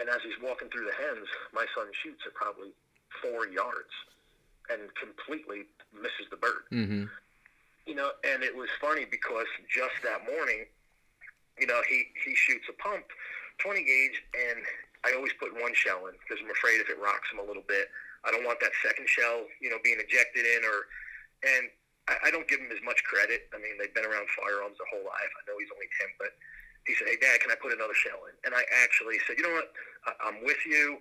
And 0.00 0.08
as 0.08 0.24
he's 0.24 0.36
walking 0.40 0.72
through 0.72 0.88
the 0.88 0.96
hens, 0.96 1.28
my 1.52 1.68
son 1.76 1.84
shoots 1.92 2.24
at 2.24 2.32
probably 2.32 2.72
four 3.20 3.46
yards 3.52 3.92
and 4.72 4.88
completely 4.96 5.68
misses 5.92 6.30
the 6.30 6.40
bird. 6.40 6.64
Mm-hmm. 6.80 7.04
You 7.86 7.94
know, 7.94 8.10
and 8.24 8.42
it 8.42 8.54
was 8.54 8.68
funny 8.80 9.04
because 9.04 9.48
just 9.68 9.98
that 10.04 10.24
morning, 10.24 10.64
you 11.58 11.66
know, 11.66 11.80
he, 11.88 12.06
he 12.24 12.34
shoots 12.34 12.64
a 12.70 12.76
pump, 12.80 13.04
20 13.58 13.82
gauge, 13.82 14.18
and 14.32 14.62
I 15.04 15.12
always 15.16 15.32
put 15.36 15.52
one 15.56 15.74
shell 15.74 16.06
in 16.06 16.14
because 16.20 16.40
I'm 16.40 16.52
afraid 16.52 16.80
if 16.80 16.88
it 16.88 17.00
rocks 17.00 17.28
him 17.32 17.40
a 17.40 17.46
little 17.46 17.64
bit, 17.66 17.88
I 18.24 18.30
don't 18.30 18.44
want 18.44 18.60
that 18.60 18.72
second 18.84 19.08
shell, 19.08 19.48
you 19.60 19.72
know, 19.72 19.80
being 19.82 20.00
ejected 20.00 20.44
in 20.44 20.60
or, 20.64 20.78
and 21.44 21.72
I, 22.08 22.28
I 22.28 22.30
don't 22.30 22.48
give 22.48 22.60
him 22.60 22.72
as 22.72 22.80
much 22.84 23.00
credit. 23.04 23.48
I 23.52 23.58
mean, 23.58 23.80
they've 23.80 23.92
been 23.92 24.04
around 24.04 24.28
firearms 24.36 24.76
their 24.76 24.90
whole 24.92 25.04
life. 25.04 25.32
I 25.40 25.42
know 25.48 25.56
he's 25.56 25.72
only 25.72 25.88
10, 26.00 26.20
but 26.20 26.36
he 26.88 26.96
said, 26.96 27.08
"Hey, 27.08 27.20
Dad, 27.20 27.40
can 27.40 27.52
I 27.52 27.58
put 27.60 27.72
another 27.72 27.96
shell 27.96 28.20
in?" 28.28 28.34
And 28.44 28.52
I 28.56 28.64
actually 28.84 29.20
said, 29.24 29.36
"You 29.36 29.44
know 29.44 29.56
what? 29.56 29.72
I, 30.08 30.12
I'm 30.28 30.40
with 30.44 30.60
you. 30.64 31.00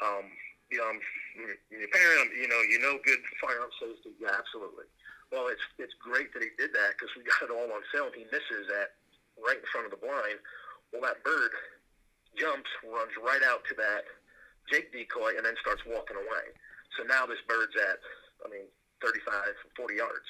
Um, 0.00 0.32
you 0.72 0.80
know, 0.80 0.88
I'm 0.88 1.00
you're 1.36 1.84
your 1.84 1.92
parent. 1.92 2.28
I'm, 2.28 2.30
you 2.32 2.48
know, 2.48 2.60
you 2.64 2.78
know 2.80 2.96
good 3.04 3.20
firearm 3.40 3.70
safety. 3.76 4.16
Yeah, 4.16 4.32
absolutely. 4.32 4.88
Well, 5.28 5.48
it's 5.52 5.62
it's 5.78 5.94
great 6.00 6.32
that 6.32 6.42
he 6.42 6.50
did 6.56 6.72
that 6.72 6.96
because 6.96 7.12
we 7.14 7.22
got 7.22 7.44
it 7.44 7.52
all 7.52 7.68
on 7.68 7.82
film. 7.92 8.10
He 8.16 8.24
misses 8.32 8.66
at 8.72 8.96
right 9.38 9.60
in 9.60 9.66
front 9.68 9.86
of 9.86 9.92
the 9.92 10.00
blind. 10.00 10.40
Well, 10.90 11.04
that 11.06 11.22
bird 11.22 11.52
jumps, 12.34 12.70
runs 12.82 13.14
right 13.18 13.42
out 13.46 13.62
to 13.70 13.74
that 13.78 14.06
Jake 14.70 14.90
decoy, 14.90 15.36
and 15.36 15.44
then 15.44 15.54
starts 15.60 15.82
walking 15.86 16.18
away. 16.18 16.54
So 16.98 17.06
now 17.06 17.26
this 17.26 17.42
bird's 17.46 17.74
at, 17.78 18.02
I 18.42 18.50
mean, 18.50 18.66
35, 19.02 19.54
40 19.74 19.94
yards. 19.94 20.28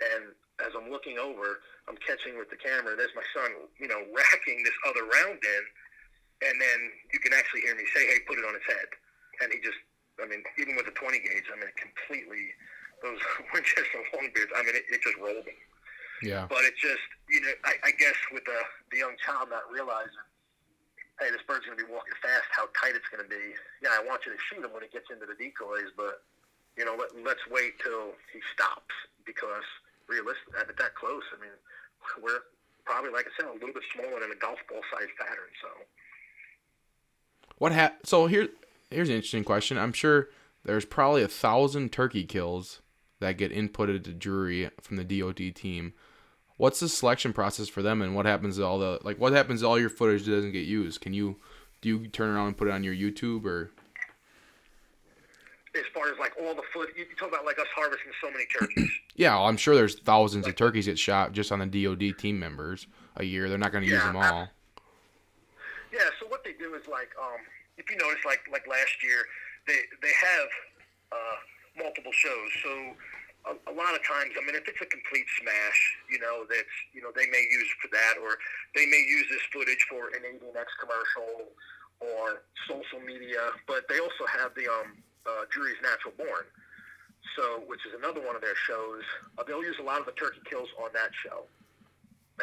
And 0.00 0.32
as 0.60 0.72
I'm 0.74 0.90
looking 0.90 1.18
over, 1.18 1.62
I'm 1.86 1.98
catching 2.02 2.38
with 2.38 2.50
the 2.50 2.60
camera. 2.60 2.94
There's 2.94 3.14
my 3.14 3.26
son, 3.34 3.50
you 3.78 3.88
know, 3.88 3.98
racking 4.14 4.62
this 4.62 4.76
other 4.86 5.06
round 5.06 5.40
in, 5.40 5.62
and 6.46 6.54
then 6.60 6.78
you 7.10 7.18
can 7.18 7.34
actually 7.34 7.66
hear 7.66 7.74
me 7.74 7.82
say, 7.94 8.06
"Hey, 8.06 8.20
put 8.26 8.38
it 8.38 8.46
on 8.46 8.54
his 8.54 8.66
head." 8.66 8.88
And 9.42 9.52
he 9.52 9.58
just, 9.58 9.78
I 10.17 10.17
mean, 10.28 10.44
even 10.60 10.76
with 10.76 10.86
the 10.86 10.94
20 10.94 11.18
gauge, 11.18 11.48
I 11.48 11.56
mean, 11.56 11.68
it 11.68 11.78
completely 11.80 12.52
those 13.02 13.18
Winchester 13.54 14.00
longbeards. 14.14 14.52
I 14.54 14.62
mean, 14.62 14.76
it, 14.76 14.84
it 14.92 15.00
just 15.02 15.16
rolled 15.18 15.48
him. 15.48 15.58
Yeah. 16.22 16.46
But 16.50 16.66
it 16.66 16.74
just, 16.76 17.02
you 17.30 17.40
know, 17.40 17.54
I, 17.64 17.78
I 17.88 17.90
guess 17.96 18.16
with 18.34 18.44
the 18.44 18.58
the 18.90 18.98
young 18.98 19.14
child 19.22 19.54
not 19.54 19.70
realizing, 19.70 20.26
hey, 21.22 21.30
this 21.30 21.42
bird's 21.46 21.64
going 21.64 21.78
to 21.78 21.82
be 21.82 21.88
walking 21.88 22.14
fast. 22.18 22.50
How 22.50 22.66
tight 22.74 22.98
it's 22.98 23.06
going 23.08 23.22
to 23.22 23.30
be. 23.30 23.54
Yeah, 23.82 23.94
I 23.94 24.02
want 24.02 24.26
you 24.26 24.34
to 24.34 24.40
shoot 24.50 24.62
him 24.66 24.74
when 24.74 24.82
he 24.82 24.90
gets 24.90 25.10
into 25.14 25.26
the 25.30 25.38
decoys, 25.38 25.94
but 25.94 26.26
you 26.74 26.84
know, 26.86 26.94
let, 26.98 27.10
let's 27.22 27.42
wait 27.50 27.78
till 27.82 28.14
he 28.34 28.38
stops 28.54 28.94
because 29.26 29.66
realistic 30.10 30.54
at 30.58 30.66
that 30.74 30.94
close. 30.94 31.22
I 31.34 31.38
mean, 31.42 31.54
we're 32.22 32.42
probably, 32.86 33.10
like 33.10 33.26
I 33.26 33.32
said, 33.36 33.50
a 33.50 33.54
little 33.54 33.74
bit 33.74 33.84
smaller 33.94 34.18
than 34.20 34.32
a 34.32 34.38
golf 34.40 34.58
ball 34.70 34.82
size 34.90 35.10
pattern. 35.18 35.52
So 35.62 35.68
What 37.58 37.72
hap- 37.72 38.06
So 38.06 38.26
here, 38.26 38.48
here's 38.90 39.08
an 39.08 39.16
interesting 39.16 39.44
question. 39.44 39.78
I'm 39.78 39.92
sure 39.92 40.28
there's 40.64 40.84
probably 40.84 41.22
a 41.22 41.28
thousand 41.28 41.92
turkey 41.92 42.24
kills 42.24 42.80
that 43.20 43.36
get 43.36 43.52
inputted 43.52 44.04
to 44.04 44.12
Drury 44.12 44.70
from 44.80 44.96
the 44.96 45.04
DOD 45.04 45.54
team. 45.54 45.92
What's 46.56 46.80
the 46.80 46.88
selection 46.88 47.32
process 47.32 47.68
for 47.68 47.82
them, 47.82 48.02
and 48.02 48.14
what 48.16 48.26
happens 48.26 48.56
to 48.56 48.64
all 48.66 48.78
the 48.78 48.98
like? 49.02 49.18
What 49.18 49.32
happens 49.32 49.60
to 49.60 49.66
all 49.68 49.78
your 49.78 49.90
footage 49.90 50.24
that 50.24 50.32
doesn't 50.32 50.52
get 50.52 50.66
used? 50.66 51.00
Can 51.00 51.14
you 51.14 51.36
do 51.80 51.88
you 51.88 52.08
turn 52.08 52.30
around 52.34 52.48
and 52.48 52.56
put 52.56 52.66
it 52.68 52.72
on 52.72 52.82
your 52.82 52.94
YouTube 52.94 53.44
or? 53.44 53.70
As 55.76 55.84
far 55.94 56.10
as 56.10 56.18
like 56.18 56.32
all 56.42 56.54
the 56.56 56.62
foot, 56.72 56.88
you 56.96 57.04
talk 57.16 57.28
about 57.28 57.44
like 57.44 57.58
us 57.60 57.66
harvesting 57.76 58.10
so 58.20 58.30
many 58.30 58.44
turkeys. 58.58 58.90
Yeah, 59.18 59.36
I'm 59.36 59.56
sure 59.56 59.74
there's 59.74 59.98
thousands 59.98 60.46
of 60.46 60.54
turkeys 60.54 60.86
get 60.86 60.96
shot 60.96 61.32
just 61.32 61.50
on 61.50 61.58
the 61.58 61.66
DOD 61.84 62.16
team 62.18 62.38
members 62.38 62.86
a 63.16 63.24
year. 63.24 63.48
They're 63.48 63.58
not 63.58 63.72
going 63.72 63.82
to 63.82 63.90
use 63.90 63.98
Yeah, 64.00 64.06
them 64.12 64.16
I- 64.16 64.30
all. 64.30 64.48
Yeah, 65.92 65.98
so 66.20 66.28
what 66.28 66.44
they 66.44 66.52
do 66.52 66.74
is 66.76 66.86
like, 66.86 67.08
um, 67.20 67.40
if 67.88 67.96
you 67.96 68.04
notice, 68.04 68.20
like 68.28 68.44
like 68.52 68.68
last 68.68 69.00
year, 69.00 69.24
they 69.64 69.80
they 70.04 70.12
have 70.12 70.48
uh, 71.08 71.36
multiple 71.80 72.12
shows. 72.12 72.50
So 72.60 72.72
a, 73.48 73.52
a 73.72 73.74
lot 73.74 73.96
of 73.96 74.04
times, 74.04 74.36
I 74.36 74.44
mean, 74.44 74.52
if 74.52 74.68
it's 74.68 74.80
a 74.84 74.90
complete 74.92 75.24
smash, 75.40 75.80
you 76.12 76.20
know, 76.20 76.44
that's 76.44 76.76
you 76.92 77.00
know 77.00 77.08
they 77.16 77.24
may 77.32 77.40
use 77.48 77.70
for 77.80 77.88
that, 77.88 78.20
or 78.20 78.36
they 78.76 78.84
may 78.84 79.00
use 79.08 79.24
this 79.32 79.40
footage 79.48 79.80
for 79.88 80.12
an 80.12 80.20
Avian 80.20 80.52
X 80.52 80.68
commercial 80.76 81.48
or 82.04 82.44
social 82.68 83.00
media. 83.00 83.56
But 83.64 83.88
they 83.88 84.04
also 84.04 84.28
have 84.28 84.52
the 84.52 84.68
um, 84.68 85.00
uh, 85.24 85.48
Drury's 85.48 85.80
Natural 85.80 86.12
Born. 86.12 86.44
So, 87.36 87.62
which 87.70 87.84
is 87.86 87.94
another 87.94 88.18
one 88.24 88.34
of 88.34 88.42
their 88.42 88.56
shows. 88.66 89.04
Uh, 89.36 89.44
they'll 89.46 89.62
use 89.62 89.78
a 89.78 89.86
lot 89.86 90.00
of 90.00 90.06
the 90.06 90.16
turkey 90.16 90.42
kills 90.48 90.66
on 90.82 90.90
that 90.94 91.10
show, 91.22 91.46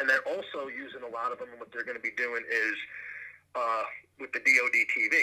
and 0.00 0.08
they're 0.08 0.24
also 0.24 0.72
using 0.72 1.04
a 1.04 1.10
lot 1.12 1.32
of 1.32 1.38
them. 1.38 1.52
And 1.52 1.60
what 1.60 1.68
they're 1.68 1.84
going 1.84 2.00
to 2.00 2.02
be 2.02 2.16
doing 2.16 2.40
is 2.48 2.76
uh, 3.56 3.82
with 4.20 4.32
the 4.32 4.40
DoD 4.40 4.76
TV, 4.92 5.16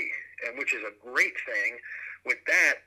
and 0.48 0.58
which 0.58 0.74
is 0.74 0.82
a 0.82 0.94
great 1.06 1.38
thing. 1.46 1.78
With 2.26 2.42
that, 2.48 2.82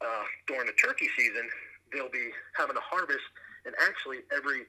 uh, 0.00 0.24
during 0.46 0.66
the 0.66 0.78
turkey 0.78 1.08
season, 1.18 1.48
they'll 1.92 2.10
be 2.10 2.30
having 2.56 2.76
a 2.76 2.84
harvest, 2.84 3.26
and 3.66 3.74
actually 3.82 4.22
every, 4.30 4.64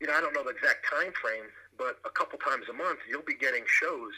you 0.00 0.06
know, 0.08 0.14
I 0.14 0.20
don't 0.20 0.32
know 0.32 0.42
the 0.42 0.56
exact 0.56 0.88
time 0.88 1.12
frame, 1.20 1.52
but 1.76 2.00
a 2.04 2.10
couple 2.10 2.38
times 2.40 2.64
a 2.68 2.76
month, 2.76 2.98
you'll 3.08 3.26
be 3.26 3.36
getting 3.36 3.64
shows 3.66 4.12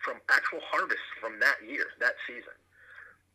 from 0.00 0.16
actual 0.32 0.60
harvests 0.64 1.12
from 1.20 1.38
that 1.40 1.60
year, 1.64 1.92
that 2.00 2.16
season. 2.26 2.56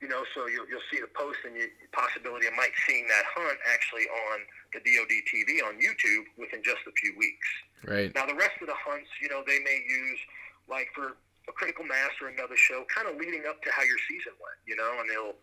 You 0.01 0.11
know, 0.11 0.27
so 0.35 0.45
you'll, 0.51 0.67
you'll 0.67 0.83
see 0.91 0.99
the 0.99 1.09
post 1.15 1.39
and 1.47 1.55
you 1.55 1.71
possibility 1.95 2.45
of 2.51 2.53
Mike 2.59 2.75
seeing 2.85 3.07
that 3.07 3.25
hunt 3.31 3.57
actually 3.63 4.05
on 4.27 4.43
the 4.75 4.83
DoD 4.83 5.13
TV 5.23 5.63
on 5.63 5.79
YouTube 5.79 6.27
within 6.35 6.59
just 6.61 6.83
a 6.83 6.93
few 6.99 7.15
weeks. 7.15 7.47
Right. 7.87 8.11
Now, 8.13 8.27
the 8.27 8.35
rest 8.35 8.59
of 8.59 8.67
the 8.67 8.75
hunts, 8.75 9.07
you 9.23 9.29
know, 9.29 9.41
they 9.47 9.63
may 9.63 9.79
use 9.87 10.19
like 10.67 10.89
for 10.93 11.15
a 11.47 11.53
critical 11.53 11.85
mass 11.85 12.11
or 12.21 12.27
another 12.29 12.57
show, 12.57 12.85
kind 12.89 13.07
of 13.07 13.17
leading 13.17 13.45
up 13.47 13.61
to 13.63 13.69
how 13.71 13.83
your 13.83 13.99
season 14.09 14.33
went, 14.41 14.57
you 14.65 14.75
know, 14.75 14.91
and 14.99 15.07
they'll, 15.09 15.35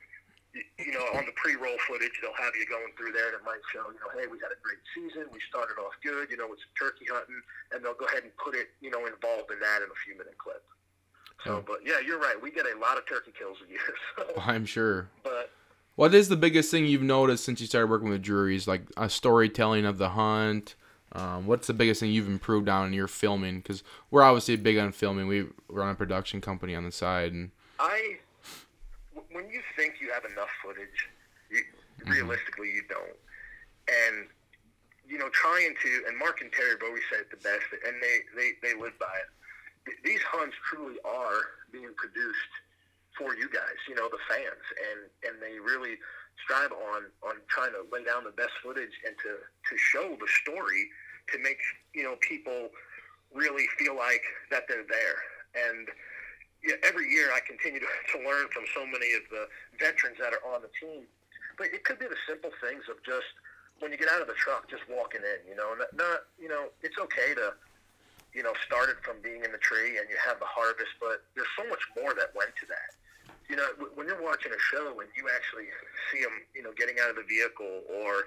you 0.83 0.93
know, 0.93 1.07
on 1.17 1.25
the 1.25 1.33
pre-roll 1.39 1.79
footage, 1.89 2.13
they'll 2.21 2.37
have 2.37 2.53
you 2.59 2.67
going 2.67 2.93
through 2.99 3.13
there, 3.15 3.33
and 3.33 3.41
it 3.41 3.45
might 3.47 3.63
show, 3.73 3.87
you 3.89 4.01
know, 4.03 4.11
hey, 4.13 4.27
we 4.27 4.37
had 4.43 4.53
a 4.53 4.61
great 4.61 4.83
season, 4.93 5.25
we 5.33 5.41
started 5.49 5.79
off 5.81 5.95
good, 6.03 6.29
you 6.29 6.37
know, 6.37 6.51
with 6.51 6.61
some 6.61 6.75
turkey 6.77 7.07
hunting, 7.09 7.41
and 7.73 7.81
they'll 7.81 7.97
go 7.97 8.05
ahead 8.11 8.27
and 8.27 8.35
put 8.37 8.55
it, 8.55 8.75
you 8.83 8.91
know, 8.91 9.07
involved 9.07 9.49
in 9.55 9.59
that 9.63 9.81
in 9.81 9.89
a 9.89 9.99
few-minute 10.05 10.37
clip. 10.37 10.61
Oh. 11.45 11.45
So, 11.45 11.65
but 11.67 11.81
yeah, 11.85 11.99
you're 12.05 12.21
right. 12.21 12.37
We 12.41 12.51
get 12.51 12.67
a 12.67 12.79
lot 12.79 12.99
of 12.99 13.07
turkey 13.07 13.33
kills 13.37 13.59
a 13.65 13.71
year. 13.71 13.81
So, 14.17 14.25
oh, 14.37 14.45
I'm 14.45 14.67
sure. 14.67 15.09
but 15.25 15.51
What 15.97 16.15
is 16.15 16.29
the 16.29 16.37
biggest 16.37 16.71
thing 16.71 16.85
you've 16.87 17.03
noticed 17.03 17.45
since 17.45 17.61
you 17.61 17.67
started 17.67 17.89
working 17.91 18.11
with 18.11 18.23
Drurys? 18.23 18.67
Like 18.67 18.83
a 18.97 19.09
storytelling 19.09 19.85
of 19.85 19.99
the 19.99 20.11
hunt. 20.11 20.75
Um, 21.15 21.47
what's 21.47 21.67
the 21.67 21.75
biggest 21.75 22.01
thing 22.01 22.11
you've 22.11 22.29
improved 22.29 22.69
on 22.69 22.87
in 22.87 22.93
your 22.93 23.09
filming? 23.09 23.59
Because 23.59 23.83
we're 24.11 24.23
obviously 24.23 24.57
big 24.57 24.79
on 24.79 24.93
filming. 24.93 25.27
We 25.27 25.47
run 25.69 25.91
a 25.91 25.95
production 25.95 26.41
company 26.41 26.75
on 26.75 26.85
the 26.85 26.93
side, 26.93 27.33
and 27.33 27.51
I, 27.79 28.17
when 29.31 29.51
you 29.51 29.61
think 29.77 29.97
you 30.01 30.11
have 30.13 30.25
enough 30.25 30.49
footage, 30.65 31.09
you, 31.51 31.61
realistically 32.07 32.69
you 32.69 32.83
don't. 32.89 33.17
And 33.89 34.27
you 35.07 35.19
know, 35.19 35.29
trying 35.33 35.75
to 35.83 35.91
and 36.09 36.17
Mark 36.17 36.41
and 36.41 36.51
Terry 36.53 36.71
have 36.71 36.83
always 36.83 37.03
said 37.11 37.21
it 37.21 37.31
the 37.31 37.37
best, 37.37 37.65
and 37.87 37.97
they 38.01 38.21
they 38.35 38.53
they 38.63 38.81
live 38.81 38.99
by 38.99 39.13
it. 39.21 39.99
These 40.05 40.23
hunts 40.23 40.57
truly 40.71 40.97
are 41.05 41.61
being 41.73 41.93
produced 41.97 42.53
for 43.19 43.37
you 43.37 43.51
guys, 43.51 43.77
you 43.89 43.95
know, 43.95 44.09
the 44.09 44.23
fans, 44.29 44.65
and 44.89 45.01
and 45.29 45.43
they 45.43 45.61
really 45.61 45.99
strive 46.45 46.73
on 46.73 47.05
on 47.23 47.37
trying 47.49 47.73
to 47.73 47.85
lay 47.93 48.05
down 48.05 48.25
the 48.25 48.33
best 48.33 48.53
footage 48.63 48.97
and 49.07 49.15
to 49.21 49.37
to 49.69 49.75
show 49.77 50.17
the 50.17 50.29
story 50.43 50.89
to 51.31 51.39
make 51.39 51.59
you 51.95 52.03
know 52.03 52.17
people 52.21 52.69
really 53.35 53.67
feel 53.79 53.97
like 53.97 54.23
that 54.51 54.65
they're 54.69 54.85
there 54.89 55.19
and 55.55 55.89
yeah, 56.63 56.79
every 56.87 57.11
year 57.11 57.35
I 57.35 57.43
continue 57.43 57.83
to, 57.83 57.91
to 58.15 58.17
learn 58.23 58.47
from 58.55 58.65
so 58.75 58.87
many 58.87 59.13
of 59.19 59.27
the 59.31 59.51
veterans 59.79 60.19
that 60.23 60.33
are 60.33 60.45
on 60.47 60.63
the 60.63 60.71
team. 60.79 61.05
But 61.59 61.75
it 61.75 61.85
could 61.85 61.99
be 61.99 62.07
the 62.07 62.19
simple 62.27 62.51
things 62.63 62.87
of 62.89 63.03
just 63.05 63.29
when 63.83 63.91
you 63.91 63.99
get 63.99 64.09
out 64.09 64.23
of 64.23 64.31
the 64.31 64.39
truck, 64.39 64.71
just 64.71 64.87
walking 64.89 65.21
in. 65.21 65.43
You 65.45 65.59
know, 65.59 65.75
not, 65.75 65.91
not 65.93 66.19
you 66.41 66.49
know, 66.49 66.71
it's 66.81 66.97
okay 66.97 67.35
to 67.35 67.53
you 68.33 68.41
know 68.41 68.57
start 68.65 68.89
it 68.89 68.97
from 69.05 69.21
being 69.21 69.45
in 69.45 69.53
the 69.53 69.61
tree 69.61 70.01
and 70.01 70.09
you 70.09 70.17
have 70.23 70.41
the 70.41 70.49
harvest, 70.49 70.97
but 71.03 71.27
there's 71.37 71.51
so 71.59 71.69
much 71.69 71.83
more 71.99 72.15
that 72.15 72.33
went 72.33 72.57
to 72.63 72.67
that. 72.71 72.97
You 73.51 73.61
know, 73.61 73.69
when 73.99 74.09
you're 74.09 74.23
watching 74.23 74.55
a 74.55 74.63
show 74.73 74.97
and 74.97 75.11
you 75.13 75.29
actually 75.29 75.69
see 76.09 76.25
them, 76.25 76.33
you 76.57 76.63
know, 76.63 76.73
getting 76.73 76.97
out 77.03 77.11
of 77.11 77.21
the 77.21 77.27
vehicle, 77.29 77.85
or 77.91 78.25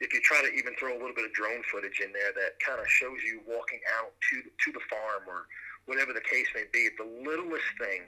if 0.00 0.14
you 0.14 0.20
try 0.22 0.40
to 0.42 0.50
even 0.54 0.74
throw 0.78 0.92
a 0.94 0.98
little 0.98 1.14
bit 1.14 1.24
of 1.24 1.32
drone 1.32 1.62
footage 1.70 2.00
in 2.00 2.12
there 2.12 2.32
that 2.34 2.58
kind 2.62 2.78
of 2.80 2.86
shows 2.88 3.18
you 3.26 3.40
walking 3.46 3.80
out 3.98 4.12
to 4.30 4.42
to 4.42 4.72
the 4.72 4.80
farm 4.88 5.26
or 5.26 5.46
whatever 5.86 6.12
the 6.12 6.22
case 6.22 6.46
may 6.54 6.64
be, 6.72 6.88
the 6.98 7.08
littlest 7.26 7.66
thing 7.80 8.02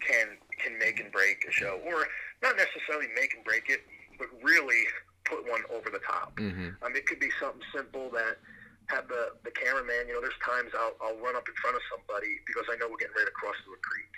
can 0.00 0.38
can 0.58 0.78
make 0.78 0.98
and 1.00 1.12
break 1.12 1.44
a 1.48 1.52
show, 1.52 1.80
or 1.86 2.06
not 2.42 2.56
necessarily 2.56 3.06
make 3.14 3.34
and 3.34 3.44
break 3.44 3.68
it, 3.68 3.82
but 4.18 4.28
really 4.42 4.86
put 5.24 5.46
one 5.48 5.62
over 5.70 5.90
the 5.90 6.00
top. 6.00 6.34
Mhm. 6.36 6.74
Um, 6.82 6.96
it 6.96 7.06
could 7.06 7.20
be 7.20 7.30
something 7.38 7.62
simple 7.74 8.10
that 8.10 8.38
have 8.86 9.06
the 9.08 9.36
the 9.44 9.50
cameraman. 9.52 10.08
You 10.08 10.14
know, 10.14 10.20
there's 10.20 10.38
times 10.42 10.72
I'll 10.74 10.96
I'll 11.00 11.18
run 11.18 11.36
up 11.36 11.48
in 11.48 11.54
front 11.56 11.76
of 11.76 11.82
somebody 11.90 12.40
because 12.46 12.64
I 12.70 12.76
know 12.76 12.88
we're 12.88 12.96
getting 12.98 13.14
ready 13.14 13.26
to 13.26 13.36
cross 13.36 13.56
through 13.64 13.74
a 13.74 13.82
creek, 13.84 14.12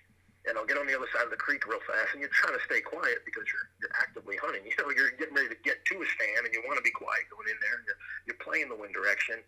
and 0.48 0.56
I'll 0.56 0.68
get 0.68 0.80
on 0.80 0.88
the 0.88 0.96
other 0.96 1.08
side 1.12 1.28
of 1.28 1.32
the 1.32 1.40
creek 1.40 1.68
real 1.68 1.82
fast, 1.84 2.16
and 2.16 2.20
you're 2.24 2.32
trying 2.32 2.56
to 2.56 2.64
stay 2.64 2.80
quiet 2.80 3.24
because 3.28 3.44
you're 3.50 3.68
you're 3.80 3.94
actively 4.00 4.40
hunting. 4.40 4.64
You 4.70 4.76
know, 4.80 4.88
you're 4.94 5.12
getting 5.20 5.36
ready 5.36 5.52
to 5.52 5.60
get 5.60 5.84
to 5.92 5.94
a 6.00 6.06
stand, 6.16 6.48
and 6.48 6.52
you 6.54 6.64
want 6.64 6.80
to 6.80 6.86
be 6.86 6.94
quiet 6.94 7.28
going 7.28 7.50
in 7.50 7.58
there, 7.60 7.76
and 7.76 7.84
you're 7.84 8.00
you're 8.30 8.40
playing 8.40 8.72
the 8.72 8.78
wind 8.78 8.96
direction. 8.96 9.44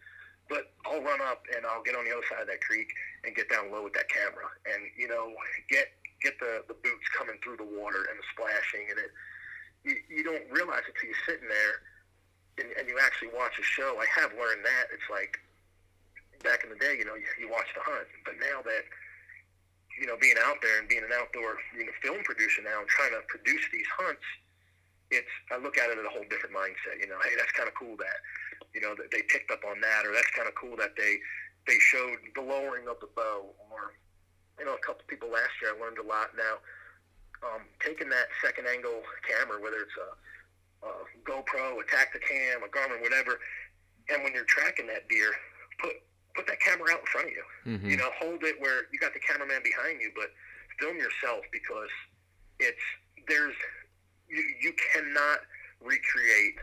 But 0.51 0.75
I'll 0.85 1.01
run 1.01 1.23
up 1.23 1.47
and 1.55 1.65
I'll 1.65 1.87
get 1.87 1.95
on 1.95 2.05
the 2.05 2.13
other 2.13 2.27
side 2.29 2.45
of 2.45 2.51
that 2.51 2.61
creek 2.61 2.91
and 3.25 3.33
get 3.33 3.49
down 3.49 3.73
low 3.73 3.87
with 3.87 3.97
that 3.97 4.11
camera, 4.13 4.51
and 4.69 4.85
you 4.99 5.09
know, 5.09 5.33
get 5.73 5.89
get 6.21 6.37
the 6.43 6.67
the 6.69 6.77
boots 6.77 7.09
coming 7.17 7.41
through 7.41 7.57
the 7.57 7.69
water 7.69 8.05
and 8.11 8.21
the 8.21 8.27
splashing, 8.37 8.85
and 8.93 8.99
it 9.01 9.11
you, 9.85 9.97
you 10.09 10.23
don't 10.23 10.47
realize 10.51 10.83
it 10.87 10.95
till 10.99 11.11
you're 11.11 11.27
sitting 11.27 11.49
there 11.49 11.83
and, 12.59 12.69
and 12.79 12.85
you 12.89 12.99
actually 13.03 13.35
watch 13.35 13.59
a 13.59 13.67
show. 13.67 13.99
I 13.99 14.07
have 14.21 14.31
learned 14.39 14.65
that 14.65 14.93
it's 14.95 15.09
like 15.11 15.39
back 16.43 16.65
in 16.65 16.71
the 16.71 16.79
day, 16.79 16.99
you 16.99 17.07
know, 17.07 17.15
you, 17.15 17.27
you 17.39 17.49
watch 17.51 17.71
the 17.75 17.83
hunt, 17.83 18.07
but 18.27 18.35
now 18.39 18.63
that 18.63 18.85
you 20.01 20.07
know, 20.07 20.17
being 20.21 20.39
out 20.41 20.59
there 20.63 20.79
and 20.81 20.89
being 20.89 21.05
an 21.05 21.13
outdoor 21.13 21.61
you 21.77 21.85
know, 21.85 21.95
film 22.01 22.25
producer 22.25 22.63
now 22.65 22.81
and 22.81 22.89
trying 22.89 23.13
to 23.13 23.23
produce 23.29 23.63
these 23.73 23.89
hunts, 23.99 24.25
it's 25.13 25.29
I 25.53 25.61
look 25.61 25.77
at 25.77 25.93
it 25.93 26.01
in 26.01 26.07
a 26.07 26.13
whole 26.13 26.25
different 26.33 26.57
mindset. 26.57 27.01
You 27.01 27.09
know, 27.09 27.21
hey, 27.21 27.37
that's 27.37 27.53
kind 27.53 27.69
of 27.69 27.75
cool 27.77 27.97
that 28.01 28.19
you 28.73 28.81
know 28.81 28.97
that 28.97 29.13
they 29.13 29.23
picked 29.29 29.53
up 29.53 29.61
on 29.69 29.81
that, 29.85 30.09
or 30.09 30.13
that's 30.17 30.31
kind 30.33 30.49
of 30.49 30.55
cool 30.57 30.77
that 30.81 30.97
they 30.97 31.21
they 31.67 31.79
showed 31.79 32.19
the 32.35 32.43
lowering 32.43 32.89
of 32.89 32.99
the 33.01 33.09
bow, 33.15 33.53
or 33.71 33.95
you 34.59 34.65
know, 34.65 34.75
a 34.75 34.83
couple 34.85 35.05
people 35.07 35.29
last 35.29 35.53
year 35.61 35.75
I 35.75 35.81
learned 35.81 35.99
a 35.99 36.07
lot. 36.07 36.33
Now, 36.37 36.61
um, 37.45 37.63
taking 37.85 38.09
that 38.09 38.33
second 38.41 38.67
angle 38.67 39.03
camera, 39.27 39.61
whether 39.61 39.85
it's 39.85 39.99
a, 39.99 40.09
a 40.87 40.91
GoPro, 41.27 41.81
a 41.81 41.85
Tactacam, 41.85 42.65
a 42.65 42.71
Garmin, 42.71 43.03
whatever, 43.03 43.39
and 44.09 44.23
when 44.23 44.33
you're 44.33 44.49
tracking 44.49 44.87
that 44.89 45.09
deer, 45.09 45.33
put 45.81 45.95
put 46.35 46.47
that 46.47 46.61
camera 46.61 46.93
out 46.93 47.01
in 47.01 47.07
front 47.07 47.29
of 47.29 47.33
you. 47.35 47.45
Mhm. 47.67 47.91
You 47.91 47.97
know, 47.97 48.11
hold 48.19 48.43
it 48.45 48.61
where 48.61 48.87
you 48.93 48.99
got 48.99 49.13
the 49.15 49.21
cameraman 49.21 49.63
behind 49.63 50.01
you, 50.01 50.11
but 50.15 50.33
film 50.81 50.97
yourself 50.97 51.45
because 51.53 51.91
it's 52.59 52.81
there's 53.29 53.55
you 54.29 54.43
you 54.61 54.73
cannot 54.93 55.41
recreate 55.81 56.57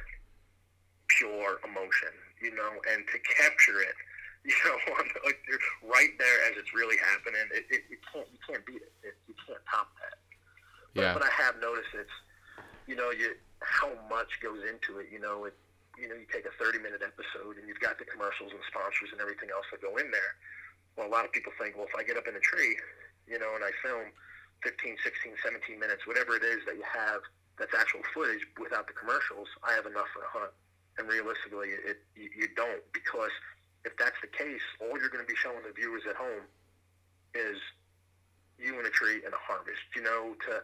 pure 1.07 1.59
emotion, 1.65 2.13
you 2.41 2.53
know, 2.55 2.71
and 2.91 3.05
to 3.07 3.19
capture 3.35 3.81
it, 3.81 3.95
you 4.45 4.55
know, 4.65 4.77
on, 4.95 5.05
like, 5.25 5.39
you're 5.49 5.59
right 5.83 6.11
there 6.17 6.41
as 6.49 6.57
it's 6.57 6.73
really 6.73 6.97
happening, 6.97 7.41
it, 7.53 7.65
it, 7.69 7.83
you 7.89 7.97
can't 8.13 8.27
you 8.31 8.39
can't 8.47 8.65
beat 8.65 8.81
it. 8.81 8.91
it. 9.03 9.15
You 9.27 9.33
can't 9.45 9.59
top 9.69 9.91
that. 10.01 10.17
But, 10.95 11.01
Yeah. 11.01 11.13
but 11.13 11.23
I 11.23 11.29
have 11.29 11.59
noticed 11.59 11.89
it's 11.93 12.09
you 12.87 12.95
know 12.95 13.11
you 13.11 13.35
how 13.61 13.91
much 14.09 14.29
goes 14.41 14.63
into 14.63 14.99
it. 14.99 15.07
You 15.11 15.19
know, 15.19 15.45
it 15.45 15.55
you 15.99 16.07
know 16.07 16.15
you 16.15 16.25
take 16.31 16.47
a 16.47 16.53
30 16.55 16.79
minute 16.79 17.03
episode 17.03 17.59
and 17.59 17.67
you've 17.67 17.83
got 17.83 17.99
the 17.99 18.07
commercials 18.07 18.55
and 18.55 18.63
sponsors 18.65 19.11
and 19.11 19.19
everything 19.19 19.51
else 19.51 19.67
that 19.69 19.83
go 19.83 19.99
in 19.99 20.07
there. 20.09 20.33
Well, 20.95 21.07
a 21.07 21.13
lot 21.13 21.27
of 21.27 21.31
people 21.35 21.51
think, 21.59 21.75
well, 21.75 21.87
if 21.87 21.95
I 21.95 22.03
get 22.03 22.15
up 22.15 22.27
in 22.27 22.35
a 22.35 22.43
tree, 22.43 22.75
you 23.27 23.37
know, 23.37 23.51
and 23.55 23.63
I 23.63 23.71
film 23.83 24.09
15, 24.63 24.97
16, 25.03 25.35
17 25.43 25.79
minutes, 25.79 26.07
whatever 26.07 26.35
it 26.35 26.43
is 26.43 26.63
that 26.65 26.75
you 26.75 26.87
have 26.87 27.21
that's 27.59 27.75
actual 27.75 28.01
footage 28.15 28.43
without 28.55 28.87
the 28.87 28.95
commercials, 28.95 29.51
I 29.63 29.75
have 29.75 29.85
enough 29.85 30.07
for 30.15 30.23
a 30.23 30.31
hunt. 30.31 30.55
And 30.97 31.07
realistically, 31.07 31.75
it 31.75 32.03
you, 32.15 32.27
you 32.35 32.47
don't 32.55 32.83
because 32.91 33.31
if 33.85 33.95
that's 33.95 34.19
the 34.19 34.31
case, 34.31 34.63
all 34.83 34.99
you're 34.99 35.11
going 35.11 35.23
to 35.23 35.29
be 35.29 35.37
showing 35.37 35.63
the 35.63 35.71
viewers 35.71 36.03
at 36.09 36.15
home 36.15 36.43
is 37.35 37.55
you 38.59 38.75
in 38.79 38.85
a 38.85 38.91
tree 38.91 39.23
and 39.23 39.31
a 39.31 39.39
harvest. 39.39 39.79
You 39.95 40.03
know, 40.03 40.35
to 40.47 40.59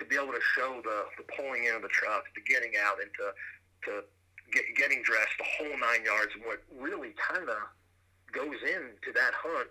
to 0.00 0.02
be 0.08 0.16
able 0.16 0.32
to 0.32 0.44
show 0.56 0.80
the 0.80 1.04
the 1.20 1.26
pulling 1.36 1.68
in 1.68 1.76
of 1.76 1.82
the 1.82 1.92
trucks, 1.92 2.32
the 2.32 2.40
getting 2.48 2.72
out, 2.80 2.96
and 2.96 3.12
to 3.20 3.26
to 3.84 3.92
get, 4.54 4.64
getting 4.78 5.02
dressed, 5.02 5.34
the 5.36 5.48
whole 5.58 5.76
nine 5.76 6.06
yards. 6.06 6.32
And 6.38 6.46
what 6.46 6.62
really 6.78 7.12
kind 7.18 7.50
of 7.50 7.58
goes 8.32 8.62
into 8.62 9.10
that 9.14 9.34
hunt 9.34 9.68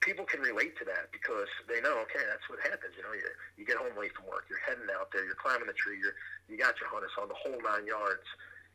people 0.00 0.24
can 0.24 0.40
relate 0.40 0.76
to 0.78 0.84
that 0.84 1.10
because 1.10 1.48
they 1.66 1.80
know, 1.80 2.04
okay, 2.06 2.22
that's 2.28 2.44
what 2.46 2.60
happens. 2.62 2.94
You 2.94 3.02
know, 3.02 3.14
you 3.16 3.24
you 3.56 3.64
get 3.66 3.76
home 3.80 3.96
late 3.98 4.12
from 4.14 4.28
work, 4.28 4.46
you're 4.46 4.62
heading 4.62 4.86
out 4.94 5.10
there, 5.10 5.24
you're 5.24 5.38
climbing 5.40 5.66
the 5.66 5.76
tree, 5.76 5.98
you're 5.98 6.14
you 6.46 6.54
got 6.60 6.78
your 6.78 6.88
harness 6.92 7.12
on 7.18 7.26
the 7.26 7.36
whole 7.36 7.58
nine 7.58 7.88
yards. 7.88 8.24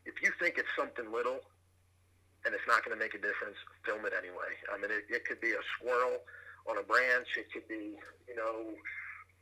If 0.05 0.21
you 0.21 0.33
think 0.37 0.57
it's 0.57 0.69
something 0.77 1.09
little 1.09 1.41
and 2.45 2.53
it's 2.53 2.65
not 2.69 2.85
going 2.85 2.93
to 2.93 3.01
make 3.01 3.17
a 3.17 3.21
difference, 3.21 3.57
film 3.81 4.05
it 4.05 4.13
anyway. 4.13 4.53
I 4.69 4.77
mean, 4.77 4.93
it, 4.93 5.09
it 5.09 5.25
could 5.25 5.41
be 5.41 5.57
a 5.57 5.63
squirrel 5.77 6.21
on 6.69 6.77
a 6.77 6.85
branch. 6.85 7.25
It 7.41 7.49
could 7.49 7.65
be, 7.65 7.97
you 8.29 8.37
know, 8.37 8.77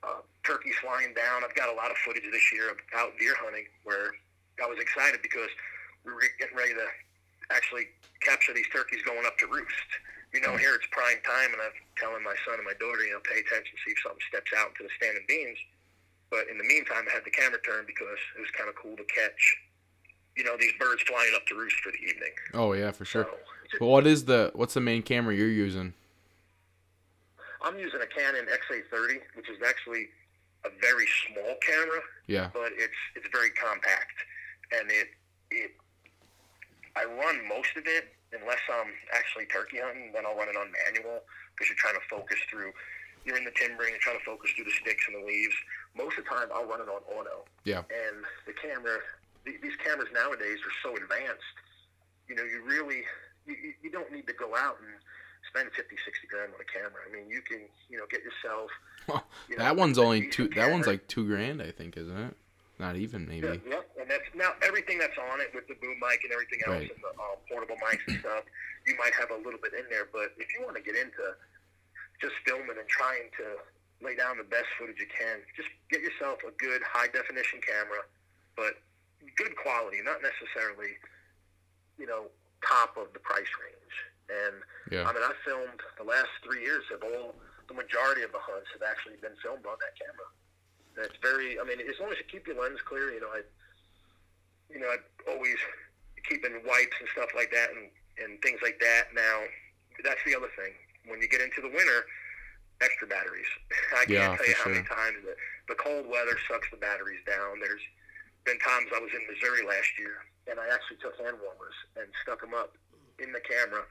uh, 0.08 0.24
turkeys 0.48 0.76
flying 0.80 1.12
down. 1.12 1.44
I've 1.44 1.56
got 1.56 1.68
a 1.68 1.76
lot 1.76 1.92
of 1.92 1.98
footage 2.08 2.24
this 2.32 2.48
year 2.56 2.72
of 2.72 2.80
out 2.96 3.12
deer 3.20 3.36
hunting 3.44 3.68
where 3.84 4.16
I 4.64 4.68
was 4.72 4.80
excited 4.80 5.20
because 5.20 5.52
we 6.06 6.12
were 6.12 6.24
getting 6.40 6.56
ready 6.56 6.74
to 6.74 6.88
actually 7.52 7.88
capture 8.22 8.54
these 8.54 8.68
turkeys 8.72 9.02
going 9.04 9.26
up 9.26 9.38
to 9.40 9.48
roost 9.48 9.90
you 10.34 10.42
know, 10.42 10.58
here 10.58 10.74
it's 10.74 10.88
prime 10.90 11.22
time, 11.22 11.54
and 11.54 11.62
I'm 11.62 11.78
telling 11.96 12.26
my 12.26 12.34
son 12.42 12.58
and 12.58 12.66
my 12.66 12.74
daughter, 12.82 13.06
you 13.06 13.14
know, 13.14 13.22
pay 13.22 13.40
attention, 13.40 13.78
see 13.86 13.94
if 13.94 14.02
something 14.02 14.26
steps 14.28 14.50
out 14.58 14.74
into 14.74 14.90
the 14.90 14.94
standing 14.98 15.24
beams. 15.30 15.62
But 16.34 16.50
in 16.50 16.58
the 16.58 16.66
meantime, 16.66 17.06
I 17.06 17.14
had 17.14 17.22
the 17.24 17.30
camera 17.30 17.62
turned 17.62 17.86
because 17.86 18.18
it 18.36 18.42
was 18.42 18.50
kind 18.58 18.68
of 18.68 18.74
cool 18.76 18.98
to 18.98 19.06
catch, 19.06 19.42
you 20.36 20.44
know, 20.44 20.58
these 20.58 20.74
birds 20.82 21.06
flying 21.06 21.32
up 21.38 21.46
to 21.48 21.54
roost 21.54 21.78
for 21.86 21.94
the 21.94 22.02
evening. 22.02 22.34
Oh 22.58 22.74
yeah, 22.74 22.90
for 22.90 23.06
sure. 23.06 23.30
So, 23.72 23.78
but 23.80 23.86
what 23.86 24.08
is 24.10 24.26
the 24.26 24.50
what's 24.58 24.74
the 24.74 24.82
main 24.82 25.06
camera 25.06 25.36
you're 25.36 25.54
using? 25.54 25.94
I'm 27.62 27.78
using 27.78 28.02
a 28.02 28.10
Canon 28.10 28.46
XA30, 28.50 29.22
which 29.38 29.50
is 29.50 29.62
actually 29.66 30.10
a 30.66 30.70
very 30.82 31.06
small 31.30 31.56
camera. 31.62 32.02
Yeah. 32.26 32.50
But 32.52 32.74
it's 32.74 32.98
it's 33.16 33.30
very 33.32 33.52
compact, 33.52 34.18
and 34.74 34.90
it 34.90 35.10
it 35.52 35.72
I 36.96 37.06
run 37.06 37.48
most 37.48 37.74
of 37.76 37.86
it 37.88 38.14
unless 38.34 38.62
I'm 38.70 38.92
actually 39.14 39.46
turkey 39.46 39.78
hunting, 39.82 40.12
then 40.14 40.26
I'll 40.26 40.38
run 40.38 40.50
it 40.50 40.58
on 40.58 40.74
manual 40.86 41.22
because 41.54 41.70
you're 41.70 41.82
trying 41.82 41.98
to 41.98 42.06
focus 42.10 42.38
through. 42.50 42.74
You're 43.26 43.38
in 43.38 43.46
the 43.46 43.56
timbering, 43.56 43.96
you're 43.96 44.04
trying 44.04 44.20
to 44.20 44.26
focus 44.26 44.52
through 44.52 44.66
the 44.66 44.76
sticks 44.76 45.06
and 45.08 45.22
the 45.22 45.26
leaves. 45.26 45.56
Most 45.96 46.18
of 46.18 46.26
the 46.26 46.30
time, 46.30 46.50
I'll 46.54 46.68
run 46.68 46.82
it 46.82 46.90
on 46.90 47.02
auto. 47.08 47.46
Yeah. 47.64 47.88
And 47.88 48.26
the 48.46 48.54
camera, 48.54 49.00
these 49.46 49.78
cameras 49.80 50.10
nowadays 50.14 50.60
are 50.66 50.76
so 50.84 50.92
advanced. 50.98 51.56
You 52.28 52.36
know, 52.36 52.44
you 52.44 52.64
really, 52.66 53.04
you, 53.48 53.56
you 53.82 53.92
don't 53.92 54.12
need 54.12 54.28
to 54.28 54.34
go 54.34 54.56
out 54.56 54.76
and 54.82 54.92
spend 55.48 55.70
50, 55.72 55.96
60 56.04 56.28
grand 56.28 56.52
on 56.52 56.60
a 56.60 56.68
camera. 56.68 57.00
I 57.08 57.14
mean, 57.14 57.30
you 57.30 57.42
can, 57.42 57.62
you 57.90 57.98
know, 57.98 58.06
get 58.10 58.22
yourself. 58.24 58.70
you 59.50 59.58
know, 59.58 59.64
that 59.64 59.76
one's 59.76 59.98
only 59.98 60.28
two. 60.30 60.50
That 60.50 60.72
one's 60.72 60.88
like 60.88 61.08
two 61.08 61.26
grand, 61.28 61.62
I 61.62 61.72
think, 61.72 61.96
isn't 61.96 62.18
it? 62.18 62.36
Not 62.80 62.98
even 62.98 63.28
maybe. 63.28 63.46
Yeah, 63.46 63.80
yeah, 63.80 64.02
and 64.02 64.10
that's 64.10 64.26
now 64.34 64.58
everything 64.66 64.98
that's 64.98 65.18
on 65.32 65.40
it 65.40 65.54
with 65.54 65.70
the 65.70 65.78
boom 65.78 66.02
mic 66.02 66.26
and 66.26 66.34
everything 66.34 66.60
else 66.66 66.82
right. 66.82 66.90
and 66.90 67.02
the 67.06 67.14
uh, 67.14 67.38
portable 67.46 67.78
mics 67.78 68.02
and 68.10 68.18
stuff. 68.20 68.44
You 68.90 68.98
might 68.98 69.14
have 69.14 69.30
a 69.30 69.40
little 69.40 69.62
bit 69.62 69.78
in 69.78 69.86
there, 69.94 70.10
but 70.12 70.34
if 70.42 70.50
you 70.52 70.66
want 70.66 70.76
to 70.76 70.84
get 70.84 70.98
into 70.98 71.38
just 72.20 72.34
filming 72.44 72.76
and 72.76 72.90
trying 72.90 73.30
to 73.40 73.62
lay 74.02 74.18
down 74.18 74.42
the 74.42 74.48
best 74.50 74.68
footage 74.76 75.00
you 75.00 75.08
can, 75.08 75.40
just 75.56 75.70
get 75.88 76.02
yourself 76.02 76.42
a 76.44 76.52
good 76.60 76.82
high 76.84 77.08
definition 77.14 77.62
camera, 77.64 78.04
but 78.58 78.82
good 79.38 79.56
quality, 79.56 80.04
not 80.04 80.20
necessarily, 80.20 81.00
you 81.96 82.10
know, 82.10 82.28
top 82.66 82.98
of 82.98 83.14
the 83.14 83.22
price 83.24 83.50
range. 83.62 83.96
And 84.28 84.56
yeah. 84.92 85.06
I 85.08 85.12
mean, 85.14 85.24
I 85.24 85.32
filmed 85.46 85.80
the 86.00 86.08
last 86.08 86.32
three 86.44 86.64
years 86.64 86.84
of 86.92 87.04
all 87.04 87.36
the 87.68 87.76
majority 87.76 88.24
of 88.24 88.32
the 88.32 88.44
hunts 88.44 88.68
have 88.76 88.84
actually 88.84 89.20
been 89.20 89.36
filmed 89.40 89.64
on 89.64 89.78
that 89.80 89.94
camera. 89.96 90.28
That's 90.96 91.18
very. 91.22 91.60
I 91.60 91.64
mean, 91.64 91.80
as 91.82 92.00
long 92.00 92.12
as 92.12 92.18
you 92.18 92.26
keep 92.30 92.48
your 92.48 92.62
lens 92.62 92.82
clear, 92.86 93.12
you 93.12 93.22
know, 93.22 93.34
I, 93.34 93.42
you 94.70 94.80
know, 94.80 94.88
I 94.88 94.98
always 95.30 95.58
keeping 96.28 96.54
wipes 96.66 96.98
and 97.00 97.10
stuff 97.12 97.30
like 97.36 97.52
that, 97.52 97.70
and 97.74 97.90
and 98.22 98.42
things 98.42 98.60
like 98.62 98.80
that. 98.80 99.14
Now, 99.14 99.50
that's 100.04 100.22
the 100.26 100.36
other 100.36 100.50
thing. 100.56 100.74
When 101.10 101.20
you 101.20 101.28
get 101.28 101.42
into 101.42 101.60
the 101.62 101.70
winter, 101.70 102.06
extra 102.82 103.08
batteries. 103.08 103.50
I 104.00 104.06
can't 104.06 104.38
tell 104.38 104.48
you 104.48 104.56
how 104.56 104.64
sure. 104.70 104.74
many 104.74 104.86
times 104.86 105.18
the, 105.26 105.36
the 105.68 105.78
cold 105.80 106.06
weather 106.08 106.38
sucks 106.48 106.70
the 106.70 106.78
batteries 106.78 107.22
down. 107.26 107.60
There's 107.60 107.84
been 108.46 108.60
times 108.60 108.92
I 108.92 109.00
was 109.00 109.12
in 109.16 109.24
Missouri 109.28 109.66
last 109.66 109.96
year, 109.98 110.24
and 110.52 110.60
I 110.60 110.68
actually 110.72 111.00
took 111.00 111.16
hand 111.20 111.40
warmers 111.40 111.78
and 111.96 112.08
stuck 112.22 112.42
them 112.44 112.54
up 112.54 112.76
in 113.20 113.32
the 113.32 113.42
camera 113.42 113.88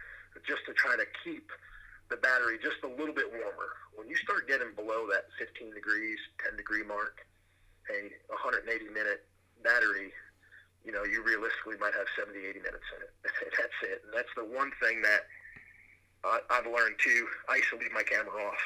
just 0.46 0.64
to 0.66 0.72
try 0.72 0.96
to 0.96 1.07
keep 1.24 1.48
the 2.13 2.21
battery 2.21 2.61
just 2.61 2.85
a 2.85 2.93
little 2.93 3.17
bit 3.17 3.33
warmer. 3.33 3.73
When 3.97 4.05
you 4.05 4.21
start 4.21 4.45
getting 4.45 4.77
below 4.77 5.09
that 5.09 5.33
15 5.41 5.73
degrees, 5.73 6.21
10 6.45 6.61
degree 6.61 6.85
mark, 6.85 7.25
a 7.89 8.13
180 8.29 8.69
minute 8.93 9.25
battery, 9.65 10.13
you 10.85 10.93
know, 10.93 11.09
you 11.09 11.25
realistically 11.25 11.81
might 11.81 11.97
have 11.97 12.05
70, 12.13 12.37
80 12.37 12.61
minutes 12.61 12.85
in 12.93 13.01
it. 13.01 13.13
that's 13.57 13.79
it. 13.89 14.05
And 14.05 14.13
that's 14.13 14.29
the 14.37 14.45
one 14.45 14.69
thing 14.77 15.01
that 15.01 15.25
uh, 16.21 16.45
I've 16.53 16.69
learned 16.69 17.01
too. 17.01 17.25
I 17.49 17.65
used 17.65 17.73
to 17.73 17.81
leave 17.81 17.97
my 17.97 18.05
camera 18.05 18.37
off. 18.45 18.63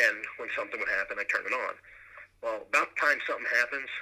And 0.00 0.16
when 0.40 0.48
something 0.56 0.80
would 0.80 0.88
happen, 0.88 1.20
I 1.20 1.28
turn 1.28 1.44
it 1.44 1.52
on. 1.52 1.76
Well, 2.40 2.64
about 2.64 2.96
the 2.96 2.98
time 3.02 3.20
something 3.28 3.50
happens 3.60 3.92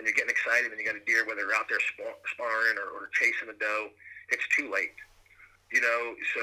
and 0.00 0.08
you're 0.08 0.16
getting 0.16 0.32
excited 0.32 0.72
and 0.72 0.80
you 0.80 0.86
got 0.88 0.96
a 0.96 1.04
deer, 1.04 1.28
whether 1.28 1.44
they're 1.44 1.58
out 1.58 1.68
there 1.68 1.82
sparring 2.32 2.80
or, 2.80 2.88
or 2.88 3.12
chasing 3.12 3.52
a 3.52 3.56
doe, 3.60 3.92
it's 4.32 4.46
too 4.56 4.72
late. 4.72 4.96
You 5.74 5.82
know, 5.82 6.14
so 6.32 6.42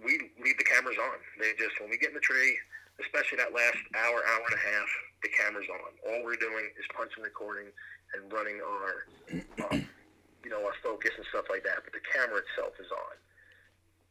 we 0.00 0.32
leave 0.40 0.56
the 0.56 0.64
cameras 0.64 0.96
on. 0.96 1.18
They 1.36 1.52
just 1.60 1.76
when 1.80 1.92
we 1.92 2.00
get 2.00 2.10
in 2.10 2.18
the 2.18 2.24
tree, 2.24 2.56
especially 3.00 3.36
that 3.44 3.52
last 3.52 3.78
hour, 3.92 4.24
hour 4.24 4.44
and 4.48 4.56
a 4.56 4.64
half, 4.64 4.88
the 5.20 5.30
camera's 5.36 5.68
on. 5.68 5.92
All 6.08 6.20
we're 6.24 6.40
doing 6.40 6.72
is 6.76 6.86
punching, 6.96 7.22
recording, 7.22 7.68
and 8.16 8.32
running 8.32 8.60
our, 8.60 8.92
um, 9.68 9.84
you 10.44 10.50
know, 10.50 10.60
our 10.64 10.76
focus 10.82 11.12
and 11.16 11.24
stuff 11.28 11.46
like 11.52 11.64
that. 11.64 11.84
But 11.84 11.92
the 11.92 12.04
camera 12.04 12.40
itself 12.40 12.76
is 12.80 12.88
on. 12.90 13.16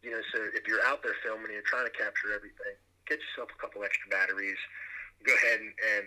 You 0.01 0.17
know, 0.17 0.23
so 0.33 0.41
if 0.57 0.65
you're 0.65 0.81
out 0.89 1.05
there 1.05 1.13
filming 1.21 1.53
and 1.53 1.57
you're 1.57 1.69
trying 1.69 1.85
to 1.85 1.93
capture 1.93 2.33
everything, 2.33 2.73
get 3.05 3.21
yourself 3.21 3.53
a 3.53 3.57
couple 3.61 3.85
extra 3.85 4.09
batteries. 4.09 4.57
Go 5.21 5.33
ahead 5.37 5.61
and, 5.61 5.69
and 5.69 6.05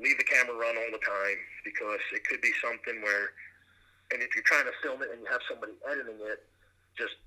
leave 0.00 0.16
the 0.16 0.24
camera 0.24 0.56
run 0.56 0.80
all 0.80 0.92
the 0.92 1.04
time 1.04 1.38
because 1.60 2.00
it 2.16 2.24
could 2.24 2.40
be 2.40 2.56
something 2.64 3.04
where, 3.04 3.36
and 4.16 4.24
if 4.24 4.32
you're 4.32 4.48
trying 4.48 4.64
to 4.64 4.72
film 4.80 5.04
it 5.04 5.12
and 5.12 5.20
you 5.20 5.28
have 5.28 5.44
somebody 5.44 5.76
editing 5.84 6.16
it, 6.24 6.40
just 6.96 7.20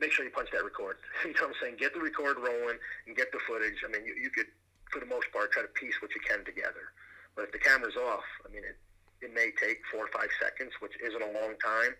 make 0.00 0.12
sure 0.12 0.24
you 0.24 0.30
punch 0.30 0.50
that 0.52 0.64
record. 0.64 0.96
you 1.24 1.32
know 1.34 1.48
what 1.48 1.56
I'm 1.56 1.60
saying? 1.60 1.76
Get 1.78 1.94
the 1.94 2.00
record 2.00 2.36
rolling 2.38 2.78
and 3.06 3.16
get 3.16 3.32
the 3.32 3.38
footage. 3.46 3.82
I 3.86 3.90
mean, 3.90 4.06
you, 4.06 4.14
you 4.14 4.30
could, 4.30 4.46
for 4.90 5.00
the 5.00 5.06
most 5.06 5.30
part, 5.32 5.52
try 5.52 5.62
to 5.62 5.72
piece 5.74 5.94
what 6.02 6.14
you 6.14 6.20
can 6.22 6.44
together. 6.44 6.92
But 7.36 7.50
if 7.50 7.52
the 7.52 7.58
camera's 7.58 7.96
off, 7.96 8.24
I 8.46 8.52
mean, 8.52 8.62
it, 8.62 8.78
it 9.24 9.34
may 9.34 9.50
take 9.58 9.82
four 9.90 10.06
or 10.06 10.12
five 10.14 10.30
seconds, 10.40 10.72
which 10.80 10.92
isn't 11.02 11.22
a 11.22 11.32
long 11.34 11.58
time. 11.62 11.94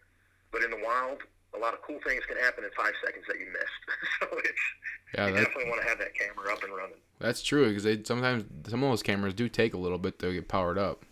But 0.52 0.62
in 0.62 0.70
the 0.70 0.78
wild, 0.82 1.22
a 1.54 1.58
lot 1.58 1.74
of 1.74 1.82
cool 1.82 1.98
things 2.06 2.22
can 2.26 2.36
happen 2.38 2.64
in 2.64 2.70
five 2.76 2.94
seconds 3.04 3.24
that 3.28 3.38
you 3.38 3.46
missed. 3.46 3.82
so 4.20 4.26
it's 4.38 4.64
yeah, 5.14 5.28
you 5.28 5.34
definitely 5.34 5.70
want 5.70 5.82
to 5.82 5.88
have 5.88 5.98
that 5.98 6.14
camera 6.14 6.52
up 6.52 6.62
and 6.62 6.74
running. 6.74 6.98
That's 7.18 7.42
true 7.42 7.68
because 7.68 7.84
they 7.84 8.02
sometimes 8.02 8.44
some 8.68 8.82
of 8.82 8.90
those 8.90 9.02
cameras 9.02 9.34
do 9.34 9.48
take 9.48 9.74
a 9.74 9.78
little 9.78 9.98
bit 9.98 10.18
to 10.20 10.32
get 10.32 10.48
powered 10.48 10.78
up. 10.78 11.04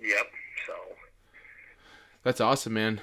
Yep. 0.00 0.26
So 0.66 0.72
that's 2.22 2.40
awesome, 2.40 2.74
man. 2.74 3.00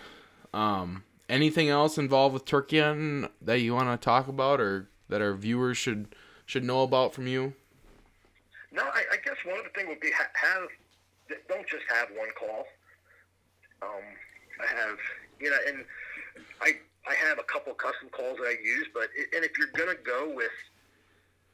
Um, 0.54 1.04
anything 1.30 1.70
else 1.70 1.98
involved 1.98 2.34
with 2.34 2.46
turkey 2.46 2.80
that 2.80 3.60
you 3.62 3.74
want 3.74 3.90
to 3.90 4.04
talk 4.04 4.28
about 4.28 4.60
or 4.60 4.90
that 5.08 5.22
our 5.22 5.34
viewers 5.34 5.78
should 5.78 6.16
should 6.46 6.64
know 6.64 6.82
about 6.82 7.14
from 7.14 7.28
you? 7.28 7.54
No, 8.72 8.84
I, 8.84 9.04
I 9.14 9.18
guess 9.24 9.36
one 9.46 9.58
of 9.60 9.64
the 9.64 9.70
things 9.70 9.88
would 9.88 10.00
be 10.00 10.12
ha- 10.12 10.30
have 10.34 10.68
don't 11.48 11.68
just 11.68 11.86
have 11.90 12.10
one 12.18 12.30
call. 12.38 12.66
Um, 13.82 14.04
I 14.60 14.68
have 14.82 14.98
you 15.40 15.50
know, 15.50 15.58
and 15.68 15.86
I 16.62 16.74
I 17.08 17.14
have 17.16 17.40
a 17.40 17.44
couple 17.44 17.74
custom 17.74 18.10
calls 18.10 18.38
that 18.38 18.48
I 18.48 18.58
use, 18.64 18.88
but 18.94 19.10
it, 19.16 19.30
and 19.36 19.46
if 19.46 19.52
you're 19.58 19.72
gonna 19.78 19.98
go 20.04 20.32
with 20.36 20.52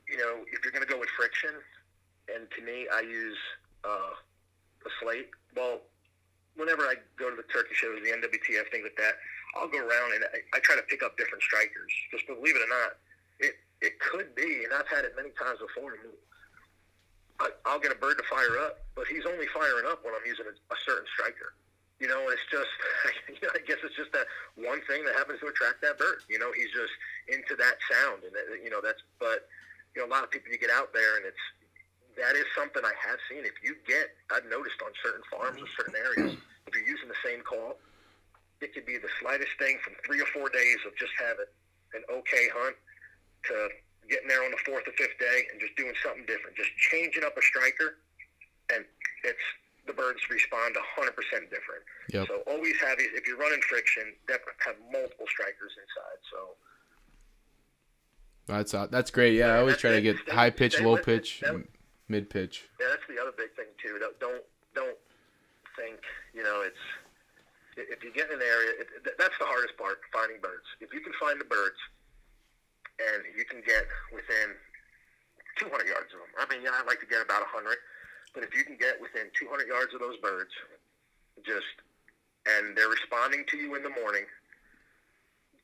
you 0.09 0.17
know 0.17 0.43
if 0.51 0.63
you're 0.63 0.71
gonna 0.71 0.86
go 0.86 0.99
with 0.99 1.09
friction, 1.09 1.51
and 2.34 2.47
to 2.57 2.63
me 2.63 2.88
I 2.93 3.01
use 3.01 3.38
uh, 3.84 4.15
a 4.86 4.89
slate. 5.01 5.30
Well, 5.55 5.82
whenever 6.55 6.84
I 6.84 6.95
go 7.17 7.30
to 7.30 7.36
the 7.36 7.43
turkey 7.43 7.73
shows, 7.73 7.99
the 8.03 8.11
NWTF 8.11 8.71
things 8.71 8.84
like 8.84 8.97
that, 8.97 9.15
I'll 9.56 9.72
go 9.72 9.80
around 9.80 10.20
and 10.20 10.24
I, 10.36 10.43
I 10.53 10.60
try 10.60 10.76
to 10.76 10.84
pick 10.84 11.01
up 11.01 11.18
different 11.18 11.43
strikers. 11.43 11.91
Just 12.12 12.28
believe 12.28 12.56
it 12.56 12.64
or 12.64 12.72
not, 12.72 12.99
it 13.39 13.56
it 13.82 13.99
could 13.99 14.36
be, 14.36 14.64
and 14.64 14.72
I've 14.76 14.88
had 14.88 15.03
it 15.08 15.16
many 15.16 15.32
times 15.36 15.60
before. 15.60 15.95
I, 17.39 17.51
I'll 17.68 17.80
get 17.80 17.91
a 17.91 17.99
bird 17.99 18.16
to 18.18 18.26
fire 18.32 18.56
up, 18.64 18.88
but 18.95 19.08
he's 19.08 19.28
only 19.28 19.47
firing 19.51 19.84
up 19.88 20.03
when 20.08 20.16
I'm 20.16 20.24
using 20.24 20.47
a, 20.47 20.56
a 20.56 20.78
certain 20.88 21.08
striker. 21.12 21.51
You 21.99 22.08
know, 22.08 22.28
it's 22.32 22.43
just, 22.51 22.72
you 23.32 23.39
know, 23.43 23.51
I 23.56 23.64
guess 23.64 23.80
it's 23.84 23.95
just 23.95 24.12
that 24.12 24.28
one 24.56 24.80
thing 24.88 25.03
that 25.08 25.16
happens 25.16 25.39
to 25.39 25.47
attract 25.47 25.80
that 25.84 25.99
bird. 25.99 26.24
You 26.28 26.39
know, 26.39 26.51
he's 26.51 26.72
just 26.72 26.91
into 27.32 27.56
that 27.56 27.80
sound, 27.88 28.24
and 28.28 28.32
that, 28.36 28.47
you 28.64 28.72
know 28.72 28.80
that's. 28.84 29.03
But 29.20 29.47
you 29.95 30.03
know, 30.03 30.08
a 30.08 30.12
lot 30.12 30.24
of 30.24 30.32
people 30.32 30.51
you 30.51 30.60
get 30.60 30.72
out 30.72 30.91
there, 30.91 31.20
and 31.20 31.24
it's 31.24 31.45
that 32.20 32.36
is 32.36 32.47
something 32.56 32.84
I 32.84 32.95
have 32.99 33.20
seen. 33.32 33.43
If 33.47 33.60
you 33.64 33.76
get, 33.88 34.16
I've 34.32 34.47
noticed 34.47 34.80
on 34.84 34.91
certain 35.03 35.24
farms 35.32 35.60
or 35.60 35.68
certain 35.76 35.95
areas, 35.95 36.39
if 36.68 36.72
you're 36.76 36.88
using 36.88 37.08
the 37.08 37.20
same 37.24 37.43
call, 37.43 37.80
it 38.66 38.74
could 38.74 38.89
be 38.89 38.97
the 38.97 39.13
slightest 39.22 39.53
thing 39.61 39.78
from 39.86 39.93
three 40.01 40.18
or 40.18 40.26
four 40.34 40.49
days 40.49 40.82
of 40.89 40.97
just 40.97 41.13
having 41.22 41.45
an 41.93 42.01
okay 42.09 42.49
hunt 42.49 42.74
to 43.45 43.70
getting 44.09 44.28
there 44.28 44.41
on 44.41 44.49
the 44.49 44.57
fourth 44.66 44.89
or 44.89 44.95
fifth 44.97 45.22
day 45.22 45.45
and 45.53 45.61
just 45.61 45.78
doing 45.78 45.93
something 46.01 46.26
different, 46.26 46.57
just 46.57 46.74
changing 46.89 47.22
up 47.22 47.38
a 47.38 47.43
striker, 47.45 48.01
and 48.74 48.82
it's 49.22 49.45
the 49.86 49.93
birds 49.93 50.18
respond 50.34 50.74
100% 50.74 51.13
different. 51.53 51.86
Yep. 52.09 52.26
So 52.26 52.41
always 52.49 52.74
have 52.82 52.97
if 52.97 53.28
you're 53.30 53.38
running 53.38 53.61
friction, 53.70 54.18
have 54.34 54.82
multiple 54.91 55.30
strikers 55.30 55.78
inside. 55.78 56.20
So 56.34 56.39
that's 58.49 58.74
uh, 58.74 58.88
that's 58.89 59.11
great. 59.11 59.38
Yeah, 59.38 59.53
I 59.53 59.59
always 59.59 59.78
try 59.78 59.91
to 59.91 60.01
get 60.01 60.18
high 60.30 60.49
pitch, 60.49 60.82
low 60.82 60.97
pitch, 60.97 61.43
mid 62.09 62.30
pitch. 62.30 62.66
Yeah, 62.82 62.88
that's 62.89 63.05
the 63.07 63.22
other 63.22 63.34
big 63.38 63.53
thing 63.53 63.70
too. 63.78 64.01
Don't, 64.20 64.41
don't 64.74 64.97
think 65.78 66.01
you 66.34 66.41
know 66.41 66.63
it's 66.66 66.82
if 67.76 68.03
you 68.03 68.11
get 68.11 68.32
in 68.32 68.39
an 68.39 68.45
area, 68.45 68.71
it, 68.80 68.88
that's 69.19 69.38
the 69.38 69.45
hardest 69.45 69.76
part, 69.78 69.99
finding 70.11 70.39
birds. 70.39 70.65
If 70.80 70.93
you 70.95 71.01
can 71.03 71.13
find 71.19 71.39
the 71.39 71.45
birds, 71.45 71.80
and 72.99 73.28
you 73.36 73.43
can 73.43 73.59
get 73.59 73.84
within 74.15 74.55
200 75.59 75.88
yards 75.88 76.11
of 76.15 76.23
them. 76.23 76.32
I 76.39 76.47
mean, 76.47 76.63
yeah, 76.63 76.76
I 76.76 76.84
like 76.88 77.03
to 77.03 77.09
get 77.09 77.19
about 77.19 77.43
100, 77.51 77.76
but 78.32 78.43
if 78.43 78.55
you 78.55 78.63
can 78.63 78.80
get 78.80 78.99
within 79.03 79.28
200 79.36 79.67
yards 79.67 79.91
of 79.91 79.99
those 79.99 80.15
birds, 80.23 80.51
just 81.43 81.84
and 82.45 82.78
they're 82.78 82.91
responding 82.91 83.43
to 83.49 83.57
you 83.57 83.76
in 83.76 83.82
the 83.82 83.89
morning, 83.89 84.23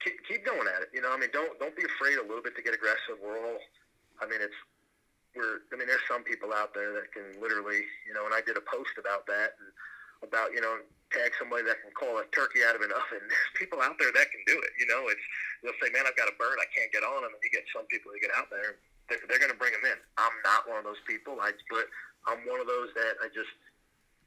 keep, 0.04 0.18
keep 0.28 0.44
going 0.44 0.66
at 0.66 0.82
it. 0.82 0.90
You 0.92 1.00
know, 1.00 1.14
I 1.14 1.18
mean, 1.18 1.30
don't 1.32 1.56
don't 1.60 1.76
be 1.76 1.86
afraid 1.86 2.18
a 2.18 2.26
little 2.26 2.44
bit 2.44 2.56
to 2.58 2.64
get 2.64 2.74
aggressive. 2.74 3.22
We're 3.22 3.38
all, 3.38 3.62
I 4.20 4.28
mean, 4.28 4.42
it's 4.42 4.58
we're. 5.36 5.64
I 5.72 5.78
mean, 5.78 5.88
there's 5.88 6.04
some 6.10 6.24
people 6.24 6.52
out 6.52 6.74
there 6.74 6.92
that 7.00 7.14
can 7.14 7.40
literally, 7.40 7.88
you 8.04 8.12
know, 8.12 8.26
and 8.26 8.34
I 8.34 8.42
did 8.42 8.58
a 8.58 8.66
post 8.66 8.98
about 9.00 9.28
that 9.28 9.56
and 9.62 9.70
about 10.26 10.52
you 10.52 10.60
know 10.60 10.84
tag 11.12 11.36
somebody 11.38 11.68
that 11.68 11.84
can 11.84 11.92
call 11.94 12.18
a 12.20 12.26
turkey 12.32 12.64
out 12.64 12.76
of 12.76 12.82
an 12.82 12.92
oven. 12.92 13.24
There's 13.30 13.54
people 13.56 13.84
out 13.84 14.00
there 14.00 14.12
that 14.12 14.28
can 14.32 14.44
do 14.48 14.58
it. 14.60 14.72
You 14.80 14.88
know, 14.88 15.08
it's 15.12 15.24
they'll 15.62 15.78
say, 15.84 15.92
"Man, 15.92 16.08
I've 16.08 16.18
got 16.18 16.32
a 16.32 16.36
bird, 16.40 16.58
I 16.58 16.68
can't 16.72 16.92
get 16.92 17.04
on," 17.04 17.28
and 17.28 17.32
you 17.44 17.52
get 17.52 17.68
some 17.72 17.86
people 17.92 18.12
that 18.16 18.24
get 18.24 18.34
out 18.34 18.50
there, 18.50 18.80
they're, 19.12 19.24
they're 19.28 19.44
going 19.44 19.54
to 19.54 19.60
bring 19.60 19.76
them 19.76 19.86
in. 19.86 20.00
I'm 20.16 20.36
not 20.48 20.66
one 20.66 20.80
of 20.80 20.88
those 20.88 21.02
people. 21.04 21.38
I 21.44 21.52
but 21.68 21.88
I'm 22.26 22.44
one 22.48 22.64
of 22.64 22.68
those 22.68 22.96
that 22.96 23.20
I 23.20 23.28
just 23.32 23.52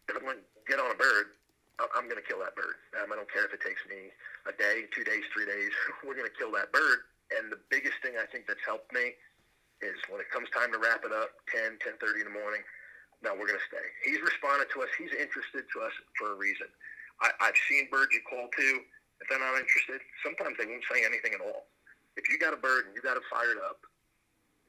if 0.09 0.15
I'm 0.17 0.25
going 0.25 0.41
to 0.41 0.47
get 0.69 0.77
on 0.77 0.93
a 0.93 0.99
bird, 0.99 1.37
I'm 1.97 2.07
going 2.07 2.21
to 2.21 2.27
kill 2.29 2.39
that 2.45 2.55
bird. 2.55 2.77
Um, 3.01 3.11
I 3.11 3.17
don't 3.17 3.31
care 3.33 3.49
if 3.49 3.53
it 3.57 3.65
takes 3.65 3.81
me 3.89 4.13
a 4.45 4.53
day, 4.53 4.85
two 4.93 5.03
days, 5.03 5.25
three 5.33 5.49
days. 5.49 5.73
We're 6.05 6.15
going 6.15 6.29
to 6.29 6.37
kill 6.37 6.53
that 6.55 6.71
bird. 6.71 7.09
And 7.33 7.49
the 7.49 7.59
biggest 7.73 7.97
thing 8.05 8.21
I 8.21 8.29
think 8.29 8.45
that's 8.47 8.63
helped 8.63 8.93
me 8.93 9.17
is 9.81 9.97
when 10.13 10.21
it 10.21 10.29
comes 10.29 10.47
time 10.53 10.71
to 10.71 10.79
wrap 10.79 11.03
it 11.03 11.11
up, 11.11 11.35
10, 11.51 11.81
10:30 11.81 12.23
in 12.23 12.29
the 12.29 12.37
morning 12.37 12.63
no, 13.25 13.33
we're 13.33 13.49
going 13.49 13.59
to 13.59 13.71
stay. 13.73 13.87
He's 14.05 14.21
responded 14.21 14.69
to 14.77 14.85
us. 14.85 14.93
He's 15.01 15.13
interested 15.17 15.65
to 15.65 15.77
us 15.81 15.95
for 16.21 16.33
a 16.33 16.37
reason. 16.37 16.69
I, 17.25 17.33
I've 17.41 17.57
seen 17.67 17.89
birds 17.89 18.13
you 18.13 18.21
call 18.29 18.53
to. 18.53 18.69
If 19.25 19.33
they're 19.33 19.41
not 19.41 19.57
interested, 19.57 20.05
sometimes 20.21 20.61
they 20.61 20.69
won't 20.69 20.85
say 20.85 21.01
anything 21.01 21.33
at 21.33 21.41
all. 21.41 21.65
If 22.21 22.29
you 22.29 22.37
got 22.37 22.53
a 22.53 22.61
bird 22.61 22.87
and 22.87 22.93
you 22.93 23.01
got 23.01 23.17
it 23.17 23.25
fired 23.33 23.57
up, 23.65 23.81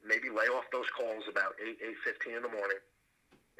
maybe 0.00 0.32
lay 0.32 0.48
off 0.48 0.64
those 0.72 0.88
calls 0.96 1.28
about 1.28 1.52
8, 1.60 1.76
8.15 2.32 2.40
in 2.40 2.42
the 2.48 2.54
morning 2.54 2.80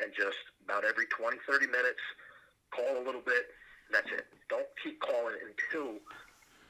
and 0.00 0.16
just 0.16 0.40
about 0.64 0.88
every 0.88 1.04
20, 1.12 1.36
30 1.44 1.68
minutes, 1.68 2.00
call 2.72 2.96
a 2.96 3.04
little 3.04 3.22
bit. 3.22 3.52
that's 3.92 4.08
it. 4.08 4.24
Don't 4.48 4.68
keep 4.80 4.96
calling 5.04 5.36
until 5.44 6.00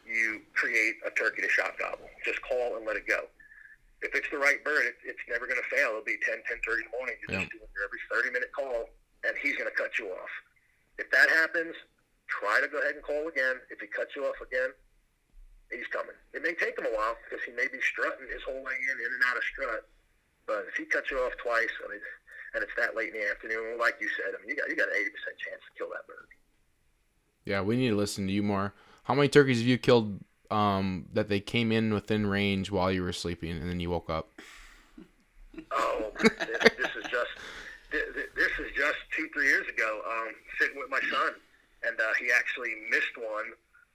you 0.03 0.43
create 0.55 0.99
a 1.07 1.11
turkey 1.15 1.43
to 1.43 1.51
shot 1.51 1.79
gobble. 1.79 2.11
Just 2.25 2.43
call 2.43 2.77
and 2.77 2.87
let 2.87 2.97
it 2.99 3.07
go 3.07 3.31
if 4.03 4.13
it's 4.15 4.29
the 4.29 4.39
right 4.39 4.61
bird, 4.65 4.85
it, 4.85 4.97
it's 5.05 5.25
never 5.29 5.47
going 5.47 5.61
to 5.61 5.69
fail. 5.73 5.97
It'll 5.97 6.05
be 6.05 6.21
10, 6.25 6.43
10, 6.45 6.61
30 6.65 6.85
in 6.85 6.89
the 6.91 6.95
morning. 6.97 7.17
You're 7.25 7.33
yeah. 7.39 7.45
just 7.45 7.53
doing 7.57 7.71
your 7.73 7.85
every 7.85 8.03
30 8.13 8.33
minute 8.33 8.53
call, 8.53 8.93
and 9.25 9.33
he's 9.41 9.57
going 9.57 9.71
to 9.71 9.77
cut 9.77 9.97
you 9.99 10.13
off. 10.13 10.33
If 10.99 11.09
that 11.13 11.29
happens, 11.33 11.77
try 12.29 12.61
to 12.61 12.69
go 12.69 12.81
ahead 12.81 12.97
and 12.97 13.05
call 13.05 13.29
again. 13.29 13.61
If 13.71 13.81
he 13.81 13.89
cuts 13.89 14.17
you 14.17 14.25
off 14.25 14.37
again, 14.41 14.73
he's 15.73 15.89
coming. 15.93 16.17
It 16.33 16.43
may 16.43 16.55
take 16.55 16.77
him 16.79 16.87
a 16.87 16.95
while 16.95 17.17
because 17.25 17.45
he 17.45 17.53
may 17.53 17.69
be 17.69 17.81
strutting 17.81 18.29
his 18.29 18.43
whole 18.45 18.61
way 18.61 18.77
in, 18.77 18.97
in 19.01 19.11
and 19.11 19.25
out 19.29 19.37
of 19.37 19.45
strut. 19.45 19.89
But 20.47 20.69
if 20.71 20.77
he 20.77 20.85
cuts 20.87 21.11
you 21.11 21.19
off 21.19 21.35
twice, 21.43 21.73
I 21.85 21.91
mean, 21.91 22.01
and 22.55 22.63
it's 22.63 22.73
that 22.79 22.97
late 22.97 23.13
in 23.13 23.21
the 23.21 23.29
afternoon, 23.29 23.79
like 23.79 23.99
you 24.01 24.09
said, 24.17 24.33
I 24.33 24.41
mean, 24.41 24.55
you 24.55 24.57
got 24.57 24.69
you 24.71 24.77
got 24.77 24.89
an 24.89 24.97
80% 24.97 25.37
chance 25.37 25.63
to 25.67 25.73
kill 25.77 25.91
that 25.93 26.07
bird. 26.07 26.31
Yeah, 27.45 27.61
we 27.61 27.77
need 27.77 27.91
to 27.91 27.97
listen 27.97 28.27
to 28.27 28.33
you 28.33 28.43
more. 28.43 28.73
How 29.05 29.15
many 29.15 29.29
turkeys 29.29 29.59
have 29.59 29.67
you 29.67 29.79
killed 29.79 30.19
um, 30.51 31.07
that 31.13 31.29
they 31.29 31.41
came 31.41 31.73
in 31.73 31.93
within 31.93 32.27
range 32.27 32.71
while 32.71 32.91
you 32.93 33.03
were 33.03 33.13
sleeping, 33.13 33.53
and 33.53 33.69
then 33.69 33.81
you 33.81 33.91
woke 33.91 34.11
up? 34.11 34.29
Oh, 35.73 36.13
this, 36.21 36.31
this 36.77 36.93
is 36.97 37.05
just 37.11 37.33
this 37.91 38.53
is 38.59 38.71
just 38.77 38.99
two 39.17 39.29
three 39.33 39.47
years 39.47 39.67
ago. 39.69 40.01
Um, 40.05 40.35
sitting 40.61 40.79
with 40.79 40.91
my 40.91 41.01
son, 41.11 41.33
and 41.87 41.99
uh, 41.99 42.13
he 42.21 42.29
actually 42.33 42.75
missed 42.91 43.17
one 43.17 43.53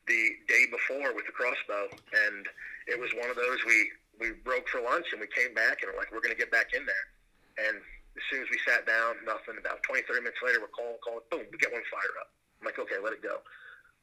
the 0.08 0.36
day 0.47 0.66
before 0.72 1.14
with 1.14 1.26
the 1.26 1.32
crossbow, 1.32 1.88
and 2.28 2.47
it 2.88 2.99
was 2.99 3.12
one 3.14 3.30
of 3.30 3.36
those 3.36 3.60
we 3.66 3.91
we 4.20 4.32
broke 4.43 4.68
for 4.70 4.82
lunch 4.82 5.06
and 5.12 5.22
we 5.22 5.28
came 5.28 5.54
back 5.54 5.82
and 5.82 5.91
we're 5.93 5.97
like 5.97 6.12
we're 6.12 6.22
gonna 6.22 6.38
get 6.38 6.52
back 6.52 6.74
in 6.74 6.86
there, 6.86 7.68
and 7.68 7.78
as 8.18 8.24
soon 8.30 8.43
as 8.43 8.49
we 8.52 8.60
sat 8.68 8.86
down, 8.86 9.16
nothing. 9.24 9.56
About 9.56 9.84
20, 9.84 10.04
30 10.04 10.20
minutes 10.20 10.41
later, 10.43 10.60
we're 10.60 10.74
calling, 10.74 10.99
calling, 10.99 11.24
boom, 11.32 11.47
we 11.47 11.58
get 11.58 11.72
one 11.72 11.84
fired 11.88 12.18
up. 12.20 12.30
I'm 12.60 12.68
like, 12.68 12.80
okay, 12.80 12.99
let 12.99 13.14
it 13.14 13.24
go. 13.24 13.39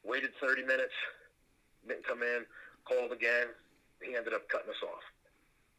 Waited 0.04 0.32
30 0.40 0.64
minutes, 0.64 0.94
didn't 1.88 2.06
come 2.06 2.22
in, 2.22 2.44
called 2.84 3.12
again. 3.12 3.52
He 4.00 4.14
ended 4.14 4.32
up 4.32 4.48
cutting 4.48 4.70
us 4.70 4.82
off. 4.84 5.02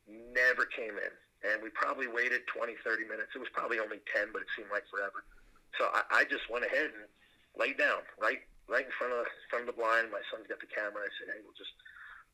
Never 0.10 0.66
came 0.66 0.98
in. 0.98 1.14
And 1.40 1.64
we 1.64 1.70
probably 1.72 2.12
waited 2.12 2.44
20, 2.52 2.76
30 2.84 3.08
minutes. 3.08 3.32
It 3.32 3.40
was 3.40 3.48
probably 3.56 3.80
only 3.80 4.04
10, 4.12 4.36
but 4.36 4.44
it 4.44 4.52
seemed 4.58 4.68
like 4.74 4.84
forever. 4.92 5.24
So 5.80 5.88
I, 5.88 6.04
I 6.12 6.22
just 6.28 6.50
went 6.52 6.66
ahead 6.66 6.92
and 6.92 7.08
laid 7.56 7.78
down 7.78 8.04
right 8.20 8.44
right 8.70 8.86
in 8.86 8.94
front 8.94 9.14
of 9.14 9.26
the, 9.26 9.30
front 9.50 9.66
of 9.66 9.74
the 9.74 9.78
blind. 9.78 10.12
My 10.14 10.22
son's 10.30 10.46
got 10.46 10.62
the 10.62 10.70
camera. 10.70 11.02
I 11.02 11.12
said, 11.18 11.34
hey, 11.34 11.42
we'll 11.42 11.58
just 11.58 11.74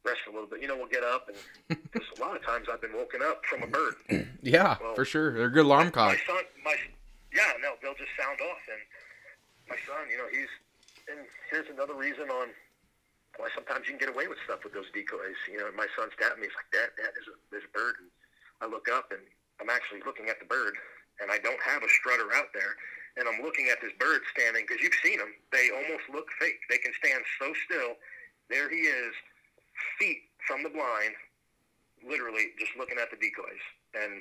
rest 0.03 0.25
a 0.27 0.31
little 0.31 0.47
bit. 0.47 0.59
You 0.59 0.67
know, 0.67 0.75
we'll 0.75 0.91
get 0.91 1.03
up. 1.03 1.31
And 1.31 1.37
because 1.91 2.05
a 2.17 2.19
lot 2.19 2.35
of 2.35 2.43
times 2.43 2.67
I've 2.67 2.81
been 2.81 2.93
woken 2.93 3.23
up 3.23 3.45
from 3.47 3.63
a 3.63 3.69
bird. 3.69 3.95
yeah, 4.43 4.75
well, 4.81 4.95
for 4.95 5.05
sure. 5.05 5.31
They're 5.31 5.49
good 5.49 5.65
alarm 5.65 5.91
clocks. 5.91 6.19
My 6.27 6.35
son, 6.35 6.43
my 6.63 6.75
yeah, 7.33 7.55
no, 7.63 7.79
they'll 7.81 7.97
just 7.97 8.13
sound 8.19 8.39
off. 8.39 8.63
And 8.67 8.81
my 9.71 9.79
son, 9.87 10.07
you 10.11 10.17
know, 10.19 10.27
he's 10.29 10.51
and 11.07 11.25
here's 11.49 11.69
another 11.69 11.95
reason 11.95 12.29
on 12.29 12.49
why 13.37 13.51
sometimes 13.51 13.87
you 13.87 13.95
can 13.97 14.01
get 14.07 14.11
away 14.13 14.27
with 14.27 14.39
stuff 14.43 14.63
with 14.63 14.71
those 14.71 14.87
decoys. 14.95 15.37
You 15.51 15.59
know, 15.59 15.67
my 15.75 15.87
son's 15.95 16.15
at 16.19 16.39
me. 16.39 16.47
He's 16.47 16.55
like, 16.55 16.71
Dad, 16.71 16.89
Dad, 16.95 17.11
there's 17.15 17.29
a, 17.29 17.35
there's 17.51 17.67
a 17.67 17.73
bird. 17.75 17.99
And 17.99 18.09
I 18.63 18.65
look 18.71 18.87
up 18.87 19.11
and 19.11 19.21
I'm 19.59 19.71
actually 19.71 20.03
looking 20.07 20.31
at 20.31 20.39
the 20.39 20.47
bird 20.47 20.75
and 21.19 21.31
I 21.31 21.39
don't 21.39 21.59
have 21.63 21.83
a 21.83 21.91
strutter 21.91 22.31
out 22.35 22.51
there. 22.55 22.75
And 23.15 23.31
I'm 23.31 23.39
looking 23.39 23.71
at 23.71 23.79
this 23.79 23.95
bird 23.95 24.27
standing 24.35 24.67
because 24.67 24.83
you've 24.83 24.99
seen 24.99 25.19
them. 25.19 25.31
They 25.55 25.71
almost 25.71 26.03
look 26.11 26.27
fake. 26.35 26.59
They 26.67 26.79
can 26.79 26.91
stand 26.99 27.23
so 27.39 27.55
still. 27.63 27.95
There 28.51 28.67
he 28.67 28.91
is, 28.91 29.15
feet 29.95 30.27
from 30.43 30.67
the 30.67 30.71
blind, 30.71 31.15
literally 32.03 32.51
just 32.59 32.75
looking 32.75 32.99
at 32.99 33.07
the 33.07 33.15
decoys. 33.15 33.63
And 33.95 34.19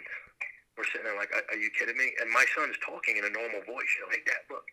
we're 0.78 0.86
sitting 0.94 1.10
there 1.10 1.18
like, 1.18 1.34
are 1.34 1.58
you 1.58 1.74
kidding 1.74 1.98
me? 1.98 2.14
And 2.22 2.30
my 2.30 2.46
son's 2.54 2.78
talking 2.86 3.18
in 3.18 3.26
a 3.26 3.32
normal 3.34 3.66
voice. 3.66 3.90
You 3.98 4.06
know, 4.06 4.10
hey, 4.14 4.22
Dad, 4.22 4.46
look. 4.46 4.66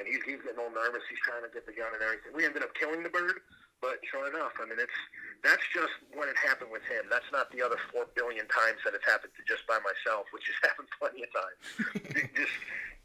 And 0.00 0.08
he's, 0.08 0.24
he's 0.24 0.40
getting 0.40 0.60
all 0.62 0.72
nervous. 0.72 1.04
He's 1.12 1.20
trying 1.20 1.44
to 1.44 1.52
get 1.52 1.68
the 1.68 1.76
gun 1.76 1.92
and 1.92 2.00
everything. 2.00 2.32
We 2.32 2.48
ended 2.48 2.64
up 2.64 2.72
killing 2.72 3.04
the 3.04 3.12
bird 3.12 3.44
but 3.80 4.02
sure 4.10 4.26
enough, 4.26 4.58
I 4.58 4.66
mean, 4.66 4.78
it's 4.82 4.98
that's 5.46 5.62
just 5.70 5.94
when 6.10 6.26
it 6.26 6.34
happened 6.34 6.74
with 6.74 6.82
him. 6.90 7.06
That's 7.06 7.30
not 7.30 7.46
the 7.54 7.62
other 7.62 7.78
four 7.94 8.10
billion 8.18 8.50
times 8.50 8.82
that 8.82 8.90
it's 8.94 9.06
happened 9.06 9.30
to 9.38 9.42
just 9.46 9.62
by 9.70 9.78
myself, 9.86 10.26
which 10.34 10.50
has 10.50 10.58
happened 10.66 10.90
plenty 10.98 11.22
of 11.22 11.30
times. 11.30 11.58
just 12.34 12.56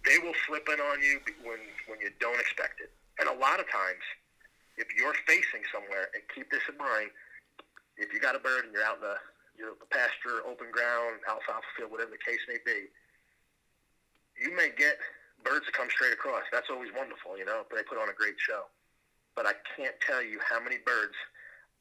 they 0.01 0.17
will 0.17 0.34
slip 0.49 0.65
in 0.65 0.82
on 0.82 0.97
you 1.01 1.21
when 1.45 1.61
when 1.86 2.01
you 2.01 2.09
don't 2.17 2.39
expect 2.41 2.82
it, 2.82 2.89
and 3.21 3.30
a 3.30 3.38
lot 3.38 3.61
of 3.61 3.69
times, 3.69 4.01
if 4.82 4.89
you're 4.97 5.13
facing 5.30 5.61
somewhere, 5.69 6.09
and 6.17 6.26
keep 6.34 6.49
this 6.49 6.65
in 6.65 6.78
mind, 6.82 7.13
if 8.01 8.09
you 8.09 8.17
got 8.17 8.34
a 8.34 8.41
bird 8.41 8.65
and 8.65 8.74
you're 8.74 8.86
out 8.86 8.97
in 8.97 9.05
the 9.05 9.17
you're 9.53 9.78
the 9.78 9.89
pasture, 9.93 10.41
open 10.49 10.74
ground, 10.74 11.21
alfalfa 11.30 11.69
field, 11.78 11.93
whatever 11.93 12.09
the 12.09 12.24
case 12.26 12.41
may 12.49 12.57
be, 12.65 12.89
you 14.41 14.49
may 14.57 14.74
get 14.74 14.97
birds 15.45 15.69
that 15.69 15.78
come 15.78 15.93
straight 15.93 16.17
across. 16.17 16.41
That's 16.49 16.74
always 16.74 16.89
wonderful, 16.97 17.38
you 17.38 17.45
know. 17.45 17.61
But 17.69 17.78
they 17.78 17.86
put 17.86 18.01
on 18.01 18.09
a 18.09 18.17
great 18.17 18.41
show 18.41 18.65
but 19.36 19.45
I 19.45 19.53
can't 19.75 19.95
tell 20.05 20.21
you 20.21 20.39
how 20.41 20.61
many 20.61 20.77
birds 20.86 21.17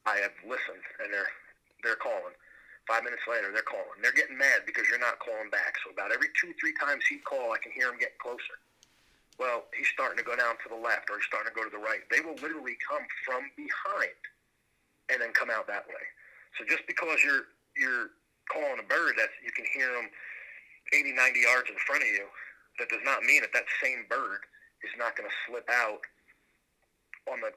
I 0.05 0.19
have 0.19 0.35
listened 0.43 0.83
and 0.99 1.13
they're 1.13 1.31
they're 1.83 1.99
calling. 1.99 2.33
Five 2.87 3.03
minutes 3.03 3.23
later, 3.27 3.51
they're 3.51 3.63
calling. 3.63 3.99
They're 4.03 4.15
getting 4.15 4.35
mad 4.35 4.67
because 4.67 4.87
you're 4.91 4.99
not 4.99 5.19
calling 5.19 5.47
back. 5.51 5.79
So 5.83 5.91
about 5.91 6.11
every 6.11 6.27
two, 6.35 6.51
three 6.59 6.75
times 6.75 7.03
he 7.07 7.19
call, 7.23 7.55
I 7.55 7.59
can 7.59 7.71
hear 7.71 7.87
him 7.87 7.99
getting 7.99 8.19
closer. 8.19 8.59
Well, 9.39 9.67
he's 9.71 9.87
starting 9.87 10.19
to 10.19 10.27
go 10.27 10.35
down 10.35 10.59
to 10.63 10.67
the 10.67 10.79
left 10.79 11.07
or 11.07 11.19
he's 11.19 11.27
starting 11.27 11.51
to 11.51 11.55
go 11.55 11.63
to 11.63 11.71
the 11.71 11.79
right. 11.79 12.03
They 12.11 12.19
will 12.19 12.35
literally 12.43 12.75
come 12.83 13.03
from 13.23 13.47
behind 13.55 14.19
and 15.11 15.19
then 15.19 15.31
come 15.31 15.51
out 15.51 15.67
that 15.67 15.87
way. 15.87 16.03
So 16.59 16.67
just 16.67 16.85
because 16.87 17.23
you're 17.23 17.51
you're 17.75 18.15
calling 18.51 18.79
a 18.79 18.87
bird 18.87 19.15
that 19.17 19.31
you 19.41 19.51
can 19.55 19.65
hear 19.71 19.89
them 19.95 20.11
80, 20.91 21.15
90 21.15 21.39
yards 21.39 21.67
in 21.71 21.79
front 21.87 22.03
of 22.03 22.11
you, 22.11 22.27
that 22.77 22.91
does 22.91 23.01
not 23.03 23.23
mean 23.23 23.41
that 23.41 23.55
that 23.55 23.65
same 23.81 24.05
bird 24.09 24.45
is 24.83 24.93
not 24.99 25.15
going 25.15 25.27
to 25.27 25.35
slip 25.47 25.65
out 25.71 26.05
on 27.31 27.39
the 27.41 27.51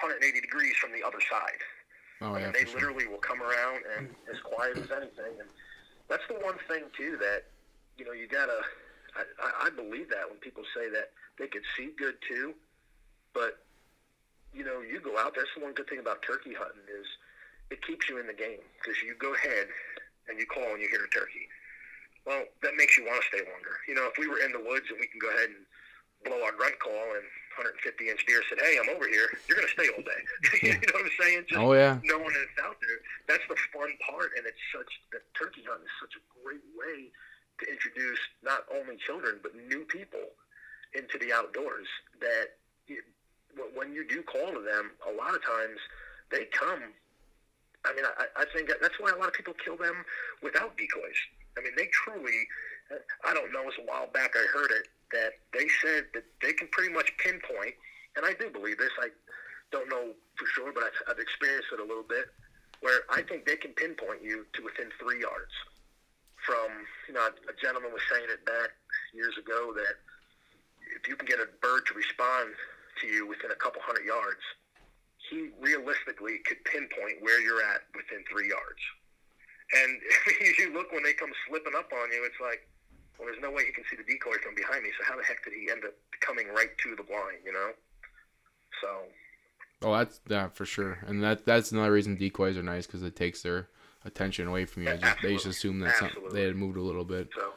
180 0.00 0.40
degrees 0.40 0.76
from 0.76 0.92
the 0.92 1.04
other 1.04 1.20
side. 1.20 1.60
Oh, 2.20 2.36
yeah, 2.36 2.46
and 2.46 2.54
they 2.54 2.64
literally 2.72 3.04
sure. 3.04 3.16
will 3.16 3.24
come 3.24 3.40
around 3.40 3.84
and 3.96 4.08
as 4.28 4.38
quiet 4.44 4.76
as 4.76 4.90
anything. 4.92 5.40
And 5.40 5.48
that's 6.08 6.24
the 6.28 6.36
one 6.44 6.56
thing 6.68 6.84
too 6.96 7.16
that 7.20 7.48
you 7.96 8.04
know 8.04 8.12
you 8.12 8.28
gotta. 8.28 8.60
I, 9.16 9.66
I 9.66 9.70
believe 9.70 10.08
that 10.10 10.28
when 10.28 10.38
people 10.38 10.62
say 10.76 10.88
that 10.90 11.10
they 11.38 11.48
could 11.48 11.66
see 11.76 11.90
good 11.98 12.14
too, 12.28 12.54
but 13.32 13.64
you 14.52 14.64
know 14.64 14.80
you 14.80 15.00
go 15.00 15.16
out. 15.18 15.34
That's 15.34 15.50
the 15.56 15.64
one 15.64 15.72
good 15.72 15.88
thing 15.88 15.98
about 15.98 16.22
turkey 16.22 16.52
hunting 16.52 16.84
is 16.86 17.08
it 17.70 17.80
keeps 17.86 18.08
you 18.08 18.20
in 18.20 18.26
the 18.26 18.36
game 18.36 18.60
because 18.78 19.00
you 19.00 19.14
go 19.16 19.32
ahead 19.34 19.66
and 20.28 20.38
you 20.38 20.46
call 20.46 20.76
and 20.76 20.82
you 20.82 20.88
hear 20.92 21.04
a 21.04 21.10
turkey. 21.10 21.48
Well, 22.26 22.44
that 22.62 22.76
makes 22.76 22.98
you 22.98 23.08
want 23.08 23.22
to 23.22 23.26
stay 23.32 23.42
longer. 23.48 23.80
You 23.88 23.96
know, 23.96 24.06
if 24.12 24.18
we 24.20 24.28
were 24.28 24.44
in 24.44 24.52
the 24.52 24.60
woods 24.60 24.86
and 24.92 25.00
we 25.00 25.08
can 25.08 25.18
go 25.18 25.32
ahead 25.32 25.48
and 25.48 25.64
blow 26.22 26.44
our 26.44 26.52
grunt 26.52 26.76
call 26.78 27.16
and 27.16 27.24
150 27.56 28.08
inch 28.08 28.22
deer 28.26 28.42
said, 28.48 28.58
"Hey, 28.62 28.78
I'm 28.78 28.88
over 28.94 29.06
here," 29.08 29.26
you're 29.48 29.56
gonna 29.58 29.74
stay 29.74 29.88
all 29.90 30.02
day. 30.02 30.20
you 30.62 30.72
know 30.74 30.94
what 30.94 31.04
I'm 31.10 31.16
saying? 31.20 31.44
Just 31.48 31.60
Oh 31.60 31.72
yeah. 31.74 31.98
knowing 32.04 32.30
that 32.32 32.44
it's 32.46 32.60
out 32.62 32.76
there. 32.80 32.98
That's 33.26 33.42
the 33.48 33.56
fun 33.74 33.90
part, 34.06 34.30
and 34.38 34.46
it's 34.46 34.60
such 34.74 34.90
that 35.12 35.22
turkey 35.34 35.64
hunting 35.66 35.86
is 35.86 35.96
such 36.00 36.14
a 36.14 36.22
great 36.42 36.62
way 36.78 37.10
to 37.60 37.64
introduce 37.70 38.20
not 38.42 38.64
only 38.72 38.96
children 39.04 39.40
but 39.42 39.52
new 39.56 39.84
people 39.90 40.22
into 40.94 41.18
the 41.18 41.32
outdoors. 41.32 41.86
That 42.20 42.56
you, 42.86 43.02
when- 43.54 43.74
when 43.74 43.88
you 43.94 44.06
do 44.06 44.22
call 44.22 44.52
to 44.54 44.60
them, 44.62 44.92
a 45.06 45.12
lot 45.12 45.34
of 45.34 45.42
times 45.44 45.78
they 46.30 46.44
come. 46.46 46.94
I 47.84 47.94
mean, 47.94 48.04
I, 48.04 48.26
I 48.36 48.44
think 48.54 48.68
that 48.68 48.78
that's 48.80 48.98
why 49.00 49.10
a 49.10 49.16
lot 49.16 49.28
of 49.28 49.34
people 49.34 49.54
kill 49.64 49.76
them 49.76 50.04
without 50.42 50.76
decoys. 50.76 51.16
I 51.58 51.62
mean, 51.62 51.72
they 51.76 51.86
truly. 51.88 52.46
I 53.24 53.34
don't 53.34 53.52
know. 53.52 53.60
It 53.62 53.66
was 53.66 53.78
a 53.78 53.86
while 53.86 54.06
back 54.08 54.34
I 54.36 54.44
heard 54.52 54.70
it 54.72 54.88
that 55.12 55.42
they 55.52 55.66
said 55.82 56.06
that 56.14 56.24
they 56.42 56.52
can 56.52 56.68
pretty 56.68 56.92
much 56.92 57.10
pinpoint, 57.18 57.74
and 58.16 58.24
I 58.24 58.34
do 58.34 58.50
believe 58.50 58.78
this. 58.78 58.92
I 59.00 59.08
don't 59.72 59.88
know 59.88 60.14
for 60.36 60.46
sure, 60.46 60.72
but 60.72 60.84
I've, 60.84 61.14
I've 61.14 61.22
experienced 61.22 61.68
it 61.72 61.80
a 61.80 61.86
little 61.86 62.06
bit, 62.06 62.26
where 62.80 63.02
I 63.10 63.22
think 63.22 63.46
they 63.46 63.56
can 63.56 63.72
pinpoint 63.72 64.22
you 64.22 64.46
to 64.54 64.62
within 64.62 64.90
three 64.98 65.20
yards. 65.20 65.54
From 66.46 66.70
you 67.06 67.14
know, 67.14 67.28
a 67.28 67.54
gentleman 67.60 67.92
was 67.92 68.02
saying 68.10 68.26
it 68.30 68.44
back 68.46 68.70
years 69.12 69.36
ago 69.36 69.74
that 69.76 70.00
if 70.96 71.08
you 71.08 71.16
can 71.16 71.26
get 71.26 71.38
a 71.38 71.46
bird 71.60 71.86
to 71.86 71.94
respond 71.94 72.54
to 73.00 73.06
you 73.06 73.26
within 73.26 73.50
a 73.50 73.58
couple 73.60 73.80
hundred 73.84 74.06
yards, 74.06 74.42
he 75.30 75.50
realistically 75.60 76.38
could 76.44 76.58
pinpoint 76.64 77.22
where 77.22 77.40
you're 77.40 77.62
at 77.62 77.86
within 77.94 78.24
three 78.26 78.48
yards. 78.48 78.82
And 79.70 80.00
you 80.58 80.72
look 80.74 80.90
when 80.92 81.02
they 81.02 81.12
come 81.14 81.30
slipping 81.46 81.74
up 81.78 81.92
on 81.94 82.10
you, 82.10 82.26
it's 82.26 82.40
like, 82.42 82.66
well, 83.20 83.28
there's 83.28 83.44
no 83.44 83.52
way 83.52 83.68
he 83.68 83.72
can 83.76 83.84
see 83.92 84.00
the 84.00 84.08
decoy 84.08 84.40
from 84.40 84.56
behind 84.56 84.82
me. 84.82 84.90
So 84.96 85.04
how 85.04 85.20
the 85.20 85.24
heck 85.28 85.44
did 85.44 85.52
he 85.52 85.68
end 85.68 85.84
up 85.84 85.92
coming 86.24 86.48
right 86.48 86.72
to 86.72 86.96
the 86.96 87.04
blind? 87.04 87.44
You 87.44 87.52
know. 87.52 87.76
So 88.80 88.88
Oh, 89.82 89.96
that's 89.96 90.20
yeah 90.28 90.48
for 90.48 90.66
sure, 90.66 90.98
and 91.06 91.22
that 91.24 91.46
that's 91.46 91.72
another 91.72 91.92
reason 91.92 92.16
decoys 92.16 92.56
are 92.58 92.62
nice 92.62 92.86
because 92.86 93.02
it 93.02 93.16
takes 93.16 93.40
their 93.40 93.68
attention 94.04 94.46
away 94.46 94.66
from 94.66 94.82
you. 94.82 94.90
It 94.90 95.00
just, 95.00 95.22
they 95.22 95.32
just 95.34 95.46
assume 95.46 95.80
that 95.80 95.96
some, 95.96 96.10
they 96.32 96.42
had 96.44 96.56
moved 96.56 96.76
a 96.76 96.82
little 96.82 97.04
bit. 97.04 97.30
So, 97.34 97.52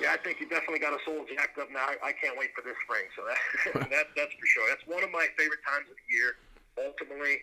yeah, 0.00 0.12
I 0.12 0.18
think 0.18 0.40
you 0.40 0.48
definitely 0.48 0.80
got 0.80 0.92
us 0.92 1.00
all 1.08 1.24
jacked 1.24 1.56
up 1.56 1.68
now. 1.72 1.88
I, 1.88 2.08
I 2.08 2.12
can't 2.12 2.36
wait 2.36 2.50
for 2.54 2.60
this 2.60 2.76
spring. 2.84 3.08
So 3.16 3.24
that, 3.24 3.88
that 3.96 4.06
that's 4.12 4.34
for 4.36 4.46
sure. 4.46 4.68
That's 4.68 4.84
one 4.84 5.02
of 5.02 5.10
my 5.10 5.26
favorite 5.38 5.64
times 5.64 5.88
of 5.88 5.96
the 5.96 6.08
year. 6.12 6.36
Ultimately, 6.76 7.40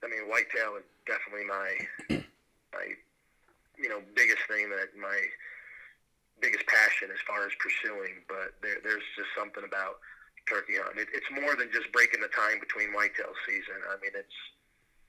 I 0.00 0.08
mean, 0.08 0.24
whitetail 0.32 0.80
is 0.80 0.88
definitely 1.04 1.44
my 1.44 1.68
my 2.72 2.96
you 3.76 3.90
know 3.92 4.00
biggest 4.16 4.40
thing 4.48 4.70
that 4.72 4.96
my 4.96 5.20
biggest 6.42 6.66
passion 6.66 7.08
as 7.14 7.22
far 7.22 7.46
as 7.46 7.54
pursuing. 7.62 8.26
But 8.26 8.58
there, 8.60 8.82
there's 8.82 9.06
just 9.14 9.30
something 9.38 9.62
about 9.62 10.02
turkey 10.50 10.76
hunting. 10.76 11.06
It, 11.06 11.10
it's 11.14 11.30
more 11.30 11.54
than 11.54 11.70
just 11.70 11.94
breaking 11.94 12.20
the 12.20 12.32
time 12.34 12.58
between 12.58 12.90
whitetail 12.90 13.32
season. 13.46 13.78
I 13.86 13.96
mean, 14.02 14.12
it's 14.18 14.38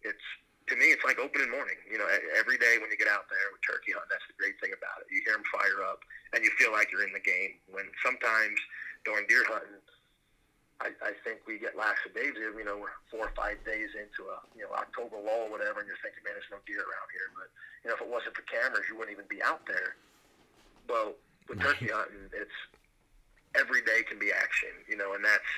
it's 0.05 0.27
to 0.71 0.79
me, 0.79 0.95
it's 0.95 1.03
like 1.03 1.19
opening 1.19 1.51
morning. 1.51 1.75
You 1.91 1.99
know, 1.99 2.07
every 2.37 2.55
day 2.55 2.79
when 2.79 2.87
you 2.87 2.95
get 2.95 3.11
out 3.11 3.27
there 3.27 3.47
with 3.51 3.59
turkey 3.67 3.91
hunting, 3.91 4.07
that's 4.07 4.23
the 4.31 4.37
great 4.39 4.55
thing 4.63 4.71
about 4.71 5.03
it. 5.03 5.11
You 5.11 5.19
hear 5.27 5.35
them 5.35 5.43
fire 5.51 5.83
up, 5.83 5.99
and 6.31 6.39
you 6.39 6.51
feel 6.55 6.71
like 6.71 6.87
you're 6.87 7.03
in 7.03 7.11
the 7.11 7.23
game. 7.23 7.59
When 7.67 7.83
sometimes 7.99 8.55
during 9.03 9.27
deer 9.27 9.43
hunting, 9.43 9.83
I, 10.79 10.95
I 11.03 11.11
think 11.27 11.43
we 11.43 11.59
get 11.59 11.75
lackadaisical. 11.75 12.55
You 12.55 12.63
know, 12.63 12.79
we're 12.79 12.95
four 13.11 13.27
or 13.27 13.35
five 13.35 13.59
days 13.67 13.91
into 13.95 14.31
a 14.31 14.39
you 14.55 14.63
know 14.63 14.71
October 14.75 15.19
lull 15.19 15.47
or 15.47 15.51
whatever, 15.51 15.83
and 15.83 15.87
you're 15.87 15.99
thinking, 15.99 16.23
man, 16.23 16.39
there's 16.39 16.51
no 16.51 16.63
deer 16.63 16.83
around 16.83 17.09
here. 17.11 17.27
But 17.35 17.47
you 17.83 17.85
know, 17.91 17.95
if 17.99 18.01
it 18.03 18.11
wasn't 18.11 18.35
for 18.39 18.47
cameras, 18.47 18.87
you 18.87 18.95
wouldn't 18.95 19.11
even 19.11 19.27
be 19.27 19.43
out 19.43 19.67
there. 19.67 19.99
Well, 20.89 21.13
with 21.49 21.61
turkey 21.61 21.89
hunting, 21.91 22.29
it's 22.33 22.51
every 23.59 23.81
day 23.81 24.03
can 24.07 24.19
be 24.19 24.31
action. 24.31 24.69
You 24.87 24.97
know, 24.97 25.13
and 25.13 25.23
that's 25.23 25.51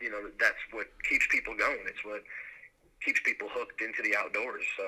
you 0.00 0.10
know 0.10 0.30
that's 0.38 0.58
what 0.72 0.86
keeps 1.08 1.26
people 1.30 1.54
going. 1.56 1.80
It's 1.86 2.04
what 2.04 2.22
keeps 3.04 3.20
people 3.20 3.48
hooked 3.50 3.80
into 3.80 4.02
the 4.02 4.16
outdoors. 4.16 4.64
So. 4.76 4.84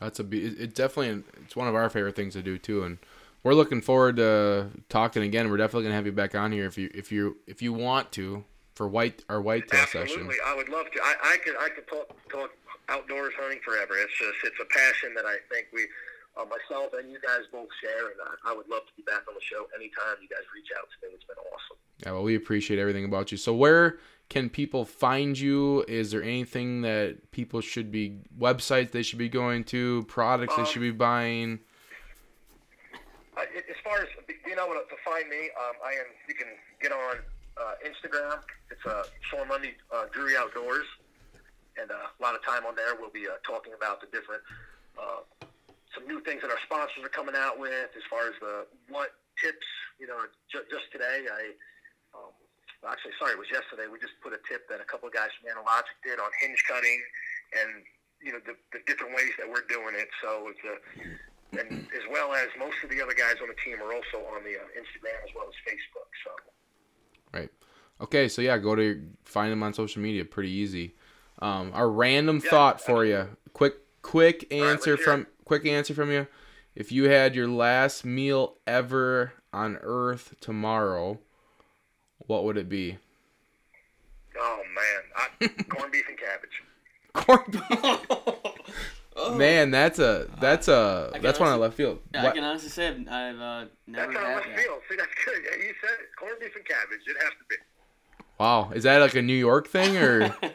That's 0.00 0.20
a 0.20 0.24
be- 0.24 0.44
it 0.44 0.60
it 0.60 0.74
definitely 0.74 1.24
it's 1.42 1.56
one 1.56 1.66
of 1.68 1.74
our 1.74 1.90
favorite 1.90 2.14
things 2.14 2.34
to 2.34 2.42
do 2.42 2.56
too, 2.56 2.84
and 2.84 2.98
we're 3.42 3.54
looking 3.54 3.80
forward 3.80 4.16
to 4.16 4.68
talking 4.88 5.22
again. 5.22 5.50
We're 5.50 5.56
definitely 5.56 5.84
gonna 5.84 5.96
have 5.96 6.06
you 6.06 6.12
back 6.12 6.34
on 6.34 6.52
here 6.52 6.66
if 6.66 6.78
you 6.78 6.90
if 6.94 7.10
you 7.10 7.38
if 7.46 7.62
you 7.62 7.72
want 7.72 8.12
to 8.12 8.44
for 8.74 8.86
white 8.86 9.24
our 9.28 9.40
whitetail 9.40 9.80
session. 9.86 10.02
Absolutely, 10.02 10.36
I 10.46 10.54
would 10.54 10.68
love 10.68 10.86
to. 10.92 11.00
I, 11.02 11.14
I 11.24 11.36
could 11.44 11.56
I 11.58 11.68
could 11.68 11.88
talk 11.88 12.16
talk 12.30 12.50
outdoors 12.88 13.34
hunting 13.38 13.60
forever. 13.64 13.94
It's 13.98 14.16
just 14.18 14.38
it's 14.44 14.60
a 14.60 14.66
passion 14.66 15.14
that 15.14 15.26
I 15.26 15.36
think 15.52 15.66
we, 15.72 15.86
uh, 16.38 16.44
myself 16.44 16.92
and 16.98 17.10
you 17.10 17.18
guys 17.20 17.40
both 17.50 17.68
share, 17.82 18.06
and 18.06 18.20
I, 18.22 18.52
I 18.52 18.56
would 18.56 18.68
love 18.68 18.86
to 18.86 18.92
be 18.96 19.02
back 19.02 19.26
on 19.28 19.34
the 19.34 19.40
show 19.42 19.66
anytime 19.74 20.22
you 20.22 20.28
guys 20.28 20.44
reach 20.54 20.68
out 20.78 20.86
to 20.88 21.06
me. 21.06 21.14
It's 21.14 21.24
been 21.24 21.36
awesome. 21.38 21.76
Yeah, 22.04 22.12
well, 22.12 22.22
we 22.22 22.36
appreciate 22.36 22.78
everything 22.78 23.04
about 23.04 23.32
you. 23.32 23.38
So, 23.38 23.52
where 23.52 23.98
can 24.28 24.48
people 24.48 24.84
find 24.84 25.38
you? 25.38 25.84
Is 25.88 26.10
there 26.10 26.22
anything 26.22 26.82
that 26.82 27.30
people 27.32 27.60
should 27.60 27.90
be 27.90 28.18
websites 28.38 28.92
they 28.92 29.02
should 29.02 29.18
be 29.18 29.28
going 29.28 29.64
to, 29.64 30.04
products 30.04 30.54
they 30.54 30.62
Um, 30.62 30.68
should 30.68 30.82
be 30.82 30.92
buying? 30.92 31.60
Uh, 33.36 33.42
as 33.56 33.76
far 33.82 33.98
as 33.98 34.08
you 34.46 34.54
know 34.56 34.66
to 34.72 34.96
find 35.04 35.28
me, 35.28 35.50
um, 35.58 35.74
I 35.84 35.92
am. 35.92 36.06
You 36.28 36.34
can 36.34 36.48
get 36.80 36.92
on 36.92 37.16
uh, 37.56 37.74
Instagram. 37.84 38.38
It's 38.70 38.84
uh, 38.86 39.04
Sean 39.22 39.48
Lundy 39.48 39.74
uh, 39.92 40.06
Drury 40.12 40.36
Outdoors, 40.36 40.86
and 41.80 41.90
uh, 41.90 41.94
a 41.94 42.22
lot 42.22 42.34
of 42.34 42.44
time 42.44 42.64
on 42.66 42.76
there. 42.76 42.94
We'll 42.98 43.10
be 43.10 43.26
uh, 43.26 43.38
talking 43.46 43.72
about 43.74 44.00
the 44.00 44.06
different 44.06 44.42
uh, 44.98 45.46
some 45.98 46.06
new 46.06 46.22
things 46.22 46.40
that 46.46 46.50
our 46.54 46.62
sponsors 46.62 47.02
are 47.02 47.10
coming 47.10 47.34
out 47.34 47.58
with 47.58 47.90
as 47.90 48.06
far 48.06 48.30
as 48.30 48.38
the 48.38 48.70
what 48.88 49.18
tips. 49.42 49.66
You 49.98 50.06
know, 50.06 50.18
ju- 50.46 50.66
just 50.70 50.86
today 50.94 51.26
I. 51.26 51.58
Um, 52.14 52.30
well, 52.78 52.94
actually, 52.94 53.18
sorry, 53.18 53.34
it 53.34 53.42
was 53.42 53.50
yesterday. 53.50 53.90
We 53.90 53.98
just 53.98 54.14
put 54.22 54.30
a 54.30 54.38
tip 54.46 54.70
that 54.70 54.78
a 54.78 54.86
couple 54.86 55.10
of 55.10 55.14
guys 55.14 55.34
from 55.34 55.50
Analogic 55.50 55.98
did 56.06 56.22
on 56.22 56.30
hinge 56.38 56.62
cutting, 56.70 57.02
and 57.58 57.82
you 58.22 58.30
know 58.30 58.38
the, 58.46 58.54
the 58.70 58.78
different 58.86 59.18
ways 59.18 59.34
that 59.42 59.50
we're 59.50 59.66
doing 59.66 59.98
it. 59.98 60.06
So 60.22 60.46
it's 60.54 60.62
a 60.62 60.78
and 61.58 61.90
as 61.90 62.04
well 62.12 62.34
as 62.34 62.46
most 62.58 62.76
of 62.84 62.90
the 62.90 63.02
other 63.02 63.14
guys 63.14 63.42
on 63.42 63.48
the 63.48 63.58
team 63.64 63.82
are 63.82 63.90
also 63.90 64.22
on 64.30 64.44
the 64.44 64.54
uh, 64.54 64.78
Instagram 64.78 65.18
as 65.26 65.34
well 65.34 65.50
as 65.50 65.56
Facebook. 65.66 66.10
So 66.22 66.30
Right. 67.34 67.50
Okay, 68.00 68.28
so 68.28 68.42
yeah, 68.42 68.56
go 68.58 68.74
to 68.74 69.02
find 69.24 69.50
them 69.50 69.62
on 69.62 69.74
social 69.74 70.00
media. 70.00 70.24
Pretty 70.24 70.50
easy. 70.50 70.94
Um, 71.40 71.72
our 71.74 71.90
random 71.90 72.40
Yeah, 72.42 72.50
thought 72.50 72.80
for 72.80 73.04
you. 73.04 73.36
Quick, 73.52 73.74
quick 74.02 74.52
answer 74.52 74.96
hear 74.96 75.04
from 75.04 75.26
quick 75.48 75.66
answer 75.66 75.94
from 75.94 76.12
you. 76.12 76.26
If 76.76 76.92
you 76.92 77.08
had 77.08 77.34
your 77.34 77.48
last 77.48 78.04
meal 78.04 78.58
ever 78.66 79.32
on 79.52 79.78
Earth 79.82 80.34
tomorrow, 80.40 81.18
what 82.18 82.44
would 82.44 82.56
it 82.56 82.68
be? 82.68 82.98
oh 84.40 84.60
man, 84.72 85.02
I, 85.16 85.48
corned 85.68 85.90
beef 85.90 86.04
and 86.08 86.16
cabbage. 86.16 86.62
Corned 87.14 87.52
beef. 87.68 89.36
Man, 89.36 89.72
that's 89.72 89.98
a 89.98 90.28
that's 90.40 90.68
a 90.68 91.10
I 91.14 91.18
that's 91.18 91.38
can 91.38 91.46
one 91.48 91.54
I 91.54 91.56
left 91.56 91.74
field. 91.74 91.98
Yeah, 92.14 92.26
I 92.28 92.30
can 92.30 92.44
honestly 92.44 92.68
say 92.68 92.86
I've, 92.88 93.08
I've 93.08 93.40
uh, 93.40 93.64
never 93.88 94.12
That's 94.12 94.22
how 94.22 94.26
had 94.28 94.34
left 94.36 94.48
that. 94.48 94.58
field. 94.60 94.78
See, 94.88 94.96
that's 94.96 95.08
good. 95.24 95.42
Yeah, 95.50 95.56
you 95.66 95.74
said 95.80 95.90
it. 96.00 96.08
Corned 96.16 96.38
beef 96.38 96.54
and 96.54 96.64
cabbage. 96.64 97.00
It 97.06 97.16
has 97.20 97.30
to 97.30 97.44
be. 97.48 97.56
Wow, 98.38 98.70
is 98.72 98.84
that 98.84 99.00
like 99.00 99.16
a 99.16 99.22
New 99.22 99.32
York 99.34 99.66
thing 99.68 99.96
or? 99.96 100.20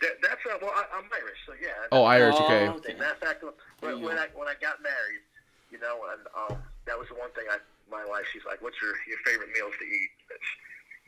That, 0.00 0.12
that's 0.22 0.40
uh, 0.50 0.56
well, 0.62 0.72
I, 0.74 0.96
I'm 0.96 1.04
Irish, 1.12 1.36
so 1.46 1.52
yeah. 1.60 1.68
Oh, 1.92 2.04
Irish. 2.04 2.34
Oh, 2.38 2.44
Okay. 2.46 2.68
okay. 2.68 2.94
Matter 2.98 3.12
of 3.12 3.18
fact, 3.18 3.42
There 3.42 3.50
when, 3.80 3.98
you 3.98 4.04
when. 4.04 4.18
I 4.18 4.28
when 4.36 4.48
I 4.48 4.56
got 4.60 4.82
married, 4.82 5.24
you 5.72 5.80
know, 5.80 6.04
and 6.12 6.22
um, 6.36 6.62
that 6.86 6.96
was 6.98 7.08
the 7.08 7.18
one 7.18 7.30
thing 7.32 7.48
I 7.50 7.58
my 7.90 8.04
wife. 8.06 8.24
She's 8.32 8.44
like, 8.46 8.62
"What's 8.62 8.80
your 8.80 8.94
your 9.08 9.20
favorite 9.26 9.50
meals 9.52 9.74
to 9.78 9.84
eat?" 9.84 10.12
It's, 10.30 10.50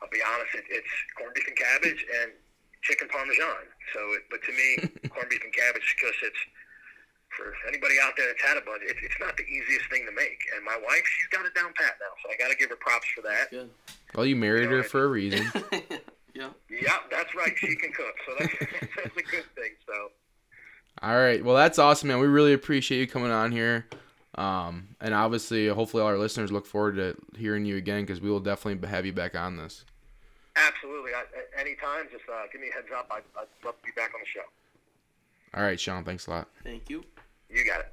I'll 0.02 0.10
be 0.10 0.20
honest, 0.20 0.50
it, 0.58 0.66
it's 0.66 0.94
corned 1.14 1.34
beef 1.34 1.46
and 1.46 1.54
cabbage 1.54 2.02
and 2.22 2.34
chicken 2.82 3.06
parmesan. 3.06 3.70
So, 3.94 4.00
it, 4.18 4.26
but 4.34 4.42
to 4.42 4.50
me, 4.50 4.68
corned 5.14 5.30
beef 5.30 5.44
and 5.46 5.54
cabbage 5.54 5.86
because 5.94 6.18
it's 6.26 6.42
for 7.36 7.54
anybody 7.68 7.96
out 8.02 8.12
there 8.16 8.26
that's 8.26 8.42
had 8.42 8.56
a 8.56 8.60
budget, 8.60 8.92
it's, 8.92 9.00
it's 9.02 9.20
not 9.20 9.36
the 9.36 9.44
easiest 9.44 9.88
thing 9.88 10.04
to 10.04 10.12
make. 10.12 10.38
And 10.54 10.64
my 10.64 10.76
wife, 10.84 11.04
she's 11.06 11.30
got 11.32 11.46
it 11.46 11.54
down 11.54 11.72
pat 11.74 11.96
now, 12.00 12.12
so 12.22 12.28
I 12.28 12.36
got 12.36 12.50
to 12.50 12.56
give 12.56 12.68
her 12.70 12.76
props 12.76 13.06
for 13.14 13.22
that. 13.22 13.50
Good. 13.50 13.70
Well, 14.14 14.26
you 14.26 14.36
married 14.36 14.68
her 14.68 14.82
for 14.82 15.04
a 15.04 15.08
reason. 15.08 15.50
yeah. 16.34 16.50
Yeah, 16.68 16.98
that's 17.10 17.34
right. 17.34 17.54
She 17.56 17.74
can 17.76 17.92
cook, 17.92 18.14
so 18.26 18.32
that's, 18.38 18.52
that's 18.96 19.16
a 19.16 19.22
good 19.22 19.48
thing. 19.56 19.72
So. 19.86 20.12
All 21.02 21.16
right. 21.16 21.44
Well, 21.44 21.56
that's 21.56 21.78
awesome, 21.78 22.08
man. 22.08 22.20
We 22.20 22.28
really 22.28 22.52
appreciate 22.52 23.00
you 23.00 23.06
coming 23.06 23.30
on 23.32 23.50
here. 23.52 23.86
Um, 24.36 24.88
and 25.00 25.12
obviously, 25.12 25.66
hopefully, 25.68 26.02
all 26.02 26.08
our 26.08 26.16
listeners 26.18 26.52
look 26.52 26.64
forward 26.64 26.96
to 26.96 27.16
hearing 27.36 27.64
you 27.64 27.76
again 27.76 28.02
because 28.02 28.20
we 28.20 28.30
will 28.30 28.40
definitely 28.40 28.88
have 28.88 29.04
you 29.04 29.12
back 29.12 29.34
on 29.34 29.56
this. 29.56 29.84
Absolutely. 30.56 31.10
I, 31.12 31.22
a- 31.22 31.60
anytime, 31.60 32.06
just 32.10 32.24
uh, 32.32 32.42
give 32.52 32.60
me 32.60 32.68
a 32.70 32.72
heads 32.74 32.86
up. 32.96 33.08
I'd, 33.10 33.22
I'd 33.38 33.46
love 33.64 33.74
to 33.80 33.84
be 33.84 33.92
back 33.96 34.12
on 34.14 34.20
the 34.20 34.26
show. 34.26 34.46
All 35.54 35.62
right, 35.64 35.78
Sean. 35.78 36.04
Thanks 36.04 36.28
a 36.28 36.30
lot. 36.30 36.48
Thank 36.64 36.88
you. 36.88 37.04
You 37.50 37.64
got 37.66 37.80
it. 37.80 37.92